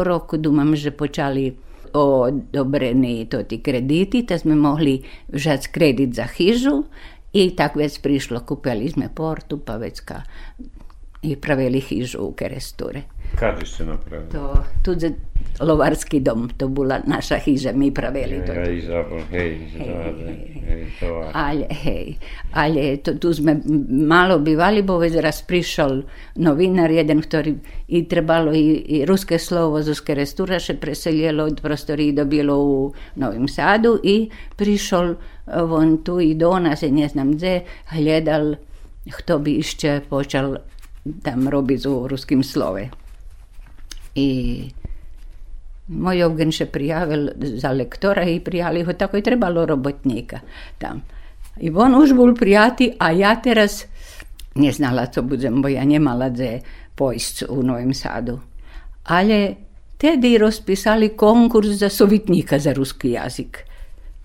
roku, 0.00 0.40
dúmam, 0.40 0.72
že 0.72 0.88
počali 0.88 1.63
odobrení 1.94 3.26
to 3.26 3.42
ti 3.42 3.62
krediti, 3.62 4.26
da 4.26 4.38
sme 4.38 4.58
mohli 4.58 4.98
vžať 5.30 5.70
kredit 5.70 6.18
za 6.18 6.26
chyžu 6.26 6.82
i 7.32 7.54
tak 7.54 7.78
već 7.78 8.02
prišlo, 8.02 8.42
kupili 8.42 8.90
sme 8.90 9.10
portu, 9.14 9.58
pa 9.62 9.78
već 9.78 10.02
ka, 10.02 10.22
i 11.22 11.36
pravili 11.36 11.80
chyžu 11.80 12.26
u 12.26 12.32
Keresture. 12.34 13.02
Kadi 13.34 13.66
ste 13.66 13.84
napravili? 13.84 14.30
To, 14.30 14.54
tu 14.84 14.92
je 14.94 15.14
lovarski 15.60 16.20
dom, 16.20 16.48
to 16.56 16.68
bola 16.68 16.98
naša 17.06 17.38
chyža, 17.38 17.72
mi 17.72 17.90
pravili 17.94 18.42
to. 18.46 18.52
Ja, 18.52 18.70
Izabel, 18.70 19.20
hej, 19.30 19.58
záde, 19.78 20.34
hej, 20.66 20.84
to. 21.00 21.30
Ale, 21.34 21.66
hej, 21.70 22.16
ale 22.52 22.96
to, 22.96 23.14
tu 23.18 23.34
sme 23.34 23.58
malo 23.90 24.38
bivali, 24.38 24.82
bo 24.82 24.98
već 24.98 25.18
raz 25.22 25.42
prišol 25.46 26.02
novinar 26.42 26.90
jeden, 26.90 27.22
ktorý 27.22 27.54
i 27.88 28.02
trebalo 28.10 28.54
i, 28.54 28.82
i 28.98 29.04
ruske 29.06 29.38
slovo 29.38 29.82
z 29.82 29.94
Kerestura 30.00 30.58
še 30.58 30.78
preseljelo 30.78 31.46
od 31.46 31.62
prostoriji 31.62 32.12
dobilo 32.18 32.58
u 32.58 32.92
Novim 33.16 33.48
Sadu 33.48 33.98
i 34.02 34.30
prišol 34.56 35.14
on 35.54 36.02
tu 36.02 36.20
i 36.20 36.34
do 36.34 36.58
nas, 36.58 36.82
ne 36.82 37.08
znam 37.08 37.32
gdje, 37.32 37.62
gledal, 37.94 38.54
kto 39.06 39.38
bi 39.38 39.58
išće 39.60 40.00
počal 40.08 40.56
tam 41.22 41.48
robiť 41.48 41.86
u 41.86 42.08
ruskim 42.08 42.42
slove. 42.42 43.03
I 44.14 44.28
moj 45.88 46.20
Evgen 46.24 46.52
še 46.52 46.66
prijavil 46.66 47.28
za 47.60 47.72
lektora 47.72 48.24
i 48.24 48.40
prijali 48.40 48.82
ho 48.82 48.92
tako 48.92 49.16
je 49.16 49.22
trebalo 49.22 49.66
robotnika 49.66 50.40
tam. 50.78 51.02
I 51.60 51.70
on 51.70 51.94
už 51.94 52.14
bol 52.18 52.34
prijati, 52.34 52.92
a 52.98 53.10
ja 53.10 53.36
teraz 53.42 53.84
ne 54.54 54.72
znala 54.72 55.06
co 55.06 55.22
budem, 55.22 55.62
bo 55.62 55.68
ja 55.68 55.84
nemala 55.84 56.28
gde 56.28 56.60
pojsť 56.94 57.44
u 57.48 57.62
Novim 57.62 57.94
Sadu. 57.94 58.38
Ale 59.04 59.54
tedy 59.98 60.38
rozpisali 60.38 61.14
konkurs 61.16 61.68
za 61.78 61.88
sovitnika 61.88 62.58
za 62.58 62.72
ruski 62.72 63.10
jazik. 63.10 63.58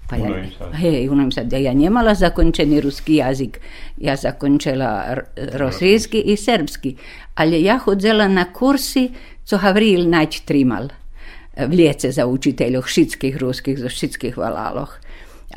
Pa 0.09 0.17
ja, 0.17 0.41
hej, 0.73 1.09
u 1.09 1.15
Novim 1.15 1.31
Sadu. 1.31 1.57
Ja 1.57 1.73
nemala 1.73 2.15
zakončeni 2.15 2.81
ruski 2.81 3.15
jazik. 3.15 3.59
Ja 3.97 4.15
zakončila 4.15 5.05
r- 5.07 5.25
rosijski 5.53 6.21
i 6.21 6.37
srpski. 6.37 6.95
Ali 7.35 7.63
ja 7.63 7.77
hodzela 7.77 8.27
na 8.27 8.53
kursi, 8.53 9.09
co 9.49 9.57
Havril 9.57 10.09
nać 10.09 10.45
trimal. 10.45 10.93
Vlijece 11.57 12.11
za 12.13 12.29
učiteľov 12.29 12.85
šitskih 12.85 13.33
ruskih, 13.41 13.79
za 13.81 13.89
šitskih 13.89 14.37
valaloh. 14.37 14.93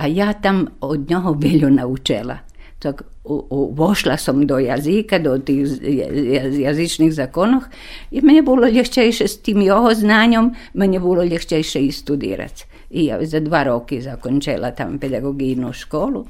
A 0.00 0.08
ja 0.08 0.32
tam 0.32 0.72
od 0.80 1.04
njoho 1.10 1.36
veľo 1.36 1.68
naučila. 1.68 2.40
Tak 2.80 3.04
u, 3.24 3.36
u, 3.50 3.58
vošla 3.76 4.16
som 4.16 4.46
do 4.48 4.56
jazika, 4.58 5.20
do 5.20 5.36
tých 5.38 5.76
z- 5.76 5.84
jaz- 5.84 6.58
jazyčných 6.58 7.12
zakonoch 7.12 7.68
i 8.10 8.24
mene 8.24 8.42
bolo 8.42 8.64
ľahčejšie 8.64 9.28
s 9.28 9.44
tým 9.44 9.60
jeho 9.60 9.92
znanjom, 9.94 10.56
mene 10.74 10.98
bolo 10.98 11.22
ľahčejšie 11.22 11.84
i 11.84 11.92
studirati. 11.92 12.64
I 12.96 13.12
ja 13.12 13.20
za 13.20 13.44
dva 13.44 13.68
roky 13.68 14.00
zakončila 14.00 14.72
tam 14.72 14.98
pedagogijnu 14.98 15.72
školu 15.72 16.26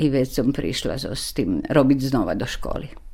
i 0.00 0.08
već 0.08 0.28
sam 0.32 0.52
prišla 0.52 0.98
so 0.98 1.14
s 1.14 1.36
tim 1.36 1.60
robiť 1.70 2.00
znova 2.00 2.34
do 2.34 2.48
školy. 2.48 3.07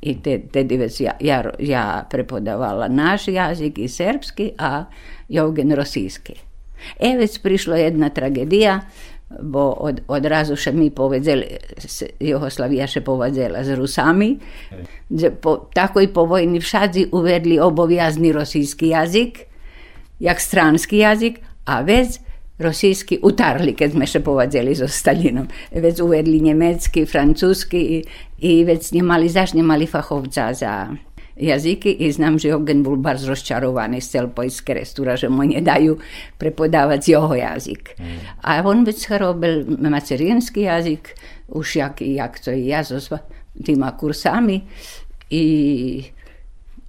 I 0.00 0.14
te, 0.22 0.38
tedy 0.52 0.76
već 0.76 1.00
ja, 1.00 1.12
ja, 1.20 1.50
ja 1.58 2.06
prepodavala 2.10 2.88
naš 2.88 3.28
jazik 3.28 3.78
i 3.78 3.88
srpski, 3.88 4.50
a 4.58 4.84
Jogen 5.28 5.72
rosijski. 5.72 6.32
E, 6.98 7.16
već 7.16 7.38
prišla 7.42 7.76
jedna 7.76 8.08
tragedija, 8.08 8.80
bo 9.40 9.70
od, 9.70 10.00
odrazu 10.08 10.56
še 10.56 10.72
mi 10.72 10.90
povedzeli, 10.90 11.46
Jugoslavija 12.20 12.86
še 12.86 13.00
povedzela 13.04 13.62
z 13.64 13.76
Rusami, 13.78 14.34
po, 15.40 15.56
tako 15.74 16.00
i 16.00 16.08
po 16.08 16.24
vojni 16.28 16.60
všadzi 16.60 17.08
uvedli 17.12 17.58
obovijazni 17.60 18.32
rosijski 18.32 18.92
jazik, 18.92 19.38
jak 20.20 20.40
stranski 20.40 20.98
jazik, 20.98 21.40
a 21.64 21.80
već 21.80 22.18
rosijski 22.62 23.18
utarli, 23.22 23.74
kad 23.76 23.92
sme 23.92 24.06
še 24.06 24.22
povadzeli 24.24 24.74
so 24.78 24.88
Stalinom. 24.88 25.48
Već 25.70 26.00
uvedli 26.00 26.40
njemecki, 26.40 27.06
francuski 27.06 27.80
i, 27.80 28.02
i 28.38 28.64
već 28.64 28.92
nemali, 28.92 29.28
zaš 29.28 29.54
nemali 29.58 29.86
fahovca 29.86 30.52
za 30.54 30.74
jaziki 31.36 31.92
i 31.92 32.12
znam, 32.12 32.38
že 32.38 32.48
Jogen 32.48 32.82
bol 32.82 32.96
bardzo 32.96 33.32
rozčarovaný 33.32 34.00
z 34.00 34.18
celpojské 34.18 34.74
restura, 34.74 35.16
že 35.16 35.28
mu 35.28 35.42
ne 35.42 35.60
daju 35.64 35.98
prepodávať 36.38 37.08
jeho 37.08 37.34
jazyk. 37.34 37.96
A 38.42 38.62
on 38.62 38.84
već 38.84 39.08
robil 39.18 39.64
macerinski 39.80 40.68
jazyk, 40.68 41.14
už 41.48 41.76
jak, 41.76 42.00
jak 42.00 42.38
to 42.38 42.52
i 42.52 42.68
ja 42.68 42.84
so 42.84 43.18
tima 43.64 43.92
kursami 43.96 44.62
i 45.30 45.44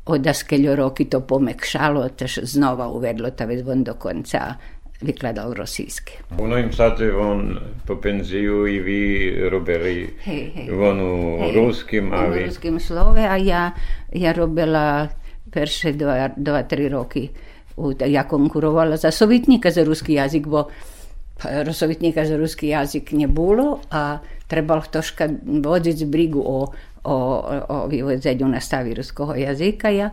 od 0.05 0.27
askeljo 0.27 0.75
roky 0.75 1.05
to 1.05 1.21
pomekšalo, 1.21 2.09
tež 2.09 2.39
znova 2.43 2.87
uvedlo, 2.87 3.31
ta 3.31 3.45
već 3.45 3.63
on 3.67 3.83
do 3.83 3.93
konca 3.93 4.55
vykladal 5.03 5.53
rosijsky. 5.53 6.23
U 6.39 6.47
novým 6.47 6.71
sadze 6.73 7.11
on 7.15 7.59
po 7.87 7.95
penziju 7.95 8.67
i 8.67 8.79
vi 8.79 9.01
robili 9.49 10.13
hej, 10.23 10.51
hej, 10.55 10.71
on 10.71 11.01
u 11.01 11.39
hej, 11.39 11.51
ruskim, 11.55 12.13
a 12.13 12.25
vi... 12.25 12.43
U 12.43 12.45
ruskim 12.47 12.79
slove, 12.79 13.27
a 13.27 13.37
ja, 13.37 13.71
ja 14.13 14.31
robila 14.31 15.07
perše 15.51 15.93
dva, 15.93 16.29
dva, 16.37 16.63
tri 16.63 16.89
roki. 16.89 17.29
U, 17.77 17.91
ja 18.05 18.23
konkurovala 18.23 18.97
za 18.97 19.11
sovjetnika 19.11 19.71
za 19.71 19.83
ruski 19.83 20.13
jazik, 20.13 20.47
bo 20.47 20.69
Rosovitnika 21.43 22.25
za 22.25 22.37
ruski 22.37 22.67
jazik 22.67 23.11
nje 23.11 23.27
bilo, 23.27 23.79
a 23.91 24.17
trebalo 24.47 24.81
toška 24.91 25.29
voditi 25.63 26.05
brigu 26.05 26.43
o, 26.45 26.73
o, 27.03 27.15
o, 27.69 27.89
o 28.41 28.47
na 28.47 28.59
stavi 28.59 28.93
ruskog 28.93 29.39
jazika. 29.39 29.89
Ja, 29.89 30.09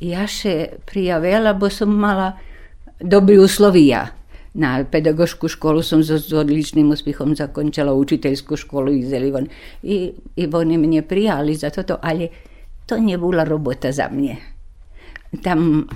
ja 0.00 0.26
še 0.26 0.68
prijavela, 0.86 1.54
bo 1.54 1.70
sam 1.70 1.96
mala 1.98 2.32
dobri 3.02 3.38
uslovija. 3.38 4.22
na 4.52 4.84
pedagošku 4.84 5.48
školu 5.48 5.80
som 5.80 6.04
so, 6.04 6.20
s 6.20 6.28
odličným 6.28 6.92
úspechom 6.92 7.32
zakončila 7.32 7.96
učiteľskú 7.96 8.52
školu 8.56 8.92
Izeli. 8.92 9.32
I, 9.82 10.12
I 10.36 10.42
oni 10.44 10.76
mne 10.76 11.00
prijali 11.08 11.56
za 11.56 11.72
toto, 11.72 11.96
ale 11.96 12.28
to 12.84 13.00
nebola 13.00 13.48
robota 13.48 13.88
za 13.88 14.12
mne. 14.12 14.36
Tam 15.40 15.88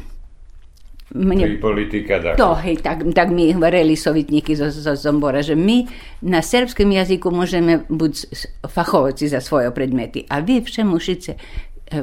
mne, 1.14 1.60
politika 1.60 2.18
tak. 2.18 2.34
To, 2.40 2.56
hej, 2.58 2.80
tak, 2.80 3.04
tak 3.12 3.28
mi 3.30 3.52
hovorili 3.52 3.94
sovitníky 3.94 4.56
zo, 4.56 4.72
zo 4.72 4.96
Zombora, 4.96 5.44
že 5.44 5.54
my 5.54 5.86
na 6.26 6.42
srbskom 6.42 6.88
jazyku 6.90 7.30
môžeme 7.30 7.84
byť 7.86 8.14
fachovci 8.66 9.30
za 9.30 9.38
svoje 9.38 9.70
predmety, 9.70 10.26
a 10.26 10.42
vy 10.42 10.64
vše 10.64 10.82
musíte 10.82 11.38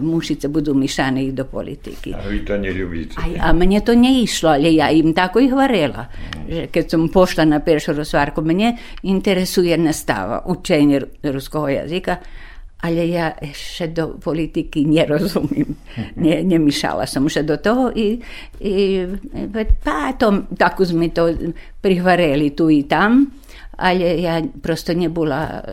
mušice 0.01 0.47
budu 0.47 0.73
mišane 0.73 1.31
do 1.31 1.43
politiky. 1.45 2.15
A 2.15 2.23
vi 2.27 2.39
to 2.47 2.55
neľubíte. 2.55 3.19
A, 3.19 3.51
a 3.51 3.53
mne 3.53 3.84
to 3.84 3.91
neišlo, 3.91 4.55
ale 4.55 4.71
ja 4.71 4.88
im 4.88 5.11
tako 5.11 5.43
i 5.43 5.51
hvarela. 5.51 6.07
Že 6.47 6.71
keď 6.71 6.86
som 6.88 7.11
pošla 7.11 7.43
na 7.43 7.59
peršu 7.59 7.91
rozvárku, 7.91 8.39
mne 8.39 8.79
interesuje 9.03 9.75
nastava, 9.75 10.47
učenje 10.47 11.19
ruského 11.27 11.67
jazyka, 11.67 12.15
ale 12.84 13.07
ja 13.07 13.36
ešte 13.39 13.95
do 13.95 14.19
politiky 14.19 14.84
nerozumím. 14.88 15.75
Ne, 16.19 16.43
nemišala 16.43 17.07
som 17.07 17.27
še 17.31 17.43
do 17.47 17.55
toho 17.59 17.91
i, 17.95 18.19
i 18.59 19.03
pa 19.84 20.11
to, 20.19 20.47
tako 20.55 20.84
sme 20.84 21.11
to 21.11 21.31
prihvareli 21.79 22.51
tu 22.51 22.67
i 22.67 22.84
tam, 22.84 23.31
ale 23.79 24.19
ja 24.19 24.43
prosto 24.59 24.91
nebola 24.91 25.63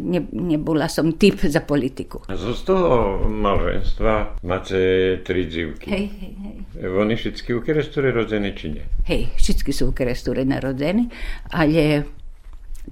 nie, 0.00 0.22
nie 0.32 0.58
była 0.58 0.88
som 0.88 1.12
typ 1.12 1.40
za 1.40 1.60
polityku. 1.60 2.20
Zostało 2.36 3.28
małżeństwa, 3.28 4.36
macie 4.42 4.76
trzy 5.24 5.48
dziewki. 5.48 5.90
Hej, 5.90 6.10
hej, 6.20 6.36
hej. 6.42 6.98
Oni 7.00 7.16
wszyscy 7.16 7.56
u 7.56 7.60
Kerestury 7.60 8.12
rodzeni 8.12 8.52
czy 8.54 8.70
nie? 8.70 8.80
Hej, 9.04 9.28
wszyscy 9.36 9.72
są 9.72 9.86
u 9.86 9.92
Kerestury 9.92 10.44
narodzeni, 10.44 11.08
ale 11.50 12.02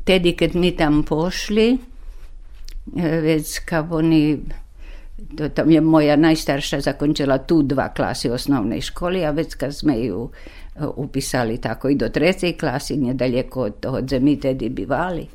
tedy, 0.05 0.33
kiedy 0.33 0.59
my 0.59 0.73
tam 0.73 1.03
poszli, 1.05 1.79
e, 2.97 3.21
već 3.21 3.61
kao 3.61 3.87
oni 3.91 4.39
to 5.37 5.49
tam 5.49 5.71
je 5.71 5.81
moja 5.81 6.17
najstarša 6.17 6.81
zakončila 6.81 7.39
tu 7.39 7.63
dva 7.63 7.89
klasi 7.89 8.31
osnovne 8.31 8.81
škole, 8.81 9.25
a 9.27 9.31
već 9.31 9.55
kad 9.55 9.77
sme 9.77 9.99
ju 10.01 10.31
e, 10.77 10.87
upisali 10.87 11.59
tako 11.59 11.89
i 11.89 11.97
do 11.97 12.09
trecej 12.09 12.57
klasi, 12.57 12.97
nedaleko 12.97 13.61
od, 13.61 13.87
od 13.87 14.11
zemite 14.11 14.55
di 14.55 14.69
bivali 14.69 15.27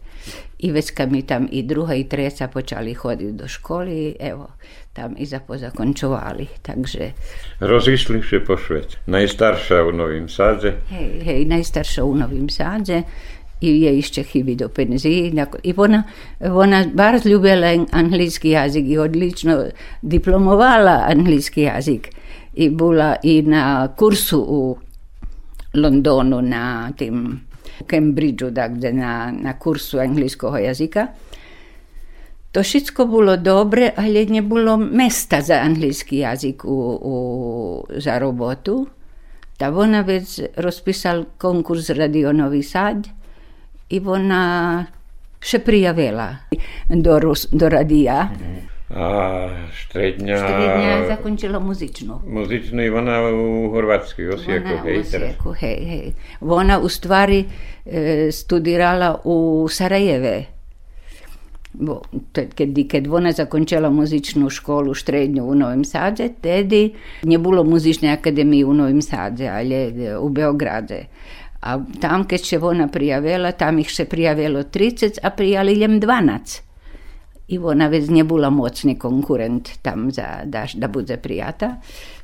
i 0.60 0.72
već 0.72 0.92
kad 0.92 1.12
mi 1.12 1.22
tam 1.22 1.48
i 1.52 1.64
druga 1.64 1.94
i 1.94 2.04
treća 2.04 2.48
počali 2.48 2.94
hoditi 2.94 3.32
do 3.32 3.48
školi, 3.48 4.16
evo, 4.20 4.48
tam 4.94 5.16
i 5.18 5.26
za 5.26 5.40
pozakončovali, 5.40 6.48
takže... 6.62 7.12
Rozišli 7.60 8.22
še 8.22 8.40
po 8.46 8.58
Švec. 8.58 8.98
Najstarša 9.08 9.84
u 9.84 9.92
Novim 9.92 10.30
Sadze. 10.30 10.74
Hej, 10.90 11.10
hej, 11.24 11.46
najstarša 11.46 12.04
u 12.04 12.16
Novim 12.16 12.50
Sadze 12.50 13.02
i 13.62 13.82
je 13.82 13.98
išće 13.98 14.24
hivi 14.24 14.56
do 14.56 14.70
penziji. 14.70 15.34
I 15.64 15.74
ona, 15.78 16.04
ona 16.40 16.86
bar 16.94 17.20
ljubila 17.26 17.86
anglički 17.92 18.50
jezik 18.50 18.86
i 18.88 18.98
odlično 18.98 19.66
diplomovala 20.02 21.06
anglički 21.08 21.62
jezik. 21.62 22.10
I 22.54 22.70
bila 22.70 23.16
i 23.24 23.42
na 23.42 23.88
kursu 23.98 24.46
u 24.48 24.78
Londonu 25.74 26.42
na 26.42 26.92
tim 26.98 27.40
Cambridgeu, 27.88 28.52
dakle 28.52 28.92
na, 28.94 29.32
na 29.32 29.54
kursu 29.60 30.00
anglického 30.00 30.58
jazyka. 30.58 31.08
To 32.52 32.64
všetko 32.64 33.06
bolo 33.12 33.36
dobre, 33.36 33.92
ale 33.92 34.24
nebolo 34.32 34.80
mesta 34.80 35.44
za 35.44 35.60
anglický 35.60 36.24
jazyk 36.24 36.64
u, 36.64 36.78
u, 36.96 37.16
za 38.00 38.16
robotu. 38.20 38.88
Ta 39.58 39.72
ona 39.72 40.02
već 40.02 40.56
rozpisal 40.56 41.26
konkurs 41.38 41.90
Radio 41.90 42.32
Novi 42.32 42.64
Sad 42.64 43.08
i 43.90 44.00
ona 44.00 44.86
še 45.40 45.60
prijavila 45.60 46.48
do, 46.90 47.20
do 47.52 47.70
radija. 47.70 48.24
Mm 48.24 48.40
-hmm. 48.40 48.75
A 48.86 49.06
štredňa... 49.74 50.36
Štredňa 50.38 50.94
zakončila 51.10 51.58
muzičnú. 51.58 52.22
Muzičnú 52.22 52.86
i 52.86 52.90
ona 52.94 53.18
u 53.34 53.74
Hrvatskoj, 53.74 54.38
Osijeku, 54.38 54.74
hej, 54.86 55.02
Osijeku, 55.02 55.50
hej, 55.58 55.80
hej. 55.90 56.08
Ona 56.46 56.78
u 56.78 56.86
stvari 56.86 57.50
e, 57.82 58.30
studirala 58.30 59.26
u 59.26 59.66
Sarajeve. 59.66 60.54
Bo, 61.74 62.06
keď, 62.30 62.70
keď 62.86 63.04
ona 63.10 63.34
zakončila 63.34 63.90
muzičnú 63.90 64.54
školu 64.54 64.94
štrednju 64.94 65.42
u 65.42 65.56
Novim 65.58 65.82
Sadze, 65.82 66.30
tedy 66.38 66.94
nie 67.26 67.42
bilo 67.42 67.66
muzične 67.66 68.14
akademije 68.14 68.70
u 68.70 68.74
Novim 68.78 69.02
Sadze, 69.02 69.50
ale 69.50 69.90
e, 69.90 70.14
u 70.14 70.30
Beograde. 70.30 71.10
A 71.66 71.82
tam, 71.98 72.30
keď 72.30 72.42
se 72.46 72.58
ona 72.62 72.86
prijavila, 72.86 73.58
tam 73.58 73.82
ih 73.82 73.90
se 73.90 74.06
prijavilo 74.06 74.62
30, 74.70 75.26
a 75.26 75.34
prijali 75.34 75.74
jem 75.74 75.98
12 75.98 76.65
i 77.48 77.60
ona 77.60 77.88
već 77.88 78.10
nie 78.10 78.24
bola 78.24 78.50
mocný 78.50 78.96
konkurent 78.96 79.70
tam 79.82 80.12
za, 80.12 80.42
da, 80.46 80.66
da 80.76 80.88
bude 80.88 81.18
prijata. 81.18 81.78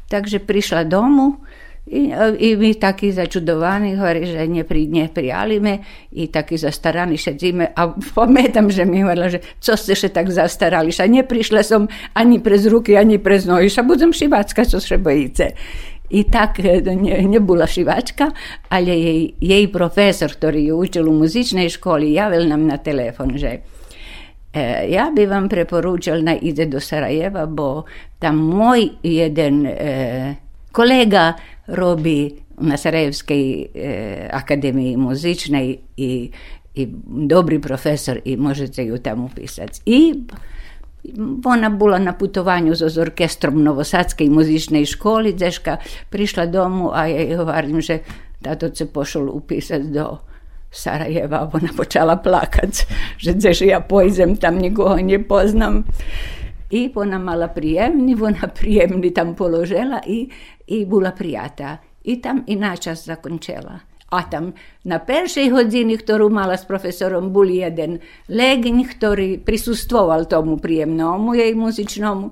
Takže 0.09 0.39
prišla 0.39 0.83
domu 0.83 1.37
i, 1.85 2.13
i 2.39 2.55
mi 2.57 2.73
taki 2.73 3.11
začudovani 3.11 3.95
hovorí, 3.95 4.25
že 4.25 4.47
nepri, 4.47 4.87
neprijali 4.87 5.59
me 5.59 5.79
i 6.11 6.27
taki 6.27 6.57
zastarani 6.57 7.17
šedzime, 7.17 7.73
a 7.75 7.89
pamätam, 8.15 8.69
že 8.69 8.85
mi 8.85 9.01
hovorila, 9.01 9.29
že 9.29 9.41
co 9.59 9.77
ste 9.77 9.97
še 9.97 10.13
tak 10.13 10.29
zastarali, 10.29 10.93
ša 10.93 11.09
neprišla 11.09 11.65
som 11.65 11.89
ani 12.13 12.37
prez 12.39 12.69
ruky, 12.69 12.93
ani 12.97 13.17
prez 13.17 13.49
nohy, 13.49 13.69
ša 13.69 13.81
budem 13.81 14.13
šivacka, 14.13 14.65
čo 14.65 14.77
še 14.77 15.01
bojíte. 15.01 15.57
I 16.11 16.27
tak 16.27 16.59
ne, 16.59 17.23
nebola 17.23 17.65
šivačka, 17.65 18.29
ale 18.69 18.91
jej, 18.93 19.21
jej 19.39 19.65
profesor, 19.71 20.27
ktorý 20.27 20.69
ju 20.69 20.75
učil 20.83 21.07
u 21.07 21.15
muzičnej 21.15 21.71
školi, 21.71 22.13
javil 22.13 22.51
nam 22.51 22.67
na 22.67 22.77
telefon, 22.77 23.39
že 23.39 23.63
E, 24.53 24.85
ja 24.91 25.11
bi 25.15 25.25
vam 25.25 25.49
preporučal 25.49 26.21
da 26.21 26.35
ide 26.41 26.65
do 26.65 26.79
Sarajeva, 26.79 27.45
bo 27.45 27.83
tam 28.19 28.35
moj 28.35 28.89
jeden 29.03 29.65
e, 29.65 30.35
kolega 30.71 31.33
robi 31.67 32.31
na 32.59 32.77
Sarajevskej 32.77 33.67
e, 33.75 34.29
akademiji 34.31 34.97
muzičnej 34.97 35.77
i, 35.97 36.31
i 36.75 36.87
dobri 37.05 37.61
profesor 37.61 38.19
i 38.25 38.37
možete 38.37 38.85
ju 38.85 38.97
tamo 38.97 39.25
upisati. 39.25 39.81
I 39.85 40.13
ona 41.45 41.69
bila 41.69 41.99
na 41.99 42.13
putovanju 42.13 42.75
z 42.75 42.97
orkestrom 42.97 43.63
Novosadske 43.63 44.29
muzičnej 44.29 44.85
školi, 44.85 45.33
deška 45.33 45.77
prišla 46.09 46.45
domu, 46.45 46.91
a 46.93 47.07
ja 47.07 47.37
govorim, 47.37 47.81
že 47.81 47.99
tato 48.41 48.75
se 48.75 48.85
pošol 48.85 49.29
upisati 49.29 49.83
do 49.83 50.17
Sarajeva, 50.71 51.51
ona 51.51 51.75
počala 51.75 52.15
plakať, 52.15 52.87
že 53.19 53.35
že 53.35 53.67
ja 53.67 53.83
pojdem, 53.83 54.39
tam 54.39 54.55
nikoho 54.55 54.95
nepoznam. 55.03 55.83
I 56.71 56.87
ona 56.95 57.19
mala 57.19 57.51
príjemný, 57.51 58.15
ona 58.15 58.47
príjemný 58.47 59.11
tam 59.11 59.35
položila 59.35 59.99
i, 60.07 60.31
i 60.71 60.87
bola 60.87 61.11
prijata. 61.11 61.83
I 62.07 62.23
tam 62.23 62.47
i 62.47 62.55
načas 62.55 63.05
zakončila. 63.05 63.91
A 64.11 64.27
tam 64.27 64.55
na 64.87 64.99
prvej 64.99 65.51
hodini, 65.51 65.99
ktorú 65.99 66.31
mala 66.31 66.55
s 66.55 66.63
profesorom, 66.63 67.31
bol 67.31 67.47
jeden 67.47 67.99
legiň, 68.31 68.87
ktorý 68.87 69.43
prisustvoval 69.43 70.27
tomu 70.27 70.55
príjemnomu 70.59 71.35
jej 71.35 71.51
muzičnomu. 71.55 72.31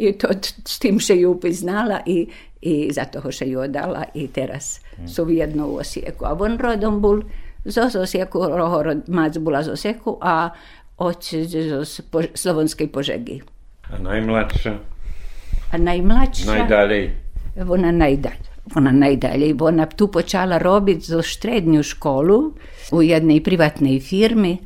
I 0.00 0.16
to 0.16 0.32
s 0.40 0.76
tým, 0.80 0.96
že 0.96 1.20
ju 1.20 1.36
priznala 1.36 2.00
i, 2.08 2.28
i 2.62 2.92
zato 2.92 3.20
hoše 3.20 3.48
ju 3.48 3.60
odala 3.60 4.04
i 4.14 4.28
teraz 4.28 4.80
su 5.06 5.24
v 5.24 5.30
u 5.56 5.76
Osijeku. 5.76 6.24
A 6.24 6.32
von 6.32 6.58
rodom 6.58 7.00
bol 7.00 7.22
zos 7.64 7.94
Osijeku, 7.94 8.46
roho 8.48 8.82
rod, 8.82 9.08
mac 9.08 9.38
bula 9.38 9.62
z 9.62 9.68
Osijeku, 9.68 10.18
a 10.20 10.50
oć 10.98 11.34
z 11.34 12.00
po, 12.10 12.22
Slovonskej 12.34 12.88
Požegi. 12.88 13.40
A 13.90 13.98
najmlađa? 13.98 14.78
A 15.72 15.78
najmlađa? 15.78 16.52
Najdalej. 16.52 17.10
Ona 17.68 17.92
najdalje. 17.92 18.50
Ona 18.74 18.92
najdalje 18.92 19.54
ona 19.60 19.86
tu 19.86 20.08
počala 20.08 20.58
robiti 20.58 21.06
za 21.06 21.22
štrednju 21.22 21.82
školu 21.82 22.52
u 22.92 23.02
jednoj 23.02 23.42
privatnej 23.42 24.00
firmi 24.00 24.58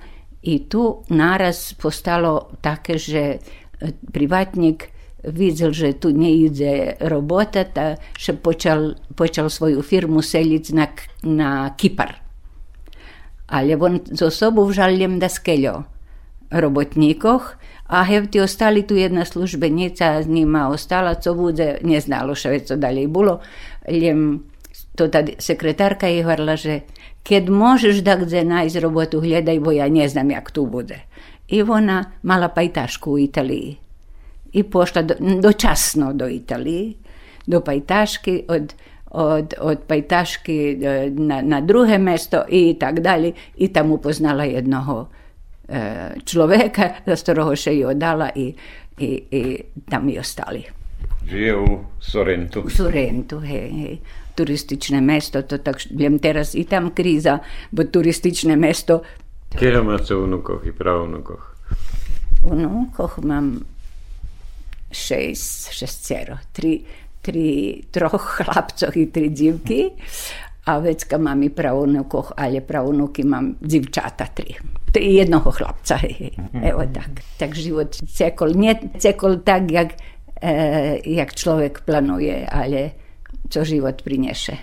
i 0.42 0.68
tu 0.68 1.02
naraz 1.08 1.72
postalo 1.72 2.50
tako 2.60 2.98
že 2.98 3.18
e, 3.20 3.38
privatnik 4.12 4.88
videl, 5.26 5.72
že 5.72 5.92
tu 5.92 6.12
ne 6.12 6.30
ide 6.32 6.96
robota, 7.00 7.64
ta 7.64 7.96
še 8.18 8.36
počal, 8.36 8.94
počal 9.16 9.50
svoju 9.50 9.82
firmu 9.82 10.22
seliti 10.22 10.74
na, 10.74 10.88
na 11.22 11.74
Kipar. 11.76 12.20
Ali 13.46 13.74
on 13.74 14.00
zo 14.10 14.30
sobu 14.30 14.64
vžaljem 14.66 15.18
da 15.18 15.28
skeljo 15.28 15.84
robotnikoh, 16.50 17.56
a 17.86 18.04
hevti 18.04 18.40
ostali 18.40 18.82
tu 18.82 18.96
jedna 18.96 19.24
službenica 19.24 20.22
z 20.22 20.26
njima 20.26 20.68
ostala, 20.68 21.14
co 21.14 21.34
bude, 21.34 21.78
ne 21.82 22.00
znalo 22.00 22.34
še 22.34 22.50
več, 22.50 22.68
co 22.72 22.76
dalje 22.80 23.06
bilo. 23.08 23.38
Ljem, 23.88 24.44
to 24.96 25.08
ta 25.08 25.20
sekretarka 25.38 26.08
je 26.08 26.24
hovorila, 26.24 26.56
že 26.56 26.80
keď 27.24 27.48
možeš 27.48 28.00
da 28.04 28.16
gde 28.16 28.44
najz 28.44 28.76
robotu, 28.80 29.20
gledaj, 29.20 29.60
bo 29.60 29.72
ja 29.72 29.88
ne 29.88 30.08
znam 30.08 30.30
jak 30.30 30.50
tu 30.50 30.66
bude. 30.66 31.04
I 31.48 31.62
ona 31.62 32.04
mala 32.22 32.48
pajtašku 32.48 33.18
i 34.54 34.62
pošla 34.62 35.02
do, 35.02 35.14
dočasno 35.40 36.12
do 36.12 36.28
Italije, 36.28 36.92
do 37.46 37.60
Pajtaški, 37.60 38.44
od, 38.48 38.74
od, 39.10 39.54
od 39.60 39.78
Pajtašky 39.88 40.56
e, 40.72 41.10
na, 41.10 41.42
na 41.42 41.60
druhé 41.60 41.98
mesto 41.98 42.44
i 42.48 42.76
tak 42.80 43.00
dalje. 43.00 43.32
I 43.56 43.68
tam 43.68 43.90
upoznala 43.92 44.44
jednoho 44.44 45.06
e, 45.68 46.10
človeka, 46.24 46.90
za 47.06 47.16
ktorého 47.16 47.56
še 47.56 47.74
i 47.74 47.84
odala 47.84 48.30
i, 48.34 48.54
i, 48.98 49.10
i 49.30 49.42
tam 49.90 50.08
i 50.08 50.18
ostali. 50.18 50.64
Žije 51.28 51.56
u 51.56 51.78
Sorentu. 52.00 52.62
U 52.66 52.70
Sorentu, 52.70 53.40
hej, 53.40 53.70
hej. 53.70 53.98
Turistične 54.34 55.00
mesto, 55.00 55.42
to 55.42 55.58
tak 55.58 55.78
viem 55.90 56.18
teraz 56.18 56.54
i 56.54 56.64
tam 56.64 56.90
kriza, 56.90 57.38
bo 57.70 57.84
turistične 57.84 58.56
mesto. 58.56 59.02
Kjera 59.54 59.82
máte 59.82 60.16
unukoch 60.18 60.66
i 60.66 60.72
pravnukoch? 60.72 61.54
Unukoch 62.42 63.18
mám 63.22 63.62
šest, 64.94 65.74
šestero, 65.74 66.38
tri, 66.54 66.78
tri, 67.18 67.82
troch 67.90 68.38
chlapcov 68.38 68.94
i 68.96 69.10
tri 69.10 69.34
dzivky. 69.34 69.90
A 70.64 70.80
vecka 70.80 71.20
mám 71.20 71.42
i 71.44 71.52
pravunukoch, 71.52 72.40
ale 72.40 72.64
pravunuky 72.64 73.20
mám 73.28 73.60
dzivčata 73.60 74.32
tri. 74.32 74.56
I 74.94 75.20
jednoho 75.20 75.50
chlapca, 75.52 75.98
hej, 76.00 76.32
evo 76.64 76.86
tak. 76.88 77.20
Tak 77.36 77.52
život 77.52 77.92
cekol, 77.92 78.56
nie 78.56 78.72
cekol 78.96 79.44
tak, 79.44 79.68
jak, 79.68 79.98
e, 80.40 81.02
jak 81.04 81.34
človek 81.34 81.84
planuje, 81.84 82.46
ale 82.48 82.96
co 83.50 83.60
život 83.60 84.00
priniesie. 84.00 84.56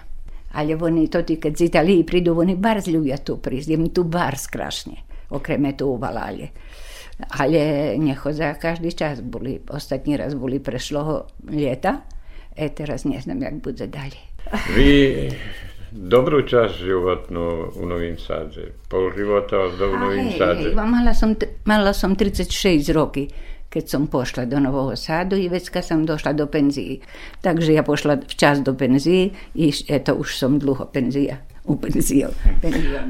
Ale 0.52 0.76
oni 0.76 1.08
to 1.08 1.24
tí, 1.24 1.40
keď 1.40 1.54
z 1.54 1.62
Italii 1.72 2.04
prídu, 2.04 2.36
oni 2.36 2.60
bar 2.60 2.84
ľubia 2.84 3.22
tu 3.22 3.40
prísť. 3.40 3.70
Im 3.72 3.88
tu 3.94 4.04
bar 4.04 4.36
strašne. 4.36 5.00
Okrem 5.32 5.64
tu 5.78 5.96
uvalali. 5.96 6.50
Ale 7.30 7.94
nechodzia 8.02 8.58
každý 8.58 8.92
čas. 8.96 9.22
Boli, 9.22 9.62
ostatní 9.70 10.18
raz 10.18 10.34
boli 10.34 10.58
prešloho 10.58 11.30
lieta. 11.46 12.02
E 12.52 12.68
teraz 12.70 13.06
neznam, 13.08 13.42
jak 13.42 13.64
bude 13.64 13.88
ďalej. 13.88 14.22
Vy 14.76 14.92
dobrú 15.92 16.44
časť 16.44 16.74
životnú 16.84 17.76
u 17.80 17.84
Novým 17.88 18.20
Sádze. 18.20 18.76
Pol 18.92 19.12
života 19.16 19.72
do 19.80 19.96
Novým 19.96 20.36
Sádze. 20.36 20.76
Mala 20.76 21.16
som, 21.16 21.36
mala 21.64 21.96
som 21.96 22.16
36 22.16 22.92
roky 22.92 23.32
keď 23.72 23.86
som 23.88 24.04
pošla 24.12 24.52
do 24.52 24.60
Nového 24.60 25.00
sádu 25.00 25.40
i 25.40 25.48
vecka 25.48 25.80
som 25.80 26.04
došla 26.04 26.36
do 26.36 26.44
penzii. 26.52 27.00
Takže 27.40 27.72
ja 27.72 27.88
pošla 27.88 28.20
včas 28.28 28.60
do 28.60 28.76
penzii 28.76 29.32
i 29.56 29.72
to 30.04 30.20
už 30.20 30.36
som 30.36 30.60
dlho 30.60 30.92
penzia. 30.92 31.40
U 31.66 31.78
penzio. 31.78 32.30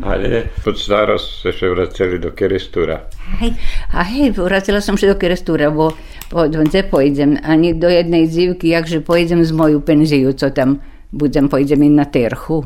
Ale 0.03 0.51
pod 0.63 0.75
starost 0.75 1.39
ste 1.39 1.55
sa 1.55 1.71
vraceli 1.71 2.19
do 2.19 2.35
Kerestura. 2.35 3.07
Hej, 3.39 3.55
a 3.95 4.03
hej, 4.03 4.35
vracela 4.35 4.83
som 4.83 4.99
sa 4.99 5.07
do 5.07 5.15
Kerestura, 5.15 5.71
bo 5.71 5.95
podvonce 6.27 6.83
pojdem 6.83 7.39
ani 7.47 7.71
do 7.79 7.87
jednej 7.87 8.27
dzivky, 8.27 8.75
jakže 8.75 8.99
pojdem 8.99 9.47
z 9.47 9.51
moju 9.55 9.79
penziu, 9.79 10.35
co 10.35 10.51
tam 10.51 10.83
budem, 11.15 11.47
pojdem 11.47 11.83
i 11.83 11.89
na 11.89 12.05
terchu. 12.05 12.63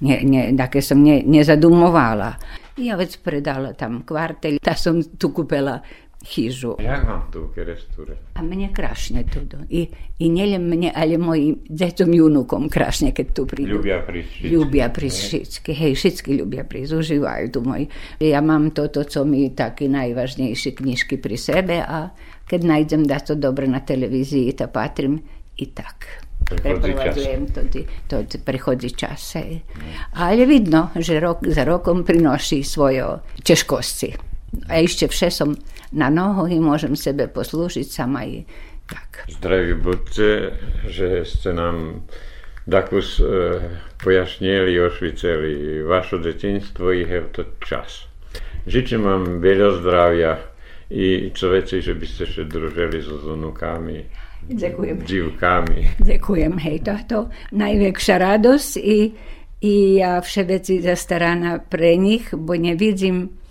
Nie, 0.00 0.24
nie, 0.24 0.56
také 0.56 0.80
som 0.82 1.04
ne, 1.04 1.20
nezadumovala. 1.22 2.40
Ja 2.80 2.96
vec 2.96 3.20
predala 3.20 3.76
tam 3.76 4.02
kvartel, 4.02 4.56
tá 4.58 4.72
som 4.72 5.04
tu 5.04 5.28
kúpela 5.28 5.84
hižu. 6.22 6.78
Jak 6.78 7.04
vám 7.04 7.28
tu 7.30 7.44
u 7.44 7.48
Keresture? 7.50 8.14
A 8.34 8.42
mne 8.42 8.70
krašne 8.70 9.26
tu. 9.26 9.42
I, 9.68 9.90
I 10.22 10.26
nielen 10.30 10.70
mne, 10.70 10.94
ale 10.94 11.18
mojim 11.18 11.58
decom 11.66 12.14
i 12.14 12.20
unukom 12.22 12.70
krašne, 12.70 13.10
keď 13.10 13.26
tu 13.34 13.42
prídu. 13.46 13.82
Ľubia 13.82 14.02
prísť. 14.06 14.46
Ľubia 14.46 14.86
prísť 14.88 15.18
všetky. 15.18 15.70
Hej, 15.74 15.92
všetky 15.98 16.30
ľubia 16.38 16.62
prísť. 16.62 16.90
Užívajú 16.94 17.44
tu 17.50 17.60
moji. 17.66 17.90
Ja 18.22 18.38
mám 18.38 18.70
toto, 18.70 19.02
co 19.02 19.26
mi 19.26 19.50
také 19.50 19.90
najvažnejšie 19.90 20.78
knižky 20.78 21.18
pri 21.18 21.36
sebe 21.36 21.82
a 21.82 22.14
keď 22.46 22.60
nájdem 22.62 23.02
to 23.08 23.34
dobre 23.38 23.64
na 23.64 23.80
televízii, 23.80 24.52
to 24.52 24.68
patrím 24.68 25.22
i 25.56 25.66
tak. 25.70 26.22
Preprevádzujem 26.42 27.46
to, 27.54 27.60
to, 28.10 28.16
to 28.26 28.36
prechodí 28.42 28.90
čas. 28.92 29.38
Ale 30.18 30.42
vidno, 30.44 30.90
že 30.98 31.22
rok 31.22 31.46
za 31.46 31.62
rokom 31.64 32.02
prinoší 32.02 32.66
svoje 32.66 33.22
ťažkosti. 33.46 34.10
A 34.68 34.84
ešte 34.84 35.08
vše 35.08 35.32
som 35.32 35.56
na 35.92 36.08
nohu 36.08 36.48
i 36.48 36.58
môžem 36.58 36.96
sebe 36.96 37.28
poslúžiť 37.28 37.86
sama 37.86 38.24
i 38.24 38.48
tak. 38.88 39.28
Zdraví 39.28 39.76
buďte, 39.78 40.56
že 40.88 41.24
ste 41.24 41.52
nám 41.52 42.04
dakus 42.66 43.20
e, 43.20 43.24
pojašnili, 44.04 44.80
ošviceli 44.80 45.82
vaše 45.82 46.18
detinstvo 46.18 46.92
i 46.92 47.06
to 47.32 47.44
čas. 47.64 48.08
Žyczę 48.66 48.98
vám 49.02 49.42
veľa 49.42 49.68
zdravia 49.82 50.32
i 50.92 51.32
že 51.34 51.94
by 51.94 52.06
ste 52.06 52.22
ešte 52.28 52.44
družili 52.46 53.02
so 53.02 53.18
zunukami. 53.18 54.06
Ďakujem. 54.42 54.96
Divkami. 55.06 55.78
Ďakujem, 56.02 56.54
hej, 56.58 56.76
to, 56.82 56.94
to 57.06 57.18
najväčšia 57.54 58.16
radosť 58.18 58.72
i, 58.82 58.98
i 59.62 59.74
ja 60.02 60.18
vše 60.18 60.42
veci 60.46 60.82
zastaraná 60.82 61.62
pre 61.62 61.94
nich, 61.94 62.34
bo 62.34 62.58
nevidím 62.58 63.41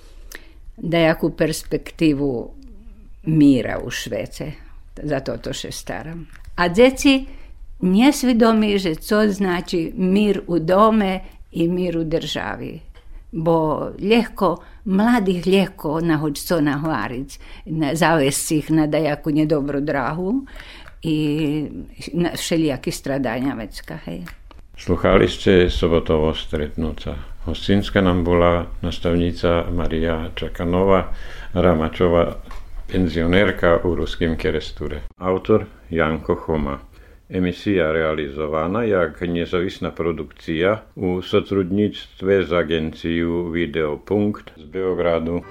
dajakú 0.82 1.30
perspektívu 1.38 2.52
míra 3.24 3.80
u 3.84 3.92
Švece. 3.92 4.52
Za 5.04 5.20
toto 5.20 5.54
še 5.54 5.72
staram. 5.72 6.26
A 6.56 6.68
deci 6.68 7.26
nesvidomi, 7.82 8.78
že 8.78 8.96
co 8.96 9.30
znači 9.30 9.92
mir 9.96 10.42
u 10.48 10.60
dome 10.60 11.20
i 11.52 11.68
mir 11.68 11.98
u 11.98 12.04
državi. 12.04 12.80
Bo 13.32 13.90
ljehko, 14.00 14.58
mladih 14.86 15.48
ljehko 15.48 16.02
nahoć 16.02 16.44
co 16.44 16.62
nahvarić, 16.62 17.40
na, 17.66 17.96
zavesti 17.96 18.58
ih 18.58 18.72
na 18.72 18.88
dajaku 18.88 19.32
nedobru 19.32 19.82
drahu 19.82 20.46
i 21.04 21.66
na 22.14 22.30
všelijakih 22.36 22.96
stradanja 22.96 23.54
vecka. 23.54 23.98
Hej. 24.06 24.22
Sluchali 24.78 25.30
ste 25.30 25.70
sobotovo 25.70 26.34
stretnúca. 26.34 27.31
Hostinska 27.46 28.02
nám 28.02 28.24
bola 28.24 28.68
nastavnica 28.86 29.66
Maria 29.74 30.30
Čakanova, 30.38 31.10
Ramačová, 31.54 32.38
penzionérka 32.86 33.82
u 33.82 33.96
ruským 33.96 34.38
keresture. 34.38 35.02
Autor 35.18 35.66
Janko 35.90 36.36
Choma. 36.36 36.80
Emisja 37.30 37.92
realizowana 37.92 38.84
jak 38.84 39.22
niezawisna 39.22 39.92
produkcja 39.92 40.82
u 40.96 41.22
sotrudnictwie 41.22 42.44
z 42.44 42.54
agencją 42.54 43.52
Videopunkt 43.52 44.54
z 44.58 44.64
Beogradu. 44.64 45.42